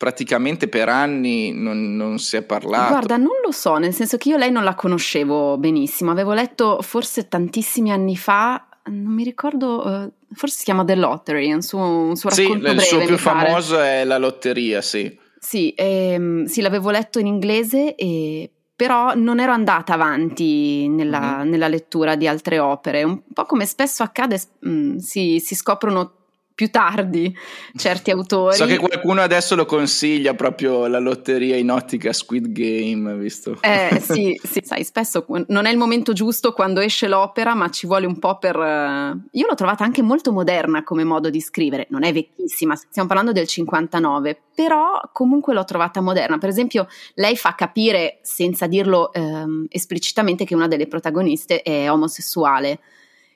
praticamente 0.01 0.66
per 0.66 0.88
anni 0.88 1.53
non, 1.53 1.94
non, 1.94 2.18
si 2.18 2.36
è 2.36 2.42
parlato. 2.42 2.88
Guarda, 2.88 3.18
non 3.18 3.36
lo 3.44 3.53
so, 3.53 3.76
nel 3.76 3.92
senso 3.92 4.16
che 4.16 4.30
io 4.30 4.38
lei 4.38 4.51
non 4.51 4.64
la 4.64 4.74
conoscevo 4.74 5.59
benissimo, 5.59 6.11
avevo 6.11 6.32
letto 6.32 6.80
forse 6.80 7.28
tantissimi 7.28 7.92
anni 7.92 8.16
fa, 8.16 8.66
non 8.84 9.12
mi 9.12 9.24
ricordo, 9.24 9.86
uh, 9.86 10.11
forse 10.32 10.57
si 10.57 10.64
chiama 10.64 10.86
The 10.86 10.94
Lottery, 10.94 11.53
un 11.53 11.61
suo, 11.61 11.80
un 11.80 12.16
suo 12.16 12.30
racconto 12.30 12.55
sì, 12.55 12.61
breve. 12.61 12.76
il 12.76 12.80
suo 12.80 13.05
più 13.05 13.18
famoso 13.18 13.78
è 13.78 14.05
La 14.05 14.16
Lotteria, 14.16 14.80
sì. 14.80 15.14
Sì, 15.38 15.74
ehm, 15.76 16.46
sì, 16.46 16.62
l'avevo 16.62 16.88
letto 16.88 17.18
in 17.18 17.26
inglese 17.26 17.94
e 17.94 18.51
però 18.74 19.12
non 19.14 19.38
ero 19.38 19.53
andata 19.53 19.92
avanti 19.92 20.88
nella, 20.88 21.40
mm-hmm. 21.40 21.51
nella, 21.51 21.68
lettura 21.68 22.16
di 22.16 22.26
altre 22.26 22.59
opere. 22.59 23.03
Un 23.03 23.20
po' 23.34 23.44
come 23.44 23.66
spesso 23.66 24.03
accade, 24.03 24.40
mh, 24.61 24.70
mm, 24.70 24.96
si, 24.96 25.40
si, 25.40 25.55
scoprono 25.55 26.20
più 26.61 26.68
tardi 26.68 27.34
certi 27.74 28.11
autori. 28.11 28.54
So 28.54 28.66
che 28.66 28.76
qualcuno 28.76 29.22
adesso 29.22 29.54
lo 29.54 29.64
consiglia 29.64 30.34
proprio 30.34 30.86
la 30.88 30.98
lotteria 30.98 31.56
in 31.56 31.70
ottica 31.70 32.12
Squid 32.12 32.52
Game, 32.52 33.14
visto? 33.14 33.56
Eh 33.62 33.98
sì, 34.04 34.38
sì, 34.42 34.61
sai, 34.62 34.84
spesso 34.84 35.24
non 35.46 35.64
è 35.64 35.70
il 35.70 35.78
momento 35.78 36.12
giusto 36.12 36.52
quando 36.52 36.80
esce 36.80 37.08
l'opera, 37.08 37.54
ma 37.54 37.70
ci 37.70 37.86
vuole 37.86 38.04
un 38.04 38.18
po' 38.18 38.36
per... 38.36 38.56
Eh, 38.56 39.28
io 39.30 39.46
l'ho 39.46 39.54
trovata 39.54 39.84
anche 39.84 40.02
molto 40.02 40.32
moderna 40.32 40.84
come 40.84 41.02
modo 41.02 41.30
di 41.30 41.40
scrivere, 41.40 41.86
non 41.88 42.04
è 42.04 42.12
vecchissima, 42.12 42.76
stiamo 42.76 43.08
parlando 43.08 43.32
del 43.32 43.46
59, 43.46 44.38
però 44.54 45.00
comunque 45.14 45.54
l'ho 45.54 45.64
trovata 45.64 46.02
moderna. 46.02 46.36
Per 46.36 46.50
esempio, 46.50 46.88
lei 47.14 47.38
fa 47.38 47.54
capire, 47.54 48.18
senza 48.20 48.66
dirlo 48.66 49.14
ehm, 49.14 49.64
esplicitamente, 49.70 50.44
che 50.44 50.54
una 50.54 50.68
delle 50.68 50.86
protagoniste 50.86 51.62
è 51.62 51.90
omosessuale. 51.90 52.80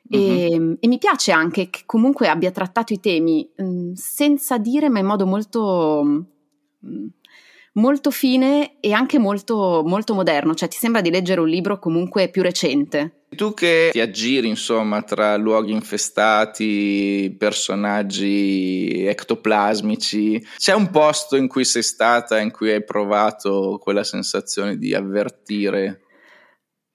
E, 0.09 0.49
mm-hmm. 0.51 0.75
e, 0.81 0.89
mi 0.89 0.99
piace 0.99 1.33
anche 1.33 1.71
che 1.71 1.83
comunque 1.87 2.29
abbia 2.29 2.51
trattato 2.51 2.93
i 2.93 3.01
temi 3.01 3.49
mh, 3.57 3.93
senza 3.93 4.59
dire, 4.59 4.89
ma 4.89 4.99
in 4.99 5.07
modo 5.07 5.27
molto, 5.27 6.03
mh, 6.79 7.07
molto 7.73 8.11
fine 8.11 8.81
e 8.81 8.93
anche 8.93 9.19
molto, 9.19 9.83
molto 9.85 10.15
moderno. 10.15 10.55
Cioè, 10.55 10.69
ti 10.69 10.77
sembra 10.77 11.01
di 11.01 11.11
leggere 11.11 11.41
un 11.41 11.49
libro 11.49 11.79
comunque 11.79 12.29
più 12.29 12.43
recente. 12.43 13.25
Tu 13.35 13.53
che 13.55 13.89
ti 13.93 14.01
aggiri, 14.01 14.47
insomma, 14.47 15.03
tra 15.03 15.37
luoghi 15.37 15.73
infestati, 15.73 17.35
personaggi 17.37 19.05
ectoplasmici, 19.07 20.47
c'è 20.57 20.73
un 20.73 20.91
posto 20.91 21.37
in 21.37 21.49
cui 21.49 21.65
sei 21.65 21.83
stata, 21.83 22.39
in 22.39 22.53
cui 22.53 22.71
hai 22.71 22.85
provato 22.85 23.81
quella 23.83 24.05
sensazione 24.05 24.77
di 24.77 24.95
avvertire 24.95 26.03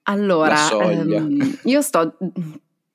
allora, 0.04 0.48
la 0.48 0.56
soglia? 0.56 1.16
Ehm, 1.18 1.58
io 1.64 1.82
sto 1.82 2.16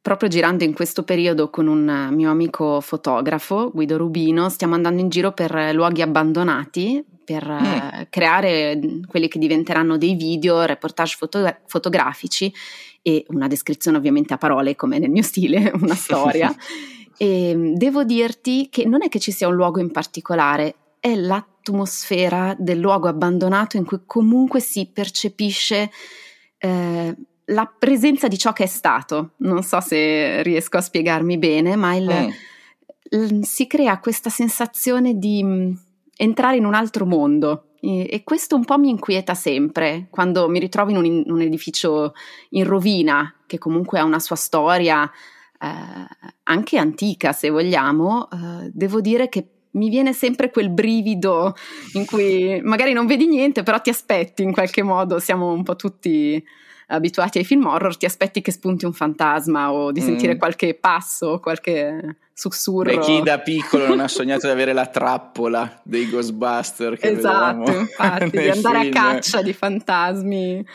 proprio 0.06 0.30
girando 0.30 0.64
in 0.64 0.76
questo 0.76 1.02
periodo 1.02 1.50
con 1.50 1.66
un 1.66 2.10
mio 2.12 2.30
amico 2.30 2.80
fotografo, 2.80 3.72
Guido 3.74 3.98
Rubino, 3.98 4.50
stiamo 4.50 4.76
andando 4.76 5.02
in 5.02 5.10
giro 5.10 5.32
per 5.32 5.74
luoghi 5.74 6.04
abbandonati 6.04 7.04
per 7.24 7.44
mm. 7.44 8.02
creare 8.12 8.80
quelli 9.08 9.28
che 9.28 9.40
diventeranno 9.40 9.98
dei 9.98 10.14
video, 10.14 10.62
reportage 10.62 11.16
foto- 11.18 11.58
fotografici 11.66 12.54
e 13.02 13.26
una 13.30 13.48
descrizione 13.48 13.98
ovviamente 13.98 14.36
a 14.36 14.38
parole 14.38 14.76
come 14.76 15.00
nel 15.00 15.10
mio 15.10 15.24
stile, 15.24 15.72
una 15.82 15.96
storia. 15.96 16.56
e 17.18 17.72
devo 17.74 18.04
dirti 18.04 18.70
che 18.70 18.86
non 18.86 19.02
è 19.02 19.10
che 19.10 19.20
ci 19.20 19.32
sia 19.32 19.48
un 19.48 19.56
luogo 19.56 19.80
in 19.80 19.90
particolare, 19.90 20.76
è 21.00 21.16
l'atmosfera 21.16 22.56
del 22.60 22.78
luogo 22.78 23.08
abbandonato 23.08 23.76
in 23.76 23.86
cui 23.86 24.02
comunque 24.06 24.60
si 24.60 24.86
percepisce 24.86 25.90
eh, 26.60 27.16
la 27.46 27.72
presenza 27.78 28.28
di 28.28 28.38
ciò 28.38 28.54
che 28.54 28.64
è 28.64 28.68
stato. 28.68 29.32
Non 29.38 29.64
so 29.64 29.80
se 29.82 30.42
riesco 30.44 30.78
a 30.78 30.82
spiegarmi 30.82 31.38
bene, 31.38 31.76
ma 31.76 31.96
il, 31.96 32.10
mm. 32.10 33.20
il, 33.20 33.46
si 33.46 33.68
crea 33.68 34.00
questa 34.00 34.30
sensazione 34.30 35.18
di 35.18 35.44
mh, 35.44 35.50
mm, 35.50 35.72
entrare 36.18 36.58
in 36.58 36.66
un 36.66 36.74
altro 36.74 37.06
mondo. 37.06 37.70
E, 37.80 38.08
e, 38.10 38.24
questo 38.24 38.56
un 38.56 38.66
po' 38.66 38.80
mi 38.80 38.90
inquieta 38.90 39.34
sempre 39.36 40.08
quando 40.10 40.50
mi 40.50 40.60
ritrovo 40.60 40.90
in 40.90 40.98
un, 40.98 41.06
in 41.06 41.32
un 41.32 41.42
edificio 41.42 42.14
in 42.52 42.64
rovina, 42.64 43.34
che 43.46 43.58
comunque 43.58 44.00
ha 44.00 44.04
una 44.04 44.20
sua 44.20 44.36
storia 44.36 45.10
eh, 45.60 46.28
anche 46.44 46.78
antica, 46.78 47.32
se 47.32 47.50
vogliamo. 47.50 48.30
Eh, 48.32 48.72
devo 48.74 49.02
dire 49.02 49.30
che 49.30 49.50
mi 49.72 49.90
viene 49.90 50.14
sempre 50.14 50.50
quel 50.52 50.70
brivido 50.70 51.54
in 51.94 52.06
cui 52.06 52.62
magari 52.64 52.94
non 52.94 53.06
vedi 53.06 53.28
niente, 53.28 53.62
però 53.62 53.80
ti 53.82 53.90
aspetti 53.90 54.42
in 54.42 54.54
qualche 54.54 54.84
modo, 54.84 55.20
siamo 55.20 55.52
un 55.52 55.64
po' 55.64 55.76
tutti 55.76 56.44
abituati 56.88 57.40
ai 57.40 57.46
film 57.46 57.66
horror, 57.66 57.98
ti 57.98 58.06
aspetti 58.06 58.42
che 58.42 58.52
spunti 58.52 58.86
un 58.86 58.94
fantasma 58.94 59.72
o 59.72 59.92
di 59.92 60.02
sentire 60.02 60.36
mm. 60.36 60.38
qualche 60.38 60.74
passo, 60.76 61.40
qualche 61.40 62.18
sussurro. 62.34 62.96
Beh, 62.96 63.00
chi 63.00 63.22
da 63.22 63.40
piccolo 63.42 63.88
non 63.88 64.00
ha 64.00 64.08
sognato 64.08 64.46
di 64.46 64.52
avere 64.52 64.74
la 64.74 64.88
trappola 64.88 65.82
dei 65.84 66.10
Ghostbuster? 66.10 66.98
Che 66.98 67.08
esatto, 67.08 67.72
infatti, 67.78 68.30
di 68.38 68.50
andare 68.50 68.82
film. 68.82 68.96
a 68.96 69.00
caccia 69.00 69.42
di 69.42 69.54
fantasmi. 69.54 70.66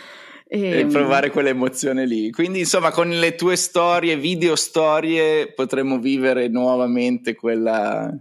E, 0.53 0.81
e 0.81 0.87
provare 0.87 1.31
quell'emozione 1.31 2.05
lì. 2.07 2.33
Quindi, 2.33 2.61
insomma, 2.61 2.91
con 2.91 3.09
le 3.09 3.37
tue 3.37 3.55
storie, 3.55 4.17
video 4.17 4.57
storie, 4.57 5.53
potremmo 5.53 6.01
vivere 6.01 6.49
nuovamente 6.49 7.37
quella, 7.37 8.13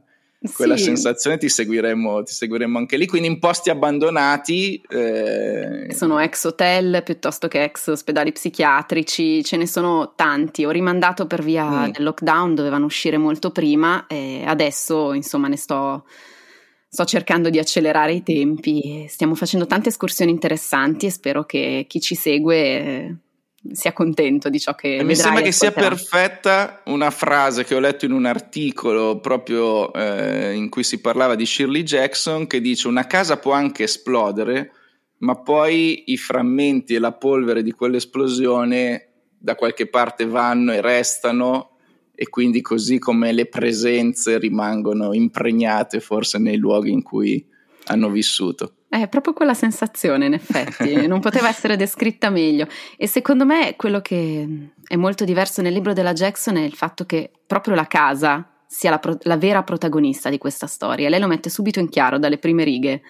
quella 0.53 0.77
sì. 0.77 0.83
sensazione 0.83 1.37
ti 1.37 1.49
seguiremo, 1.49 2.23
ti 2.23 2.33
seguiremo, 2.33 2.77
anche 2.77 2.95
lì. 2.95 3.05
Quindi 3.07 3.27
in 3.27 3.39
posti 3.39 3.69
abbandonati. 3.69 4.81
Eh... 4.87 5.93
Sono 5.93 6.19
ex 6.19 6.45
hotel 6.45 7.01
piuttosto 7.03 7.47
che 7.47 7.63
ex 7.63 7.87
ospedali 7.87 8.31
psichiatrici, 8.31 9.43
ce 9.43 9.57
ne 9.57 9.67
sono 9.67 10.13
tanti. 10.15 10.63
Ho 10.63 10.69
rimandato 10.69 11.27
per 11.27 11.43
via 11.43 11.87
mm. 11.87 11.91
del 11.91 12.03
lockdown, 12.03 12.55
dovevano 12.55 12.85
uscire 12.85 13.17
molto 13.17 13.51
prima 13.51 14.07
e 14.07 14.43
adesso 14.45 15.13
insomma 15.13 15.47
ne 15.47 15.57
sto. 15.57 16.05
Sto 16.91 17.05
cercando 17.05 17.51
di 17.51 17.59
accelerare 17.59 18.13
i 18.13 18.23
tempi, 18.23 19.05
stiamo 19.07 19.35
facendo 19.35 19.67
tante 19.67 19.89
escursioni 19.89 20.31
interessanti 20.31 21.05
e 21.05 21.11
spero 21.11 21.45
che 21.45 21.85
chi 21.87 22.01
ci 22.01 22.15
segue 22.15 23.15
sia 23.71 23.91
contento 23.91 24.49
di 24.49 24.59
ciò 24.59 24.73
che 24.73 25.03
mi 25.03 25.15
sembra 25.15 25.41
che 25.41 25.51
sia 25.51 25.71
perfetta 25.71 26.81
una 26.85 27.11
frase 27.11 27.65
che 27.65 27.75
ho 27.75 27.79
letto 27.79 28.05
in 28.05 28.11
un 28.11 28.25
articolo 28.25 29.19
proprio 29.19 29.91
eh, 29.93 30.53
in 30.53 30.69
cui 30.69 30.83
si 30.83 31.01
parlava 31.01 31.35
di 31.35 31.45
Shirley 31.45 31.83
Jackson 31.83 32.47
che 32.47 32.61
dice 32.61 32.87
una 32.87 33.05
casa 33.05 33.37
può 33.37 33.51
anche 33.51 33.83
esplodere 33.83 34.71
ma 35.19 35.35
poi 35.35 36.05
i 36.07 36.17
frammenti 36.17 36.95
e 36.95 36.99
la 36.99 37.11
polvere 37.11 37.61
di 37.61 37.71
quell'esplosione 37.71 39.07
da 39.37 39.55
qualche 39.55 39.87
parte 39.87 40.25
vanno 40.25 40.71
e 40.71 40.81
restano 40.81 41.77
e 42.15 42.27
quindi 42.29 42.61
così 42.61 42.97
come 42.99 43.31
le 43.31 43.47
presenze 43.47 44.37
rimangono 44.37 45.13
impregnate 45.13 45.99
forse 45.99 46.37
nei 46.37 46.57
luoghi 46.57 46.91
in 46.91 47.01
cui 47.01 47.45
hanno 47.89 48.09
vissuto. 48.09 48.73
È 48.87 49.07
proprio 49.07 49.33
quella 49.33 49.53
sensazione, 49.53 50.25
in 50.25 50.33
effetti, 50.33 51.05
non 51.07 51.19
poteva 51.19 51.49
essere 51.49 51.75
descritta 51.75 52.29
meglio. 52.29 52.67
E 52.97 53.07
secondo 53.07 53.45
me 53.45 53.75
quello 53.75 54.01
che 54.01 54.71
è 54.87 54.95
molto 54.95 55.25
diverso 55.25 55.61
nel 55.61 55.73
libro 55.73 55.93
della 55.93 56.13
Jackson 56.13 56.57
è 56.57 56.61
il 56.61 56.73
fatto 56.73 57.05
che 57.05 57.31
proprio 57.45 57.75
la 57.75 57.87
casa 57.87 58.47
sia 58.67 58.91
la, 58.91 58.99
pro- 58.99 59.17
la 59.21 59.37
vera 59.37 59.63
protagonista 59.63 60.29
di 60.29 60.37
questa 60.37 60.67
storia. 60.67 61.09
Lei 61.09 61.19
lo 61.19 61.27
mette 61.27 61.49
subito 61.49 61.79
in 61.79 61.89
chiaro 61.89 62.19
dalle 62.19 62.37
prime 62.37 62.63
righe, 62.63 63.01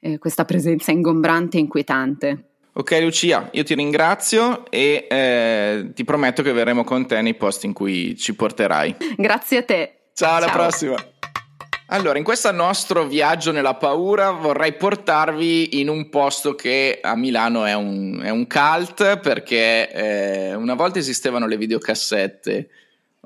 eh, 0.00 0.18
questa 0.18 0.44
presenza 0.44 0.90
ingombrante 0.90 1.56
e 1.56 1.60
inquietante. 1.60 2.48
Ok 2.76 2.98
Lucia, 3.00 3.50
io 3.52 3.62
ti 3.62 3.74
ringrazio 3.74 4.68
e 4.68 5.06
eh, 5.08 5.92
ti 5.94 6.02
prometto 6.02 6.42
che 6.42 6.52
verremo 6.52 6.82
con 6.82 7.06
te 7.06 7.22
nei 7.22 7.34
posti 7.34 7.66
in 7.66 7.72
cui 7.72 8.16
ci 8.16 8.34
porterai. 8.34 8.96
Grazie 9.16 9.58
a 9.58 9.62
te. 9.62 9.98
Ciao, 10.12 10.36
alla 10.36 10.50
prossima. 10.50 10.96
Allora, 11.88 12.16
in 12.16 12.24
questo 12.24 12.50
nostro 12.50 13.06
viaggio 13.06 13.52
nella 13.52 13.74
paura 13.74 14.30
vorrei 14.30 14.72
portarvi 14.72 15.80
in 15.80 15.90
un 15.90 16.08
posto 16.08 16.54
che 16.54 16.98
a 17.02 17.14
Milano 17.14 17.66
è 17.66 17.74
un, 17.74 18.22
è 18.24 18.30
un 18.30 18.46
cult 18.46 19.18
perché 19.18 19.90
eh, 19.92 20.54
una 20.54 20.72
volta 20.72 20.98
esistevano 20.98 21.46
le 21.46 21.58
videocassette. 21.58 22.68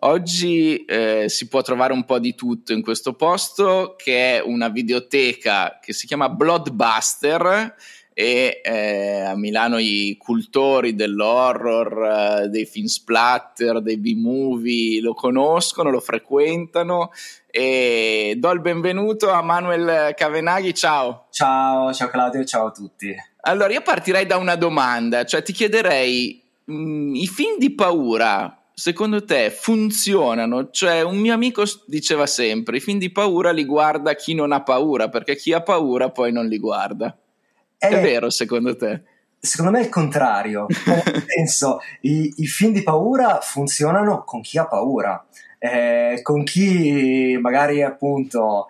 Oggi 0.01 0.85
eh, 0.87 1.27
si 1.29 1.47
può 1.47 1.63
trovare 1.63 1.93
un 1.93 2.05
po' 2.05 2.19
di 2.19 2.35
tutto 2.35 2.73
in 2.73 2.83
questo 2.83 3.15
posto 3.15 3.95
che 3.97 4.39
è 4.39 4.43
una 4.43 4.69
videoteca 4.69 5.79
che 5.81 5.93
si 5.93 6.09
chiama 6.09 6.29
Bloodbuster 6.29 7.77
e 8.21 8.61
eh, 8.65 9.21
a 9.21 9.37
Milano 9.37 9.79
i 9.79 10.17
cultori 10.19 10.97
dell'horror, 10.97 12.43
eh, 12.43 12.49
dei 12.49 12.67
film 12.67 12.87
splatter, 12.87 13.81
dei 13.81 13.97
B-movie 13.97 15.01
lo 15.01 15.15
conoscono, 15.15 15.89
lo 15.89 16.01
frequentano 16.01 17.13
e 17.49 18.35
do 18.37 18.51
il 18.51 18.61
benvenuto 18.61 19.31
a 19.31 19.41
Manuel 19.41 20.17
Cavenaghi, 20.17 20.75
ciao. 20.75 21.27
Ciao, 21.31 21.93
ciao 21.93 22.09
Claudio, 22.09 22.43
ciao 22.45 22.67
a 22.67 22.71
tutti. 22.73 23.15
Allora 23.43 23.73
io 23.73 23.83
partirei 23.83 24.27
da 24.27 24.37
una 24.37 24.57
domanda, 24.57 25.25
cioè 25.25 25.41
ti 25.45 25.53
chiederei, 25.53 26.43
mh, 26.65 26.75
mm, 26.75 27.15
i 27.15 27.27
film 27.29 27.57
di 27.57 27.73
paura 27.73 28.65
secondo 28.75 29.25
te 29.25 29.51
funzionano? 29.51 30.71
Cioè, 30.71 31.03
un 31.03 31.19
mio 31.19 31.35
amico 31.35 31.63
diceva 31.87 32.27
sempre: 32.27 32.79
i 32.79 32.81
film 32.81 32.99
di 32.99 33.13
paura 33.13 33.53
li 33.53 33.65
guarda 33.65 34.17
chi 34.17 34.35
non 34.35 34.51
ha 34.51 34.65
paura, 34.65 35.09
perché 35.09 35.37
chi 35.37 35.53
ha 35.53 35.63
paura 35.63 36.11
poi 36.11 36.33
non 36.33 36.49
li 36.49 36.59
guarda. 36.59 37.17
È, 37.79 37.87
è 37.87 38.01
vero 38.01 38.29
secondo 38.29 38.77
te? 38.77 39.03
Secondo 39.39 39.71
me 39.71 39.79
è 39.79 39.85
il 39.85 39.89
contrario. 39.89 40.67
Nel 40.85 41.25
senso, 41.27 41.81
i, 42.01 42.33
i, 42.37 42.47
film 42.47 42.73
di 42.73 42.83
paura 42.83 43.39
funzionano 43.41 44.25
con 44.25 44.41
chi 44.41 44.59
ha 44.59 44.67
paura, 44.67 45.25
eh, 45.59 46.19
con 46.23 46.43
chi 46.43 47.39
magari 47.41 47.83
appunto 47.83 48.67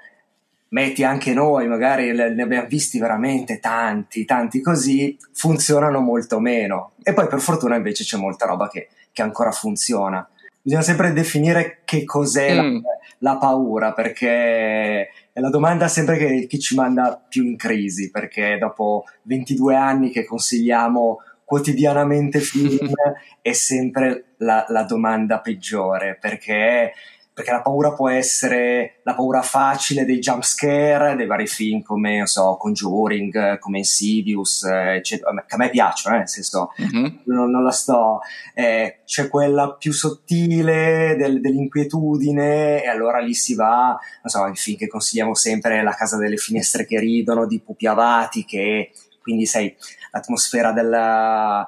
metti 0.71 1.03
anche 1.05 1.33
noi, 1.33 1.67
magari 1.67 2.13
ne 2.13 2.43
abbiamo 2.43 2.67
visti 2.69 2.99
veramente 2.99 3.59
tanti, 3.59 4.27
tanti 4.27 4.61
così, 4.61 5.17
funzionano 5.33 6.01
molto 6.01 6.39
meno. 6.39 6.93
E 7.03 7.15
poi 7.15 7.27
per 7.29 7.41
fortuna 7.41 7.77
invece 7.77 8.05
c'è 8.05 8.19
molta 8.19 8.45
roba 8.45 8.69
che, 8.69 8.89
che 9.11 9.23
ancora 9.23 9.51
funziona. 9.51 10.29
Bisogna 10.61 10.83
sempre 10.83 11.15
definire 11.15 11.81
che 11.87 12.05
cos'è 12.05 12.61
mm. 12.61 12.75
la, 12.75 12.81
la 13.21 13.37
paura, 13.39 13.95
perché 13.95 15.09
è 15.39 15.41
la 15.41 15.51
domanda 15.51 15.86
sempre 15.86 16.16
che, 16.16 16.47
che, 16.49 16.59
ci 16.59 16.74
manda 16.74 17.24
più 17.28 17.45
in 17.45 17.57
crisi, 17.57 18.11
perché 18.11 18.59
dopo 18.59 19.05
22 19.22 19.76
anni 19.76 20.11
che 20.11 20.24
consigliamo 20.24 21.18
quotidianamente 21.45 22.41
film 22.41 22.91
è 23.41 23.53
sempre 23.53 24.34
la, 24.39 24.66
la 24.68 24.82
domanda 24.82 25.39
peggiore, 25.39 26.18
perché 26.20 26.93
perché 27.39 27.53
la 27.53 27.62
paura 27.62 27.93
può 27.93 28.09
essere 28.09 28.99
la 29.05 29.14
paura 29.14 29.43
facile 29.43 30.05
dei 30.05 30.18
jump 30.18 30.43
scare 30.43 31.14
dei 31.14 31.28
vari 31.28 31.47
film 31.47 31.82
come, 31.82 32.16
non 32.16 32.26
so, 32.26 32.57
Conjuring, 32.57 33.61
come 33.61 33.78
Insidious, 33.78 34.64
eccetera, 34.64 35.32
che 35.47 35.55
a 35.55 35.57
me 35.57 35.70
piacciono, 35.70 36.16
eh, 36.16 36.18
nel 36.18 36.28
senso, 36.28 36.72
mm-hmm. 36.82 37.07
non, 37.26 37.49
non, 37.49 37.62
la 37.62 37.70
sto... 37.70 38.18
Eh, 38.55 39.03
c'è 39.05 39.28
quella 39.28 39.72
più 39.74 39.93
sottile 39.93 41.14
del, 41.16 41.41
dell'inquietudine 41.41 42.82
e 42.82 42.89
allora 42.89 43.20
lì 43.20 43.34
si 43.34 43.55
va, 43.55 43.91
non 43.91 44.24
so, 44.24 44.45
il 44.47 44.59
film 44.59 44.76
che 44.76 44.89
consigliamo 44.89 45.36
sempre 45.36 45.80
La 45.84 45.95
casa 45.95 46.16
delle 46.16 46.39
finestre 46.39 46.86
che 46.86 46.99
ridono 46.99 47.47
di 47.47 47.61
Pupi 47.61 47.86
Avati, 47.86 48.45
che 48.45 48.91
quindi 49.22 49.47
sai, 49.47 49.72
l'atmosfera 50.11 50.72
della... 50.72 51.64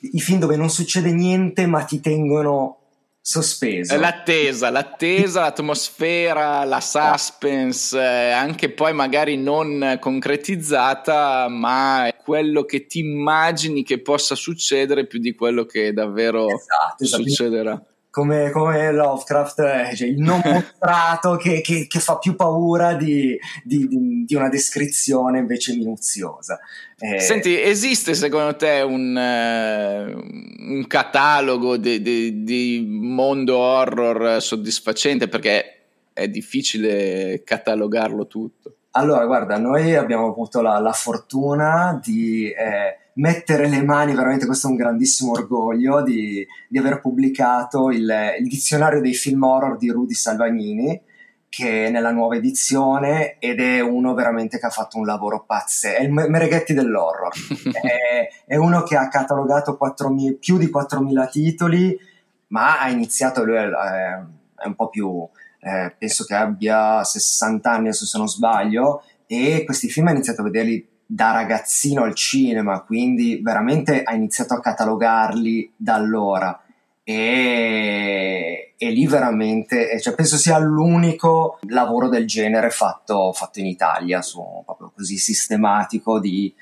i 0.00 0.20
film 0.20 0.38
dove 0.38 0.56
non 0.56 0.70
succede 0.70 1.12
niente 1.12 1.66
ma 1.66 1.84
ti 1.84 2.00
tengono 2.00 2.79
sospeso. 3.20 3.96
L'attesa, 3.98 4.70
l'attesa, 4.70 5.40
l'atmosfera, 5.42 6.64
la 6.64 6.80
suspense, 6.80 7.98
eh, 7.98 8.30
anche 8.30 8.70
poi 8.70 8.92
magari 8.92 9.36
non 9.36 9.98
concretizzata, 10.00 11.48
ma 11.48 12.12
quello 12.22 12.64
che 12.64 12.86
ti 12.86 13.00
immagini 13.00 13.82
che 13.82 14.00
possa 14.00 14.34
succedere 14.34 15.06
più 15.06 15.18
di 15.18 15.34
quello 15.34 15.64
che 15.64 15.92
davvero 15.92 16.48
esatto, 16.48 17.04
esatto. 17.04 17.22
succederà. 17.22 17.84
Come, 18.10 18.50
come, 18.50 18.90
Lovecraft, 18.90 19.60
eh, 19.60 19.96
cioè 19.96 20.08
il 20.08 20.20
non 20.20 20.40
mostrato 20.44 21.36
che, 21.36 21.60
che, 21.60 21.86
che, 21.88 22.00
fa 22.00 22.18
più 22.18 22.34
paura 22.34 22.94
di, 22.94 23.38
di, 23.62 24.24
di, 24.26 24.34
una 24.34 24.48
descrizione 24.48 25.38
invece 25.38 25.74
minuziosa. 25.76 26.58
Eh, 26.98 27.20
Senti, 27.20 27.60
esiste 27.60 28.14
secondo 28.14 28.56
te 28.56 28.80
un, 28.80 29.14
uh, 29.14 30.72
un 30.72 30.86
catalogo 30.88 31.76
di, 31.76 32.84
mondo 32.88 33.56
horror 33.58 34.42
soddisfacente? 34.42 35.28
Perché 35.28 35.80
è 36.12 36.28
difficile 36.28 37.42
catalogarlo 37.44 38.26
tutto. 38.26 38.74
Allora, 38.92 39.24
guarda, 39.24 39.56
noi 39.56 39.94
abbiamo 39.94 40.26
avuto 40.26 40.60
la, 40.60 40.80
la 40.80 40.92
fortuna 40.92 42.00
di 42.02 42.50
eh, 42.50 42.98
mettere 43.14 43.68
le 43.68 43.82
mani, 43.82 44.14
veramente 44.14 44.46
questo 44.46 44.68
è 44.68 44.70
un 44.70 44.76
grandissimo 44.76 45.32
orgoglio, 45.32 46.02
di, 46.02 46.46
di 46.68 46.78
aver 46.78 47.00
pubblicato 47.00 47.90
il, 47.90 48.10
il, 48.38 48.48
dizionario 48.48 49.00
dei 49.00 49.14
film 49.14 49.42
horror 49.42 49.76
di 49.76 49.90
Rudy 49.90 50.14
Salvagnini 50.14 51.02
che 51.50 51.86
è 51.86 51.90
nella 51.90 52.12
nuova 52.12 52.36
edizione 52.36 53.36
ed 53.40 53.60
è 53.60 53.80
uno 53.80 54.14
veramente 54.14 54.60
che 54.60 54.66
ha 54.66 54.70
fatto 54.70 54.98
un 54.98 55.04
lavoro 55.04 55.42
pazzesco, 55.44 55.96
è 55.96 56.02
il 56.02 56.10
Mereghetti 56.10 56.72
dell'horror, 56.72 57.32
è, 57.82 58.28
è, 58.46 58.54
uno 58.54 58.84
che 58.84 58.96
ha 58.96 59.08
catalogato 59.08 59.76
4, 59.76 60.14
più 60.38 60.58
di 60.58 60.70
4.000 60.72 61.28
titoli, 61.28 61.98
ma 62.48 62.80
ha 62.80 62.88
iniziato, 62.88 63.44
lui 63.44 63.56
è, 63.56 63.68
è 63.68 64.66
un 64.66 64.74
po' 64.76 64.88
più, 64.90 65.28
eh, 65.60 65.92
penso 65.98 66.22
che 66.22 66.34
abbia 66.34 67.02
60 67.02 67.68
anni 67.68 67.92
se 67.92 68.16
non 68.16 68.28
sbaglio, 68.28 69.02
e 69.26 69.64
questi 69.64 69.88
film 69.88 70.06
ha 70.06 70.12
iniziato 70.12 70.42
a 70.42 70.44
vederli 70.44 70.86
da 71.12 71.32
ragazzino 71.32 72.04
al 72.04 72.14
cinema, 72.14 72.82
quindi 72.82 73.40
veramente 73.42 74.04
ha 74.04 74.14
iniziato 74.14 74.54
a 74.54 74.60
catalogarli 74.60 75.72
da 75.76 75.94
allora 75.94 76.62
e, 77.02 78.74
e 78.76 78.90
lì 78.90 79.06
veramente, 79.08 80.00
cioè 80.00 80.14
penso 80.14 80.36
sia 80.36 80.56
l'unico 80.58 81.58
lavoro 81.62 82.08
del 82.08 82.28
genere 82.28 82.70
fatto, 82.70 83.32
fatto 83.32 83.58
in 83.58 83.66
Italia, 83.66 84.20
proprio 84.64 84.92
così 84.94 85.16
sistematico 85.16 86.20
di 86.20 86.54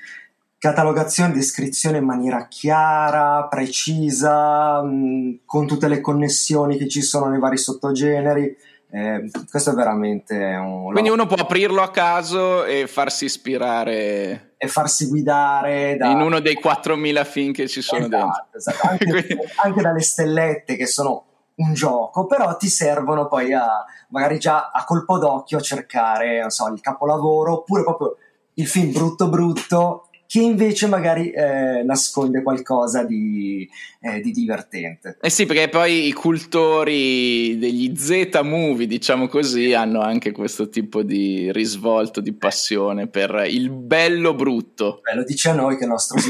catalogazione 0.57 1.31
descrizione 1.31 1.99
in 1.99 2.05
maniera 2.05 2.47
chiara, 2.47 3.45
precisa, 3.47 4.81
mh, 4.81 5.41
con 5.45 5.67
tutte 5.67 5.87
le 5.87 6.01
connessioni 6.01 6.75
che 6.77 6.87
ci 6.87 7.03
sono 7.03 7.29
nei 7.29 7.39
vari 7.39 7.57
sottogeneri. 7.57 8.57
Eh, 8.91 9.29
questo 9.49 9.71
è 9.71 9.73
veramente 9.73 10.35
un. 10.35 10.91
Quindi 10.91 11.09
uno 11.09 11.27
può 11.27 11.37
aprirlo 11.37 11.81
a 11.81 11.91
caso 11.91 12.65
e 12.65 12.87
farsi 12.87 13.25
ispirare. 13.25 14.55
E 14.57 14.67
farsi 14.67 15.07
guidare 15.07 15.95
da... 15.95 16.09
in 16.09 16.19
uno 16.21 16.39
dei 16.39 16.55
4000 16.55 17.23
film 17.23 17.53
che 17.53 17.67
ci 17.67 17.81
sono 17.81 18.05
esatto, 18.05 18.17
dentro. 18.17 18.57
Esatto. 18.57 18.87
Anche, 18.87 19.05
Quindi... 19.09 19.37
anche, 19.57 19.81
dalle 19.81 20.01
stellette 20.01 20.75
che 20.75 20.87
sono 20.87 21.25
un 21.55 21.73
gioco, 21.73 22.25
però 22.25 22.57
ti 22.57 22.67
servono 22.67 23.27
poi 23.27 23.53
a 23.53 23.85
magari 24.09 24.39
già 24.39 24.71
a 24.73 24.83
colpo 24.85 25.19
d'occhio 25.19 25.59
a 25.59 25.61
cercare, 25.61 26.41
non 26.41 26.49
so, 26.49 26.67
il 26.69 26.81
capolavoro 26.81 27.53
oppure 27.53 27.83
proprio 27.83 28.15
il 28.55 28.67
film 28.67 28.91
brutto 28.91 29.29
brutto 29.29 30.08
che 30.29 30.41
invece 30.41 30.85
magari 30.85 31.31
eh, 31.31 31.81
nasconde 31.81 32.43
qualcosa 32.43 33.03
di, 33.03 33.67
eh, 33.99 34.21
di, 34.21 34.29
divertente. 34.29 35.17
Eh 35.19 35.29
sì, 35.31 35.47
perché 35.47 35.69
poi 35.69 36.05
i 36.05 36.13
cultori 36.13 37.57
degli 37.57 37.95
Z-movie, 37.97 38.85
diciamo 38.85 39.27
così, 39.27 39.73
hanno 39.73 40.01
anche 40.01 40.31
questo 40.31 40.69
tipo 40.69 41.01
di 41.01 41.51
risvolto, 41.51 42.21
di 42.21 42.31
passione 42.33 43.07
per 43.07 43.47
il 43.49 43.71
bello 43.71 44.35
brutto. 44.35 44.99
Beh, 45.01 45.15
lo 45.15 45.23
dice 45.23 45.49
a 45.49 45.53
noi 45.53 45.77
che 45.77 45.85
il 45.85 45.89
nostro 45.89 46.19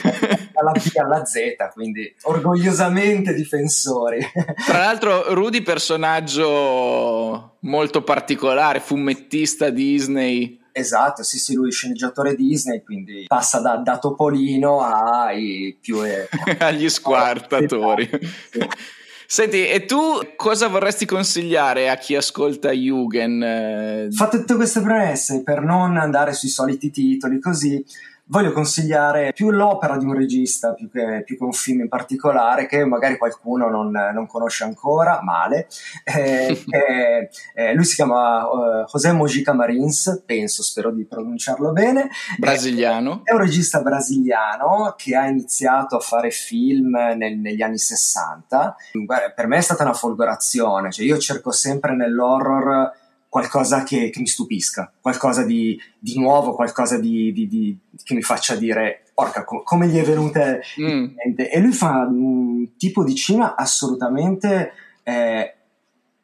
dalla 0.54 0.72
B 0.72 0.96
alla 0.96 1.26
Z, 1.26 1.38
quindi 1.74 2.16
orgogliosamente 2.22 3.34
difensori. 3.34 4.26
Tra 4.66 4.78
l'altro 4.78 5.34
Rudy 5.34 5.62
personaggio 5.62 7.58
molto 7.60 8.02
particolare, 8.04 8.80
fumettista 8.80 9.70
Disney, 9.70 10.59
esatto, 10.80 11.24
sì, 11.24 11.38
sì, 11.38 11.54
lui 11.54 11.70
è 11.70 11.72
sceneggiatore 11.72 12.36
Disney, 12.36 12.82
quindi 12.84 13.26
passa 13.28 13.60
da, 13.60 13.78
da 13.78 14.00
Topolino 14.00 14.82
ai 14.82 15.78
più... 15.80 16.04
Eh, 16.04 16.28
agli 16.60 16.90
squartatori. 16.90 18.10
Sì. 18.52 18.68
Senti, 19.32 19.68
e 19.68 19.86
tu 19.86 20.02
cosa 20.36 20.68
vorresti 20.70 21.06
consigliare 21.06 21.90
a 21.92 21.98
chi 21.98 22.16
ascolta 22.16 22.72
Jugend? 22.72 24.12
Fate 24.12 24.40
tutte 24.40 24.56
queste 24.56 24.82
premesse 24.82 25.44
per 25.44 25.62
non 25.62 25.98
andare 25.98 26.34
sui 26.34 26.50
soliti 26.50 26.90
titoli, 26.90 27.40
così 27.40 27.86
voglio 28.30 28.52
consigliare 28.52 29.34
più 29.34 29.50
l'opera 29.50 29.98
di 29.98 30.06
un 30.06 30.14
regista 30.14 30.74
più 30.74 30.90
che, 30.90 31.24
più 31.26 31.38
che 31.38 31.44
un 31.44 31.52
film 31.52 31.82
in 31.82 31.88
particolare 31.88 32.68
che 32.68 32.86
magari 32.86 33.18
qualcuno 33.18 33.70
non, 33.70 33.90
non 33.90 34.28
conosce 34.28 34.64
ancora, 34.64 35.22
male. 35.22 35.68
Eh, 36.04 36.64
eh, 36.70 37.30
eh, 37.54 37.74
lui 37.74 37.84
si 37.84 37.96
chiama 37.96 38.48
uh, 38.48 38.86
José 38.86 39.12
Mojica 39.12 39.54
Marins, 39.54 40.24
penso, 40.26 40.64
spero 40.64 40.92
di 40.92 41.06
pronunciarlo 41.06 41.72
bene. 41.72 42.10
Brasiliano. 42.38 43.22
È 43.24 43.34
un 43.34 43.40
regista 43.40 43.82
brasiliano 43.82 44.94
che 44.96 45.16
ha 45.16 45.28
iniziato 45.28 45.98
a 45.98 46.00
fare 46.00 46.30
film 46.30 46.96
nel, 47.16 47.38
negli 47.38 47.62
anni 47.62 47.78
60. 47.78 48.76
Per 49.36 49.48
me 49.48 49.58
è 49.58 49.62
stata 49.62 49.84
una 49.84 49.94
folgorazione, 49.94 50.92
cioè 50.92 51.06
io 51.06 51.18
cerco 51.18 51.52
sempre 51.52 51.96
nell'horror 51.96 52.99
qualcosa 53.30 53.84
che, 53.84 54.10
che 54.10 54.20
mi 54.20 54.28
stupisca, 54.28 54.92
qualcosa 55.00 55.44
di, 55.44 55.80
di 56.00 56.20
nuovo, 56.20 56.56
qualcosa 56.56 56.98
di, 56.98 57.32
di, 57.32 57.78
che 58.04 58.16
mi 58.16 58.24
faccia 58.24 58.56
dire, 58.56 59.04
porca, 59.14 59.46
com- 59.46 59.62
come 59.64 59.88
gli 59.88 59.98
è 59.98 60.04
venute 60.04 60.64
mm. 60.82 60.88
in 60.88 61.14
mente. 61.16 61.52
E 61.52 61.60
lui 61.60 61.72
fa 61.72 62.08
un 62.10 62.76
tipo 62.76 63.04
di 63.04 63.14
cinema 63.14 63.56
assolutamente 63.56 64.74
eh, 65.04 65.56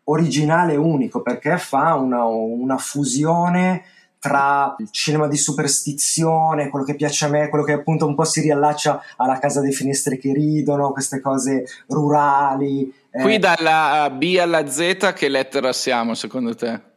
originale 0.05 0.73
e 0.73 0.77
unico, 0.77 1.21
perché 1.21 1.57
fa 1.59 1.93
una, 1.93 2.25
una 2.25 2.77
fusione 2.77 3.83
tra 4.19 4.75
il 4.79 4.89
cinema 4.89 5.27
di 5.27 5.37
superstizione, 5.37 6.69
quello 6.69 6.83
che 6.83 6.95
piace 6.95 7.25
a 7.25 7.29
me, 7.29 7.47
quello 7.49 7.63
che 7.63 7.73
appunto 7.73 8.07
un 8.07 8.15
po' 8.15 8.23
si 8.23 8.41
riallaccia 8.41 8.99
alla 9.17 9.37
casa 9.37 9.61
dei 9.61 9.71
finestre 9.71 10.17
che 10.17 10.33
ridono, 10.33 10.91
queste 10.91 11.21
cose 11.21 11.65
rurali. 11.89 12.91
Qui 13.11 13.35
eh. 13.35 13.39
dalla 13.39 14.09
B 14.09 14.35
alla 14.41 14.67
Z 14.67 15.13
che 15.13 15.29
lettera 15.29 15.71
siamo 15.71 16.15
secondo 16.15 16.55
te? 16.55 16.93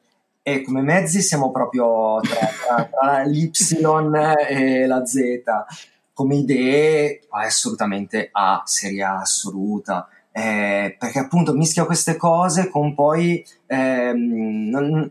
E 0.50 0.62
come 0.62 0.80
mezzi 0.80 1.20
siamo 1.20 1.50
proprio 1.50 2.20
tra, 2.20 2.84
tra, 2.84 3.22
l'Y 3.24 3.50
e 4.48 4.86
la 4.86 5.04
Z. 5.04 5.18
Come 6.14 6.36
idee, 6.36 7.20
assolutamente 7.28 8.30
A, 8.32 8.62
serie 8.64 9.02
A 9.02 9.20
assoluta. 9.20 10.08
Eh, 10.32 10.96
perché 10.98 11.18
appunto 11.18 11.52
mischia 11.52 11.84
queste 11.84 12.16
cose 12.16 12.70
con 12.70 12.94
poi, 12.94 13.44
ehm, 13.66 14.68
non, 14.70 15.10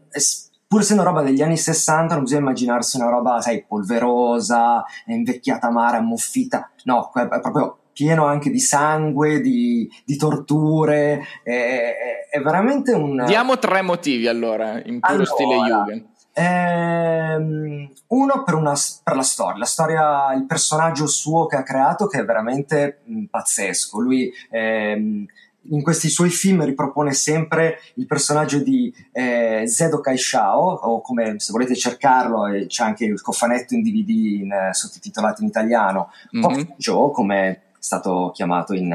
pur 0.68 0.82
essendo 0.82 1.04
roba 1.04 1.22
degli 1.22 1.42
anni 1.42 1.58
60, 1.58 2.16
non 2.16 2.24
bisogna 2.24 2.42
immaginarsi 2.42 2.98
una 2.98 3.10
roba, 3.10 3.40
sai, 3.40 3.64
polverosa, 3.64 4.84
invecchiata 5.06 5.68
amara, 5.68 5.98
ammuffita. 5.98 6.72
No, 6.86 7.12
è 7.14 7.28
proprio 7.28 7.78
pieno 7.98 8.28
anche 8.28 8.52
di 8.52 8.60
sangue, 8.60 9.42
di, 9.42 9.90
di 10.06 10.18
torture, 10.18 11.24
è, 11.42 12.28
è, 12.30 12.40
veramente 12.42 12.92
un... 12.92 13.24
Diamo 13.26 13.58
tre 13.58 13.82
motivi 13.82 14.28
allora, 14.28 14.80
in 14.84 15.00
puro 15.00 15.14
allora, 15.14 15.26
stile 15.26 15.56
Jugend. 15.56 16.06
Ehm, 16.34 17.92
uno 18.10 18.44
per, 18.44 18.54
una, 18.54 18.76
per, 19.04 19.16
la 19.16 19.24
storia, 19.24 19.58
la 19.58 19.66
storia, 19.66 20.34
il 20.36 20.46
personaggio 20.46 21.08
suo 21.08 21.48
che 21.48 21.56
ha 21.56 21.64
creato 21.64 22.06
che 22.06 22.20
è 22.20 22.24
veramente 22.24 23.00
mh, 23.04 23.24
pazzesco. 23.32 24.00
Lui 24.00 24.32
ehm, 24.52 25.26
in 25.70 25.82
questi 25.82 26.10
suoi 26.10 26.30
film 26.30 26.64
ripropone 26.64 27.14
sempre 27.14 27.80
il 27.96 28.06
personaggio 28.06 28.60
di 28.60 28.94
eh, 29.12 29.64
Zedo 29.66 30.00
Kaishao, 30.00 30.62
o 30.62 31.02
come 31.02 31.40
se 31.40 31.52
volete 31.52 31.76
cercarlo, 31.76 32.44
c'è 32.68 32.84
anche 32.84 33.06
il 33.06 33.20
cofanetto 33.20 33.74
in 33.74 33.82
DVD 33.82 34.10
in, 34.10 34.52
eh, 34.52 34.74
sottotitolato 34.76 35.42
in 35.42 35.48
italiano, 35.48 36.12
mm-hmm. 36.38 36.62
Joe, 36.78 37.12
come 37.12 37.62
stato 37.88 38.32
chiamato 38.34 38.74
in, 38.74 38.92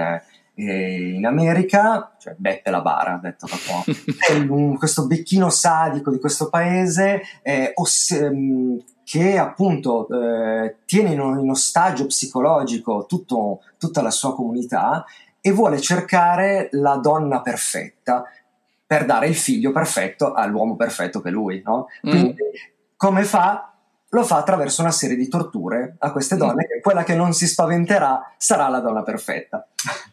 eh, 0.55 1.14
in 1.14 1.24
America, 1.24 2.14
cioè 2.18 2.34
Beppe 2.36 2.70
la 2.70 2.82
bara, 2.82 3.18
detto 3.20 3.47
proprio, 3.47 3.97
un, 4.53 4.76
questo 4.76 5.07
becchino 5.07 5.49
sadico 5.49 6.11
di 6.11 6.20
questo 6.20 6.49
paese, 6.49 7.22
eh, 7.43 7.72
oss- 7.74 8.11
ehm, 8.12 8.78
che 9.05 9.38
appunto 9.38 10.07
eh, 10.09 10.76
tiene 10.84 11.12
in, 11.12 11.20
in 11.20 11.51
ostaggio 11.51 12.07
psicologico 12.07 13.07
tutto, 13.07 13.62
tutta 13.78 14.01
la 14.01 14.11
sua 14.11 14.34
comunità 14.34 15.05
e 15.40 15.51
vuole 15.51 15.80
cercare 15.80 16.68
la 16.72 16.97
donna 16.97 17.40
perfetta 17.40 18.24
per 18.86 19.07
dare 19.07 19.26
il 19.26 19.34
figlio 19.34 19.72
perfetto 19.72 20.34
all'uomo 20.34 20.76
perfetto 20.76 21.20
che 21.20 21.30
lui, 21.30 21.62
no? 21.64 21.88
Mm. 22.07 22.11
Quindi 22.11 22.28
mm. 22.30 22.95
come 22.97 23.24
fa? 23.24 23.72
Lo 24.14 24.24
fa 24.24 24.36
attraverso 24.36 24.82
una 24.82 24.90
serie 24.90 25.16
di 25.16 25.26
torture 25.26 25.96
a 25.98 26.12
queste 26.12 26.36
donne, 26.36 26.66
che 26.66 26.80
quella 26.80 27.02
che 27.02 27.14
non 27.14 27.32
si 27.32 27.46
spaventerà 27.46 28.34
sarà 28.36 28.68
la 28.68 28.80
donna 28.80 29.02
perfetta. 29.02 29.66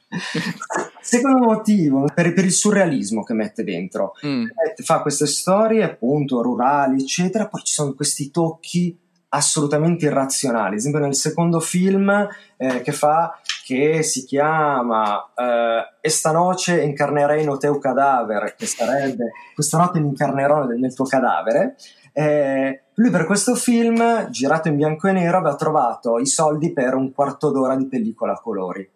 Secondo 1.02 1.44
motivo, 1.44 2.06
per, 2.14 2.34
per, 2.34 2.46
il 2.46 2.54
surrealismo 2.54 3.24
che 3.24 3.34
mette 3.34 3.66
dentro, 3.66 4.14
mm. 4.26 4.46
fa 4.84 5.02
queste 5.02 5.28
storie 5.28 5.84
appunto 5.84 6.42
rurali, 6.42 7.02
eccetera, 7.02 7.48
poi 7.48 7.62
ci 7.64 7.74
sono 7.74 7.94
questi 7.94 8.32
tocchi 8.32 8.98
assolutamente 9.30 10.06
irrazionali. 10.06 10.74
Ad 10.74 10.80
esempio, 10.80 11.02
nel 11.02 11.16
secondo 11.16 11.60
film 11.60 12.28
eh, 12.58 12.82
che 12.82 12.92
fa, 12.94 13.38
che 13.66 14.02
si 14.02 14.24
chiama 14.26 15.32
eh, 15.36 15.98
E 16.02 16.10
stanoce 16.10 16.82
incarnerei 16.82 17.44
no 17.44 17.58
teu 17.58 17.78
cadaver, 17.80 18.56
che 18.56 18.66
sarebbe 18.66 19.32
questa 19.54 19.78
notte 19.78 20.00
mi 20.00 20.08
incarnerò 20.08 20.64
nel, 20.64 20.80
nel 20.80 20.94
tuo 20.94 21.06
cadavere. 21.06 21.76
Eh, 22.20 22.82
lui 22.96 23.12
per 23.12 23.26
questo 23.26 23.56
film, 23.56 24.30
girato 24.30 24.68
in 24.68 24.76
bianco 24.76 25.08
e 25.08 25.14
nero, 25.14 25.38
aveva 25.38 25.56
trovato 25.56 26.20
i 26.20 26.26
soldi 26.26 26.74
per 26.74 26.94
un 26.94 27.14
quarto 27.14 27.50
d'ora 27.50 27.78
di 27.78 27.88
pellicola 27.88 28.34
a 28.34 28.42
colori. 28.42 28.90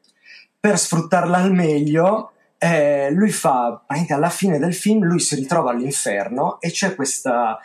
Per 0.60 0.78
sfruttarla 0.78 1.38
al 1.38 1.54
meglio, 1.54 2.34
eh, 2.58 3.12
lui 3.12 3.32
fa, 3.32 3.84
alla 3.88 4.30
fine 4.30 4.60
del 4.60 4.74
film, 4.74 5.06
lui 5.06 5.22
si 5.22 5.36
ritrova 5.36 5.72
all'inferno 5.72 6.60
e 6.60 6.70
c'è 6.70 6.96
questa, 6.96 7.58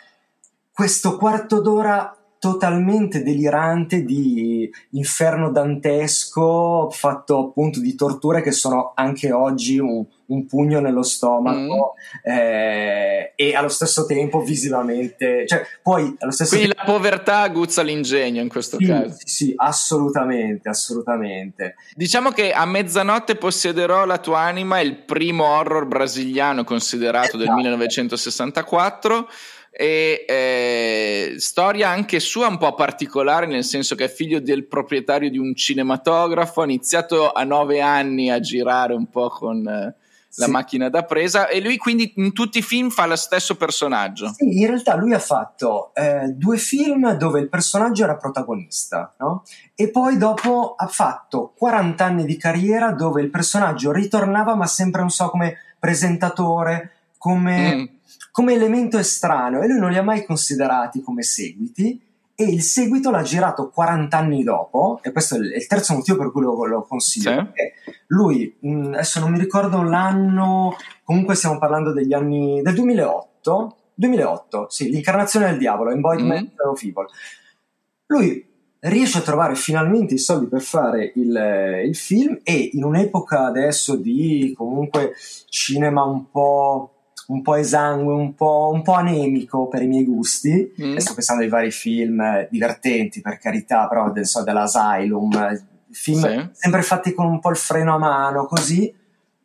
questo 0.71 1.17
quarto 1.17 1.59
d'ora 1.59 2.15
totalmente 2.39 3.21
delirante 3.21 4.05
di 4.05 4.69
inferno 4.91 5.51
dantesco 5.51 6.89
fatto 6.89 7.37
appunto 7.37 7.81
di 7.81 7.95
torture 7.95 8.41
che 8.41 8.53
sono 8.53 8.93
anche 8.95 9.33
oggi 9.33 9.77
un, 9.77 10.05
un 10.27 10.45
pugno 10.45 10.79
nello 10.79 11.03
stomaco 11.03 11.95
mm. 11.95 12.31
eh, 12.31 13.33
e 13.35 13.55
allo 13.55 13.67
stesso 13.67 14.05
tempo 14.05 14.39
visivamente 14.39 15.45
cioè 15.47 15.63
poi 15.83 16.15
allo 16.19 16.31
stesso 16.31 16.55
quindi 16.55 16.73
tempo... 16.73 16.89
la 16.89 16.97
povertà 16.97 17.39
aguzza 17.39 17.81
l'ingegno 17.81 18.41
in 18.41 18.47
questo 18.47 18.77
sì, 18.77 18.85
caso 18.85 19.15
sì, 19.17 19.27
sì 19.27 19.53
assolutamente 19.57 20.69
assolutamente 20.69 21.75
diciamo 21.93 22.31
che 22.31 22.53
a 22.53 22.65
mezzanotte 22.65 23.35
possederò 23.35 24.05
la 24.05 24.17
tua 24.17 24.39
anima 24.39 24.79
è 24.79 24.83
il 24.83 24.95
primo 24.95 25.43
horror 25.43 25.85
brasiliano 25.85 26.63
considerato 26.63 27.35
esatto. 27.35 27.37
del 27.39 27.51
1964 27.51 29.27
e 29.79 30.25
eh, 30.27 31.35
storia 31.37 31.87
anche 31.87 32.19
sua 32.19 32.49
un 32.49 32.57
po' 32.57 32.73
particolare 32.73 33.45
nel 33.45 33.63
senso 33.63 33.95
che 33.95 34.03
è 34.03 34.09
figlio 34.09 34.41
del 34.41 34.67
proprietario 34.67 35.29
di 35.29 35.37
un 35.37 35.55
cinematografo 35.55 36.59
ha 36.59 36.65
iniziato 36.65 37.31
a 37.31 37.45
nove 37.45 37.79
anni 37.79 38.29
a 38.29 38.41
girare 38.41 38.93
un 38.93 39.07
po' 39.07 39.29
con 39.29 39.65
eh, 39.65 39.95
la 40.35 40.45
sì. 40.45 40.51
macchina 40.51 40.89
da 40.89 41.03
presa 41.03 41.47
e 41.47 41.61
lui 41.61 41.77
quindi 41.77 42.11
in 42.17 42.33
tutti 42.33 42.57
i 42.57 42.61
film 42.61 42.89
fa 42.89 43.05
lo 43.05 43.15
stesso 43.15 43.55
personaggio 43.55 44.33
sì, 44.33 44.59
in 44.59 44.67
realtà 44.67 44.97
lui 44.97 45.13
ha 45.13 45.19
fatto 45.19 45.91
eh, 45.95 46.27
due 46.35 46.57
film 46.57 47.13
dove 47.13 47.39
il 47.39 47.47
personaggio 47.47 48.03
era 48.03 48.17
protagonista 48.17 49.15
no? 49.19 49.43
e 49.75 49.89
poi 49.91 50.17
dopo 50.17 50.75
ha 50.75 50.87
fatto 50.87 51.53
40 51.55 52.03
anni 52.03 52.25
di 52.25 52.35
carriera 52.35 52.91
dove 52.91 53.21
il 53.21 53.29
personaggio 53.29 53.93
ritornava 53.93 54.55
ma 54.55 54.67
sempre 54.67 54.99
non 54.99 55.09
so 55.09 55.29
come 55.29 55.55
presentatore 55.79 56.95
come 57.17 57.75
mm 57.75 57.97
come 58.39 58.53
elemento 58.53 58.97
estraneo 58.97 59.61
e 59.61 59.67
lui 59.67 59.79
non 59.79 59.91
li 59.91 59.97
ha 59.97 60.01
mai 60.01 60.23
considerati 60.23 61.01
come 61.01 61.23
seguiti 61.23 62.01
e 62.33 62.43
il 62.45 62.61
seguito 62.61 63.11
l'ha 63.11 63.21
girato 63.21 63.69
40 63.69 64.17
anni 64.17 64.45
dopo 64.45 65.01
e 65.03 65.11
questo 65.11 65.35
è 65.35 65.39
il 65.39 65.67
terzo 65.67 65.93
motivo 65.93 66.19
per 66.19 66.31
cui 66.31 66.43
lo, 66.43 66.65
lo 66.65 66.83
consiglio 66.83 67.51
sì. 67.53 67.93
lui 68.07 68.55
mh, 68.57 68.93
adesso 68.93 69.19
non 69.19 69.31
mi 69.31 69.39
ricordo 69.39 69.83
l'anno 69.83 70.73
comunque 71.03 71.35
stiamo 71.35 71.57
parlando 71.57 71.91
degli 71.91 72.13
anni 72.13 72.61
del 72.61 72.75
2008 72.75 73.75
2008 73.95 74.67
sì 74.69 74.89
l'incarnazione 74.89 75.47
del 75.47 75.57
diavolo 75.57 75.91
Embodiment 75.91 76.53
mm. 76.53 76.69
of 76.69 76.81
Evil 76.81 77.07
lui 78.05 78.47
riesce 78.79 79.17
a 79.17 79.21
trovare 79.21 79.55
finalmente 79.55 80.13
i 80.13 80.17
soldi 80.17 80.45
per 80.45 80.61
fare 80.61 81.11
il, 81.15 81.83
il 81.87 81.95
film 81.97 82.39
e 82.43 82.69
in 82.71 82.85
un'epoca 82.85 83.47
adesso 83.47 83.97
di 83.97 84.53
comunque 84.55 85.11
cinema 85.49 86.05
un 86.05 86.31
po' 86.31 86.93
un 87.29 87.41
po' 87.41 87.55
esangue, 87.55 88.13
un 88.13 88.33
po', 88.33 88.71
un 88.73 88.81
po 88.81 88.93
anemico 88.93 89.67
per 89.67 89.81
i 89.81 89.87
miei 89.87 90.05
gusti. 90.05 90.73
Mm. 90.81 90.97
sto 90.97 91.13
pensando 91.13 91.43
ai 91.43 91.49
vari 91.49 91.71
film 91.71 92.47
divertenti, 92.49 93.21
per 93.21 93.37
carità, 93.37 93.87
però 93.87 94.11
del, 94.11 94.25
so, 94.25 94.43
dell'Asylum, 94.43 95.61
film 95.91 96.19
sì. 96.21 96.49
sempre 96.51 96.81
fatti 96.81 97.13
con 97.13 97.27
un 97.27 97.39
po' 97.39 97.49
il 97.49 97.57
freno 97.57 97.95
a 97.95 97.97
mano, 97.97 98.45
così. 98.45 98.93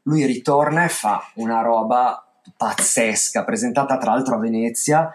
Lui 0.03 0.26
ritorna 0.26 0.85
e 0.85 0.89
fa 0.89 1.22
una 1.37 1.62
roba 1.62 2.22
pazzesca, 2.57 3.45
presentata 3.45 3.97
tra 3.97 4.12
l'altro 4.12 4.35
a 4.35 4.39
Venezia, 4.39 5.11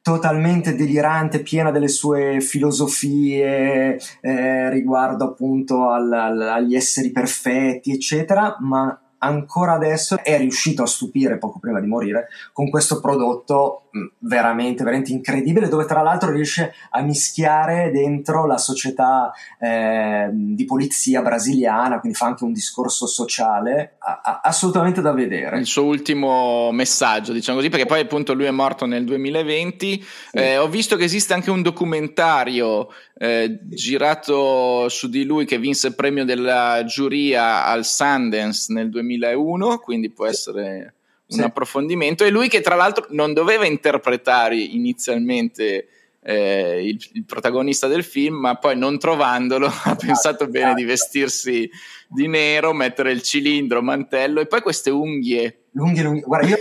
totalmente 0.00 0.76
delirante, 0.76 1.40
piena 1.40 1.70
delle 1.70 1.88
sue 1.88 2.40
filosofie 2.40 3.98
eh, 4.20 4.70
riguardo 4.70 5.24
appunto 5.24 5.90
al, 5.90 6.12
al, 6.12 6.40
agli 6.42 6.76
esseri 6.76 7.10
perfetti, 7.10 7.90
eccetera, 7.90 8.56
ma 8.60 8.96
ancora 9.24 9.72
adesso 9.72 10.22
è 10.22 10.38
riuscito 10.38 10.82
a 10.82 10.86
stupire 10.86 11.38
poco 11.38 11.58
prima 11.58 11.80
di 11.80 11.86
morire 11.86 12.28
con 12.52 12.70
questo 12.70 13.00
prodotto 13.00 13.83
veramente, 14.18 14.82
veramente 14.82 15.12
incredibile 15.12 15.68
dove 15.68 15.84
tra 15.84 16.02
l'altro 16.02 16.30
riesce 16.30 16.74
a 16.90 17.00
mischiare 17.02 17.90
dentro 17.92 18.46
la 18.46 18.58
società 18.58 19.32
eh, 19.58 20.28
di 20.32 20.64
polizia 20.64 21.22
brasiliana, 21.22 22.00
quindi 22.00 22.16
fa 22.18 22.26
anche 22.26 22.44
un 22.44 22.52
discorso 22.52 23.06
sociale 23.06 23.96
a, 23.98 24.20
a, 24.22 24.40
assolutamente 24.42 25.00
da 25.00 25.12
vedere. 25.12 25.58
Il 25.58 25.66
suo 25.66 25.84
ultimo 25.84 26.70
messaggio, 26.72 27.32
diciamo 27.32 27.58
così, 27.58 27.70
perché 27.70 27.86
poi 27.86 28.00
appunto 28.00 28.34
lui 28.34 28.46
è 28.46 28.50
morto 28.50 28.86
nel 28.86 29.04
2020. 29.04 30.02
Sì. 30.02 30.36
Eh, 30.36 30.58
ho 30.58 30.68
visto 30.68 30.96
che 30.96 31.04
esiste 31.04 31.34
anche 31.34 31.50
un 31.50 31.62
documentario 31.62 32.88
eh, 33.16 33.58
girato 33.62 34.88
su 34.88 35.08
di 35.08 35.24
lui 35.24 35.44
che 35.44 35.58
vinse 35.58 35.88
il 35.88 35.94
premio 35.94 36.24
della 36.24 36.82
giuria 36.84 37.64
al 37.64 37.84
Sundance 37.84 38.72
nel 38.72 38.90
2001, 38.90 39.78
quindi 39.78 40.10
può 40.10 40.26
essere 40.26 40.94
un 41.34 41.40
sì. 41.40 41.46
approfondimento. 41.46 42.24
E 42.24 42.30
lui 42.30 42.48
che 42.48 42.60
tra 42.60 42.74
l'altro 42.74 43.06
non 43.10 43.32
doveva 43.32 43.66
interpretare 43.66 44.56
inizialmente 44.56 45.88
eh, 46.22 46.86
il, 46.86 47.10
il, 47.12 47.24
protagonista 47.24 47.86
del 47.86 48.02
film, 48.02 48.36
ma 48.36 48.56
poi 48.56 48.76
non 48.76 48.98
trovandolo 48.98 49.66
ha 49.84 49.94
pensato 49.94 50.48
bene 50.48 50.74
di 50.74 50.84
vestirsi 50.84 51.68
di 52.08 52.26
nero, 52.28 52.72
mettere 52.72 53.12
il 53.12 53.22
cilindro, 53.22 53.82
mantello 53.82 54.40
e 54.40 54.46
poi 54.46 54.62
queste 54.62 54.90
unghie. 54.90 55.64
Lunghe, 55.72 56.02
lunghe. 56.02 56.20
Guarda, 56.22 56.46
io, 56.46 56.56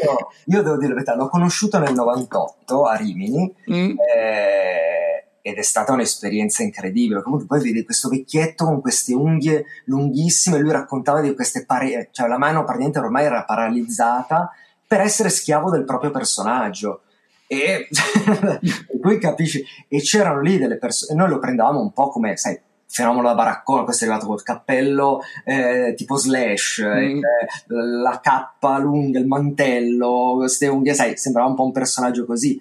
io 0.45 0.61
devo 0.63 0.75
dire 0.75 0.89
la 0.89 0.93
verità, 0.95 1.15
l'ho 1.15 1.29
conosciuto 1.29 1.79
nel 1.79 1.93
98 1.93 2.85
a 2.85 2.95
Rimini. 2.95 3.53
Mm. 3.71 3.95
Eh, 3.99 5.02
ed 5.45 5.57
è 5.57 5.61
stata 5.61 5.91
un'esperienza 5.91 6.63
incredibile. 6.63 7.21
Comunque 7.21 7.45
poi 7.45 7.61
vedi 7.61 7.83
questo 7.83 8.07
vecchietto 8.07 8.63
con 8.63 8.79
queste 8.79 9.13
unghie 9.13 9.65
lunghissime, 9.85 10.57
lui 10.57 10.71
raccontava 10.71 11.19
di 11.19 11.35
queste 11.35 11.65
pareti, 11.65 12.09
cioè 12.13 12.29
la 12.29 12.37
mano 12.37 12.63
praticamente 12.63 12.99
ormai 12.99 13.25
era 13.25 13.43
paralizzata 13.43 14.49
per 14.87 15.01
essere 15.01 15.29
schiavo 15.29 15.69
del 15.69 15.83
proprio 15.83 16.11
personaggio. 16.11 17.01
E, 17.45 17.89
poi 19.01 19.19
capisci, 19.19 19.61
e 19.89 19.99
c'erano 19.99 20.39
lì 20.39 20.57
delle 20.57 20.77
persone, 20.77 21.19
noi 21.19 21.29
lo 21.29 21.39
prendevamo 21.39 21.81
un 21.81 21.91
po' 21.91 22.07
come, 22.07 22.37
sai, 22.37 22.57
fenomeno 22.87 23.27
da 23.27 23.35
baraccone, 23.35 23.83
questo 23.83 24.05
è 24.05 24.07
arrivato 24.07 24.27
col 24.27 24.43
cappello 24.43 25.19
eh, 25.43 25.93
tipo 25.97 26.15
slash, 26.15 26.81
mm. 26.85 27.17
eh, 27.17 27.23
la 27.67 28.21
cappa 28.23 28.77
lunga, 28.77 29.19
il 29.19 29.27
mantello, 29.27 30.35
queste 30.37 30.67
unghie, 30.67 30.93
sai, 30.93 31.17
sembrava 31.17 31.49
un 31.49 31.55
po' 31.55 31.65
un 31.65 31.73
personaggio 31.73 32.25
così 32.25 32.57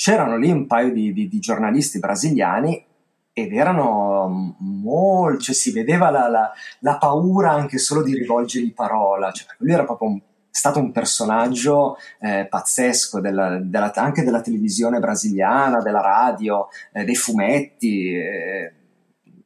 c'erano 0.00 0.38
lì 0.38 0.50
un 0.50 0.66
paio 0.66 0.94
di, 0.94 1.12
di, 1.12 1.28
di 1.28 1.38
giornalisti 1.40 1.98
brasiliani 1.98 2.86
ed 3.34 3.52
erano 3.52 4.56
molto, 4.58 5.42
cioè 5.42 5.54
si 5.54 5.72
vedeva 5.72 6.08
la, 6.08 6.26
la, 6.26 6.50
la, 6.78 6.96
paura 6.96 7.50
anche 7.50 7.76
solo 7.76 8.02
di 8.02 8.14
rivolgergli 8.14 8.72
parola, 8.72 9.30
cioè, 9.30 9.46
lui 9.58 9.72
era 9.72 9.84
proprio 9.84 10.08
un, 10.08 10.20
stato 10.50 10.78
un 10.78 10.90
personaggio 10.90 11.98
eh, 12.18 12.46
pazzesco 12.48 13.20
della, 13.20 13.58
della, 13.62 13.92
anche 13.92 14.22
della 14.22 14.40
televisione 14.40 15.00
brasiliana, 15.00 15.82
della 15.82 16.00
radio, 16.00 16.68
eh, 16.94 17.04
dei 17.04 17.14
fumetti. 17.14 18.14
Eh, 18.14 18.72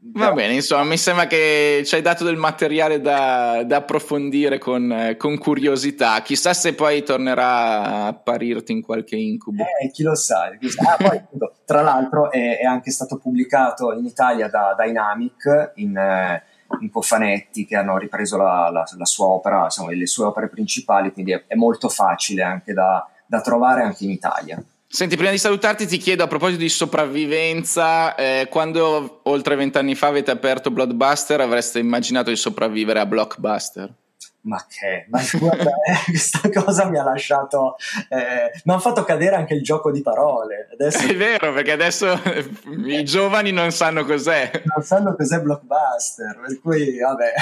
Va 0.07 0.33
bene, 0.33 0.53
insomma, 0.53 0.85
mi 0.85 0.99
sembra 0.99 1.27
che 1.27 1.83
ci 1.87 1.95
hai 1.95 2.03
dato 2.03 2.25
del 2.25 2.37
materiale 2.37 3.01
da, 3.01 3.63
da 3.65 3.77
approfondire 3.77 4.59
con, 4.59 5.15
con, 5.17 5.39
curiosità. 5.39 6.21
Chissà 6.21 6.53
se 6.53 6.75
poi 6.75 7.03
tornerà 7.03 7.83
a 7.83 8.07
apparirti 8.09 8.71
in 8.73 8.83
qualche 8.83 9.17
incubo. 9.17 9.63
Eh, 9.63 9.91
chi 9.91 10.03
lo 10.03 10.15
sa. 10.15 10.55
Chi 10.61 10.69
sa. 10.69 10.93
Ah, 10.93 10.97
poi, 10.97 11.23
tra 11.65 11.81
l'altro, 11.81 12.31
è, 12.31 12.59
è, 12.59 12.65
anche 12.65 12.91
stato 12.91 13.17
pubblicato 13.17 13.95
in 13.95 14.05
Italia 14.05 14.49
da 14.49 14.77
Dynamic 14.79 15.73
in, 15.77 15.97
eh, 15.97 16.43
in 16.81 16.91
cofanetti 16.91 17.65
che 17.65 17.77
hanno 17.77 17.97
ripreso 17.97 18.37
la, 18.37 18.69
la, 18.71 18.85
la 18.99 19.07
sua 19.07 19.27
opera, 19.29 19.65
insomma, 19.65 19.93
le 19.93 20.07
sue 20.07 20.27
opere 20.27 20.49
principali, 20.49 21.13
quindi 21.13 21.33
è, 21.33 21.45
è 21.47 21.55
molto 21.55 21.89
facile 21.89 22.43
anche 22.43 22.75
da, 22.75 23.09
da 23.27 23.41
trovare 23.41 23.83
anche 23.83 24.05
in 24.05 24.11
Italia. 24.11 24.63
Senti, 24.95 25.17
prima 25.17 25.33
di 25.33 25.39
salutarti 25.39 25.89
ti 25.89 25.97
chiedo 25.97 26.23
a 26.23 26.29
proposito 26.29 26.61
di 26.61 26.69
sopravvivenza, 26.69 28.15
eh, 28.15 28.47
quando 28.49 29.23
oltre 29.25 29.57
vent'anni 29.57 29.97
fa 29.97 30.07
avete 30.07 30.31
aperto 30.31 30.71
Blockbuster 30.71 31.41
avreste 31.41 31.81
immaginato 31.81 32.31
di 32.31 32.37
sopravvivere 32.37 33.01
a 33.01 33.05
Blockbuster? 33.05 33.93
Ma 34.43 34.65
che, 34.69 35.07
ma 35.09 35.21
guarda, 35.33 35.71
eh, 35.83 36.05
questa 36.05 36.49
cosa 36.49 36.89
mi 36.89 36.97
ha 36.97 37.03
lasciato, 37.03 37.75
eh, 38.09 38.53
mi 38.63 38.73
ha 38.73 38.79
fatto 38.79 39.03
cadere 39.03 39.35
anche 39.35 39.55
il 39.55 39.65
gioco 39.65 39.91
di 39.91 40.01
parole. 40.01 40.69
Adesso... 40.73 41.09
È 41.09 41.17
vero, 41.17 41.53
perché 41.53 41.73
adesso 41.73 42.17
i 42.87 43.03
giovani 43.03 43.51
non 43.51 43.73
sanno 43.73 44.05
cos'è. 44.05 44.63
Non 44.63 44.85
sanno 44.85 45.17
cos'è 45.17 45.41
Blockbuster, 45.41 46.39
per 46.41 46.61
cui 46.61 47.01
vabbè. 47.01 47.33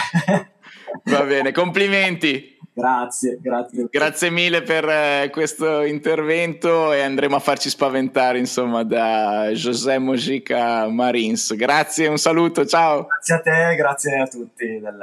Va 1.05 1.23
bene, 1.25 1.53
complimenti. 1.53 2.52
Grazie, 2.75 3.39
grazie. 3.41 3.87
Grazie 3.91 4.31
mille 4.31 4.63
per 4.63 4.89
eh, 4.89 5.29
questo 5.31 5.83
intervento 5.83 6.93
e 6.93 7.03
andremo 7.03 7.37
a 7.37 7.39
farci 7.39 7.69
spaventare 7.69 8.39
insomma 8.39 8.83
da 8.83 9.51
José 9.51 9.99
Mojica 9.99 10.89
Marins. 10.89 11.55
Grazie, 11.55 12.09
un 12.09 12.19
saluto, 12.19 12.65
ciao. 12.65 13.07
Grazie 13.07 13.35
a 13.35 13.41
te, 13.41 13.75
grazie 13.77 14.19
a 14.21 14.27
tutti 14.27 14.81
del, 14.81 14.99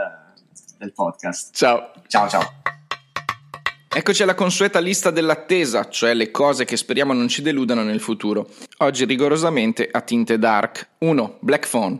del 0.80 0.93
podcast. 0.93 1.55
Ciao. 1.55 1.91
Ciao, 2.07 2.28
ciao. 2.28 2.57
Eccoci 3.91 4.22
alla 4.24 4.36
consueta 4.36 4.80
lista 4.80 5.09
dell'attesa, 5.09 5.89
cioè 5.89 6.13
le 6.13 6.30
cose 6.32 6.63
che 6.63 6.78
speriamo 6.78 7.11
non 7.11 7.28
ci 7.28 7.41
deludano 7.41 7.84
nel 7.84 7.99
futuro. 7.99 8.47
Oggi 8.78 9.05
rigorosamente 9.05 9.89
a 9.91 10.01
tinte 10.01 10.38
dark. 10.39 10.89
1. 10.99 11.38
Black 11.39 11.67
Phone. 11.67 11.99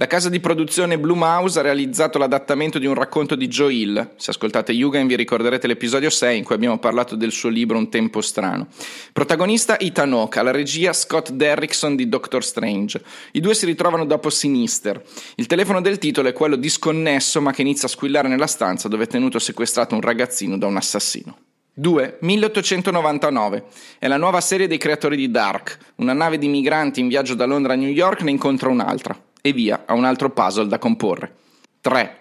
La 0.00 0.06
casa 0.06 0.28
di 0.28 0.38
produzione 0.38 0.96
Blue 0.96 1.16
Mouse 1.16 1.58
ha 1.58 1.62
realizzato 1.62 2.18
l'adattamento 2.18 2.78
di 2.78 2.86
un 2.86 2.94
racconto 2.94 3.34
di 3.34 3.48
Joe 3.48 3.74
Hill. 3.74 4.10
Se 4.14 4.30
ascoltate 4.30 4.70
Yugen 4.70 5.08
vi 5.08 5.16
ricorderete 5.16 5.66
l'episodio 5.66 6.08
6 6.08 6.38
in 6.38 6.44
cui 6.44 6.54
abbiamo 6.54 6.78
parlato 6.78 7.16
del 7.16 7.32
suo 7.32 7.48
libro 7.48 7.78
Un 7.78 7.88
tempo 7.88 8.20
strano. 8.20 8.68
Protagonista 9.12 9.76
Ethan 9.76 10.12
Hawke, 10.12 10.38
alla 10.38 10.52
regia 10.52 10.92
Scott 10.92 11.32
Derrickson 11.32 11.96
di 11.96 12.08
Doctor 12.08 12.44
Strange. 12.44 13.02
I 13.32 13.40
due 13.40 13.54
si 13.54 13.66
ritrovano 13.66 14.04
dopo 14.04 14.30
Sinister. 14.30 15.02
Il 15.34 15.46
telefono 15.46 15.80
del 15.80 15.98
titolo 15.98 16.28
è 16.28 16.32
quello 16.32 16.54
disconnesso 16.54 17.40
ma 17.40 17.50
che 17.50 17.62
inizia 17.62 17.88
a 17.88 17.90
squillare 17.90 18.28
nella 18.28 18.46
stanza 18.46 18.86
dove 18.86 19.02
è 19.02 19.08
tenuto 19.08 19.40
sequestrato 19.40 19.96
un 19.96 20.00
ragazzino 20.00 20.56
da 20.56 20.68
un 20.68 20.76
assassino. 20.76 21.36
2. 21.74 22.18
1899. 22.20 23.64
È 23.98 24.06
la 24.06 24.16
nuova 24.16 24.40
serie 24.40 24.68
dei 24.68 24.78
creatori 24.78 25.16
di 25.16 25.28
Dark. 25.32 25.76
Una 25.96 26.12
nave 26.12 26.38
di 26.38 26.46
migranti 26.46 27.00
in 27.00 27.08
viaggio 27.08 27.34
da 27.34 27.46
Londra 27.46 27.72
a 27.72 27.76
New 27.76 27.90
York 27.90 28.22
ne 28.22 28.30
incontra 28.30 28.68
un'altra 28.68 29.26
e 29.40 29.52
via 29.52 29.84
a 29.86 29.94
un 29.94 30.04
altro 30.04 30.30
puzzle 30.30 30.66
da 30.66 30.78
comporre. 30.78 31.34
3. 31.80 32.18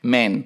Man. 0.00 0.44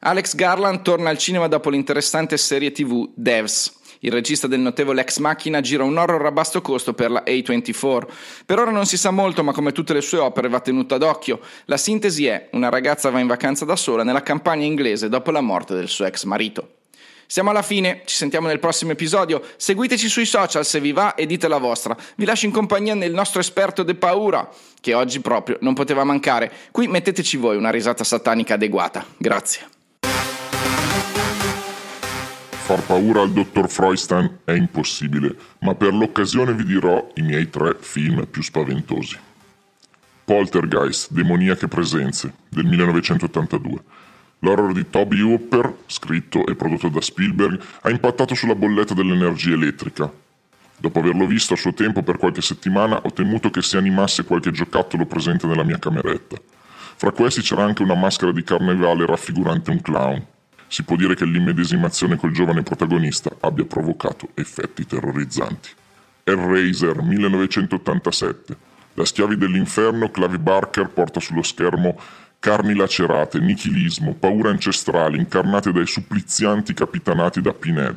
Alex 0.00 0.34
Garland 0.34 0.82
torna 0.82 1.10
al 1.10 1.18
cinema 1.18 1.46
dopo 1.46 1.70
l'interessante 1.70 2.36
serie 2.36 2.72
tv 2.72 3.10
Devs. 3.14 3.78
Il 4.02 4.12
regista 4.12 4.46
del 4.46 4.60
notevole 4.60 5.02
Ex 5.02 5.18
Machina 5.18 5.60
gira 5.60 5.84
un 5.84 5.98
horror 5.98 6.24
a 6.24 6.32
basso 6.32 6.62
costo 6.62 6.94
per 6.94 7.10
la 7.10 7.22
A24. 7.26 8.08
Per 8.46 8.58
ora 8.58 8.70
non 8.70 8.86
si 8.86 8.96
sa 8.96 9.10
molto, 9.10 9.44
ma 9.44 9.52
come 9.52 9.72
tutte 9.72 9.92
le 9.92 10.00
sue 10.00 10.18
opere 10.18 10.48
va 10.48 10.60
tenuta 10.60 10.96
d'occhio. 10.96 11.40
La 11.66 11.76
sintesi 11.76 12.26
è: 12.26 12.48
una 12.52 12.70
ragazza 12.70 13.10
va 13.10 13.20
in 13.20 13.26
vacanza 13.26 13.66
da 13.66 13.76
sola 13.76 14.02
nella 14.02 14.22
campagna 14.22 14.64
inglese 14.64 15.10
dopo 15.10 15.30
la 15.30 15.42
morte 15.42 15.74
del 15.74 15.88
suo 15.88 16.06
ex 16.06 16.24
marito. 16.24 16.76
Siamo 17.30 17.50
alla 17.50 17.62
fine, 17.62 18.02
ci 18.06 18.16
sentiamo 18.16 18.48
nel 18.48 18.58
prossimo 18.58 18.90
episodio. 18.90 19.40
Seguiteci 19.56 20.08
sui 20.08 20.24
social 20.24 20.66
se 20.66 20.80
vi 20.80 20.90
va 20.90 21.14
e 21.14 21.26
dite 21.26 21.46
la 21.46 21.58
vostra. 21.58 21.96
Vi 22.16 22.24
lascio 22.24 22.46
in 22.46 22.50
compagnia 22.50 22.96
del 22.96 23.12
nostro 23.12 23.38
esperto 23.38 23.84
de 23.84 23.94
paura, 23.94 24.50
che 24.80 24.94
oggi 24.94 25.20
proprio 25.20 25.56
non 25.60 25.74
poteva 25.74 26.02
mancare. 26.02 26.50
Qui 26.72 26.88
metteteci 26.88 27.36
voi 27.36 27.56
una 27.56 27.70
risata 27.70 28.02
satanica 28.02 28.54
adeguata. 28.54 29.06
Grazie. 29.16 29.64
Far 32.64 32.82
paura 32.82 33.20
al 33.20 33.30
dottor 33.30 33.70
Freustan 33.70 34.40
è 34.42 34.50
impossibile, 34.50 35.36
ma 35.60 35.76
per 35.76 35.94
l'occasione 35.94 36.52
vi 36.52 36.64
dirò 36.64 37.12
i 37.14 37.22
miei 37.22 37.48
tre 37.48 37.76
film 37.78 38.26
più 38.26 38.42
spaventosi. 38.42 39.16
Poltergeist, 40.24 41.12
demoniache 41.12 41.68
presenze, 41.68 42.32
del 42.48 42.64
1982 42.64 44.08
L'horror 44.40 44.72
di 44.72 44.88
Toby 44.88 45.20
Hooper, 45.20 45.74
scritto 45.86 46.46
e 46.46 46.54
prodotto 46.54 46.88
da 46.88 47.00
Spielberg, 47.00 47.60
ha 47.82 47.90
impattato 47.90 48.34
sulla 48.34 48.54
bolletta 48.54 48.94
dell'energia 48.94 49.52
elettrica. 49.52 50.10
Dopo 50.76 50.98
averlo 50.98 51.26
visto 51.26 51.52
a 51.52 51.56
suo 51.58 51.74
tempo 51.74 52.02
per 52.02 52.16
qualche 52.16 52.40
settimana, 52.40 53.02
ho 53.02 53.12
temuto 53.12 53.50
che 53.50 53.60
si 53.60 53.76
animasse 53.76 54.24
qualche 54.24 54.50
giocattolo 54.50 55.04
presente 55.04 55.46
nella 55.46 55.62
mia 55.62 55.78
cameretta. 55.78 56.40
Fra 56.96 57.12
questi 57.12 57.42
c'era 57.42 57.64
anche 57.64 57.82
una 57.82 57.94
maschera 57.94 58.32
di 58.32 58.42
carnevale 58.42 59.04
raffigurante 59.04 59.70
un 59.70 59.82
clown. 59.82 60.24
Si 60.68 60.84
può 60.84 60.96
dire 60.96 61.14
che 61.14 61.26
l'immedesimazione 61.26 62.16
col 62.16 62.32
giovane 62.32 62.62
protagonista 62.62 63.30
abbia 63.40 63.64
provocato 63.66 64.28
effetti 64.34 64.86
terrorizzanti. 64.86 65.68
Hellraiser 66.24 67.02
1987. 67.02 68.56
Da 68.94 69.04
Schiavi 69.04 69.36
dell'Inferno, 69.36 70.10
Clavi 70.10 70.38
Barker 70.38 70.88
porta 70.88 71.20
sullo 71.20 71.42
schermo 71.42 71.98
carni 72.40 72.74
lacerate, 72.74 73.38
nichilismo, 73.38 74.14
paure 74.14 74.48
ancestrali 74.48 75.18
incarnate 75.18 75.72
dai 75.72 75.86
supplizianti 75.86 76.72
capitanati 76.72 77.42
da 77.42 77.52
Pinhead. 77.52 77.96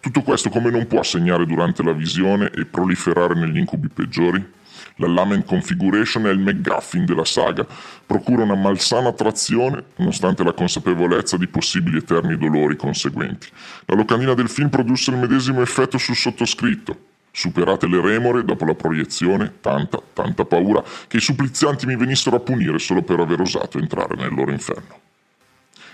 Tutto 0.00 0.22
questo 0.22 0.50
come 0.50 0.70
non 0.70 0.88
può 0.88 1.02
segnare 1.04 1.46
durante 1.46 1.84
la 1.84 1.92
visione 1.92 2.50
e 2.50 2.64
proliferare 2.64 3.34
negli 3.34 3.56
incubi 3.56 3.88
peggiori? 3.88 4.44
La 4.96 5.06
Lament 5.06 5.44
Configuration 5.44 6.26
è 6.26 6.30
il 6.30 6.40
McGuffin 6.40 7.04
della 7.04 7.24
saga, 7.24 7.64
procura 8.04 8.42
una 8.42 8.56
malsana 8.56 9.10
attrazione 9.10 9.84
nonostante 9.96 10.42
la 10.42 10.52
consapevolezza 10.52 11.36
di 11.36 11.46
possibili 11.46 11.98
eterni 11.98 12.36
dolori 12.36 12.74
conseguenti. 12.74 13.46
La 13.84 13.94
locandina 13.94 14.34
del 14.34 14.48
film 14.48 14.70
produsse 14.70 15.12
il 15.12 15.18
medesimo 15.18 15.62
effetto 15.62 15.98
sul 15.98 16.16
sottoscritto. 16.16 16.98
Superate 17.38 17.86
le 17.86 18.00
remore, 18.00 18.42
dopo 18.42 18.64
la 18.64 18.74
proiezione, 18.74 19.58
tanta, 19.60 20.02
tanta 20.12 20.44
paura 20.44 20.82
che 21.06 21.18
i 21.18 21.20
supplizianti 21.20 21.86
mi 21.86 21.94
venissero 21.94 22.34
a 22.34 22.40
punire 22.40 22.80
solo 22.80 23.02
per 23.02 23.20
aver 23.20 23.40
osato 23.40 23.78
entrare 23.78 24.16
nel 24.16 24.34
loro 24.34 24.50
inferno. 24.50 24.98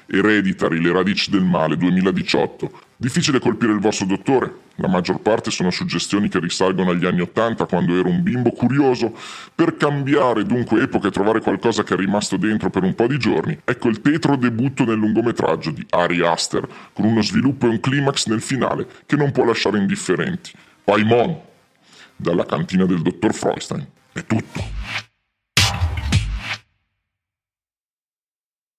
Ereditary, 0.06 0.80
Le 0.80 0.90
radici 0.90 1.30
del 1.30 1.44
male, 1.44 1.76
2018. 1.76 2.70
Difficile 2.96 3.40
colpire 3.40 3.72
il 3.72 3.78
vostro 3.78 4.06
dottore? 4.06 4.54
La 4.76 4.88
maggior 4.88 5.20
parte 5.20 5.50
sono 5.50 5.70
suggestioni 5.70 6.30
che 6.30 6.38
risalgono 6.38 6.88
agli 6.88 7.04
anni 7.04 7.20
Ottanta, 7.20 7.66
quando 7.66 7.94
ero 7.94 8.08
un 8.08 8.22
bimbo 8.22 8.50
curioso 8.52 9.14
per 9.54 9.76
cambiare 9.76 10.44
dunque 10.44 10.80
epoca 10.80 11.08
e 11.08 11.10
trovare 11.10 11.42
qualcosa 11.42 11.82
che 11.82 11.92
è 11.92 11.98
rimasto 11.98 12.38
dentro 12.38 12.70
per 12.70 12.84
un 12.84 12.94
po' 12.94 13.06
di 13.06 13.18
giorni. 13.18 13.58
Ecco 13.66 13.88
il 13.88 14.00
tetro 14.00 14.36
debutto 14.36 14.86
nel 14.86 14.96
lungometraggio 14.96 15.72
di 15.72 15.84
Ari 15.90 16.24
Aster, 16.24 16.66
con 16.94 17.04
uno 17.04 17.20
sviluppo 17.20 17.66
e 17.66 17.68
un 17.68 17.80
climax 17.80 18.28
nel 18.28 18.40
finale 18.40 18.86
che 19.04 19.16
non 19.16 19.30
può 19.30 19.44
lasciare 19.44 19.76
indifferenti. 19.76 20.52
Paimon, 20.84 21.40
dalla 22.16 22.44
cantina 22.44 22.84
del 22.84 23.00
dottor 23.00 23.32
Freustein. 23.32 23.86
È 24.12 24.24
tutto. 24.26 24.62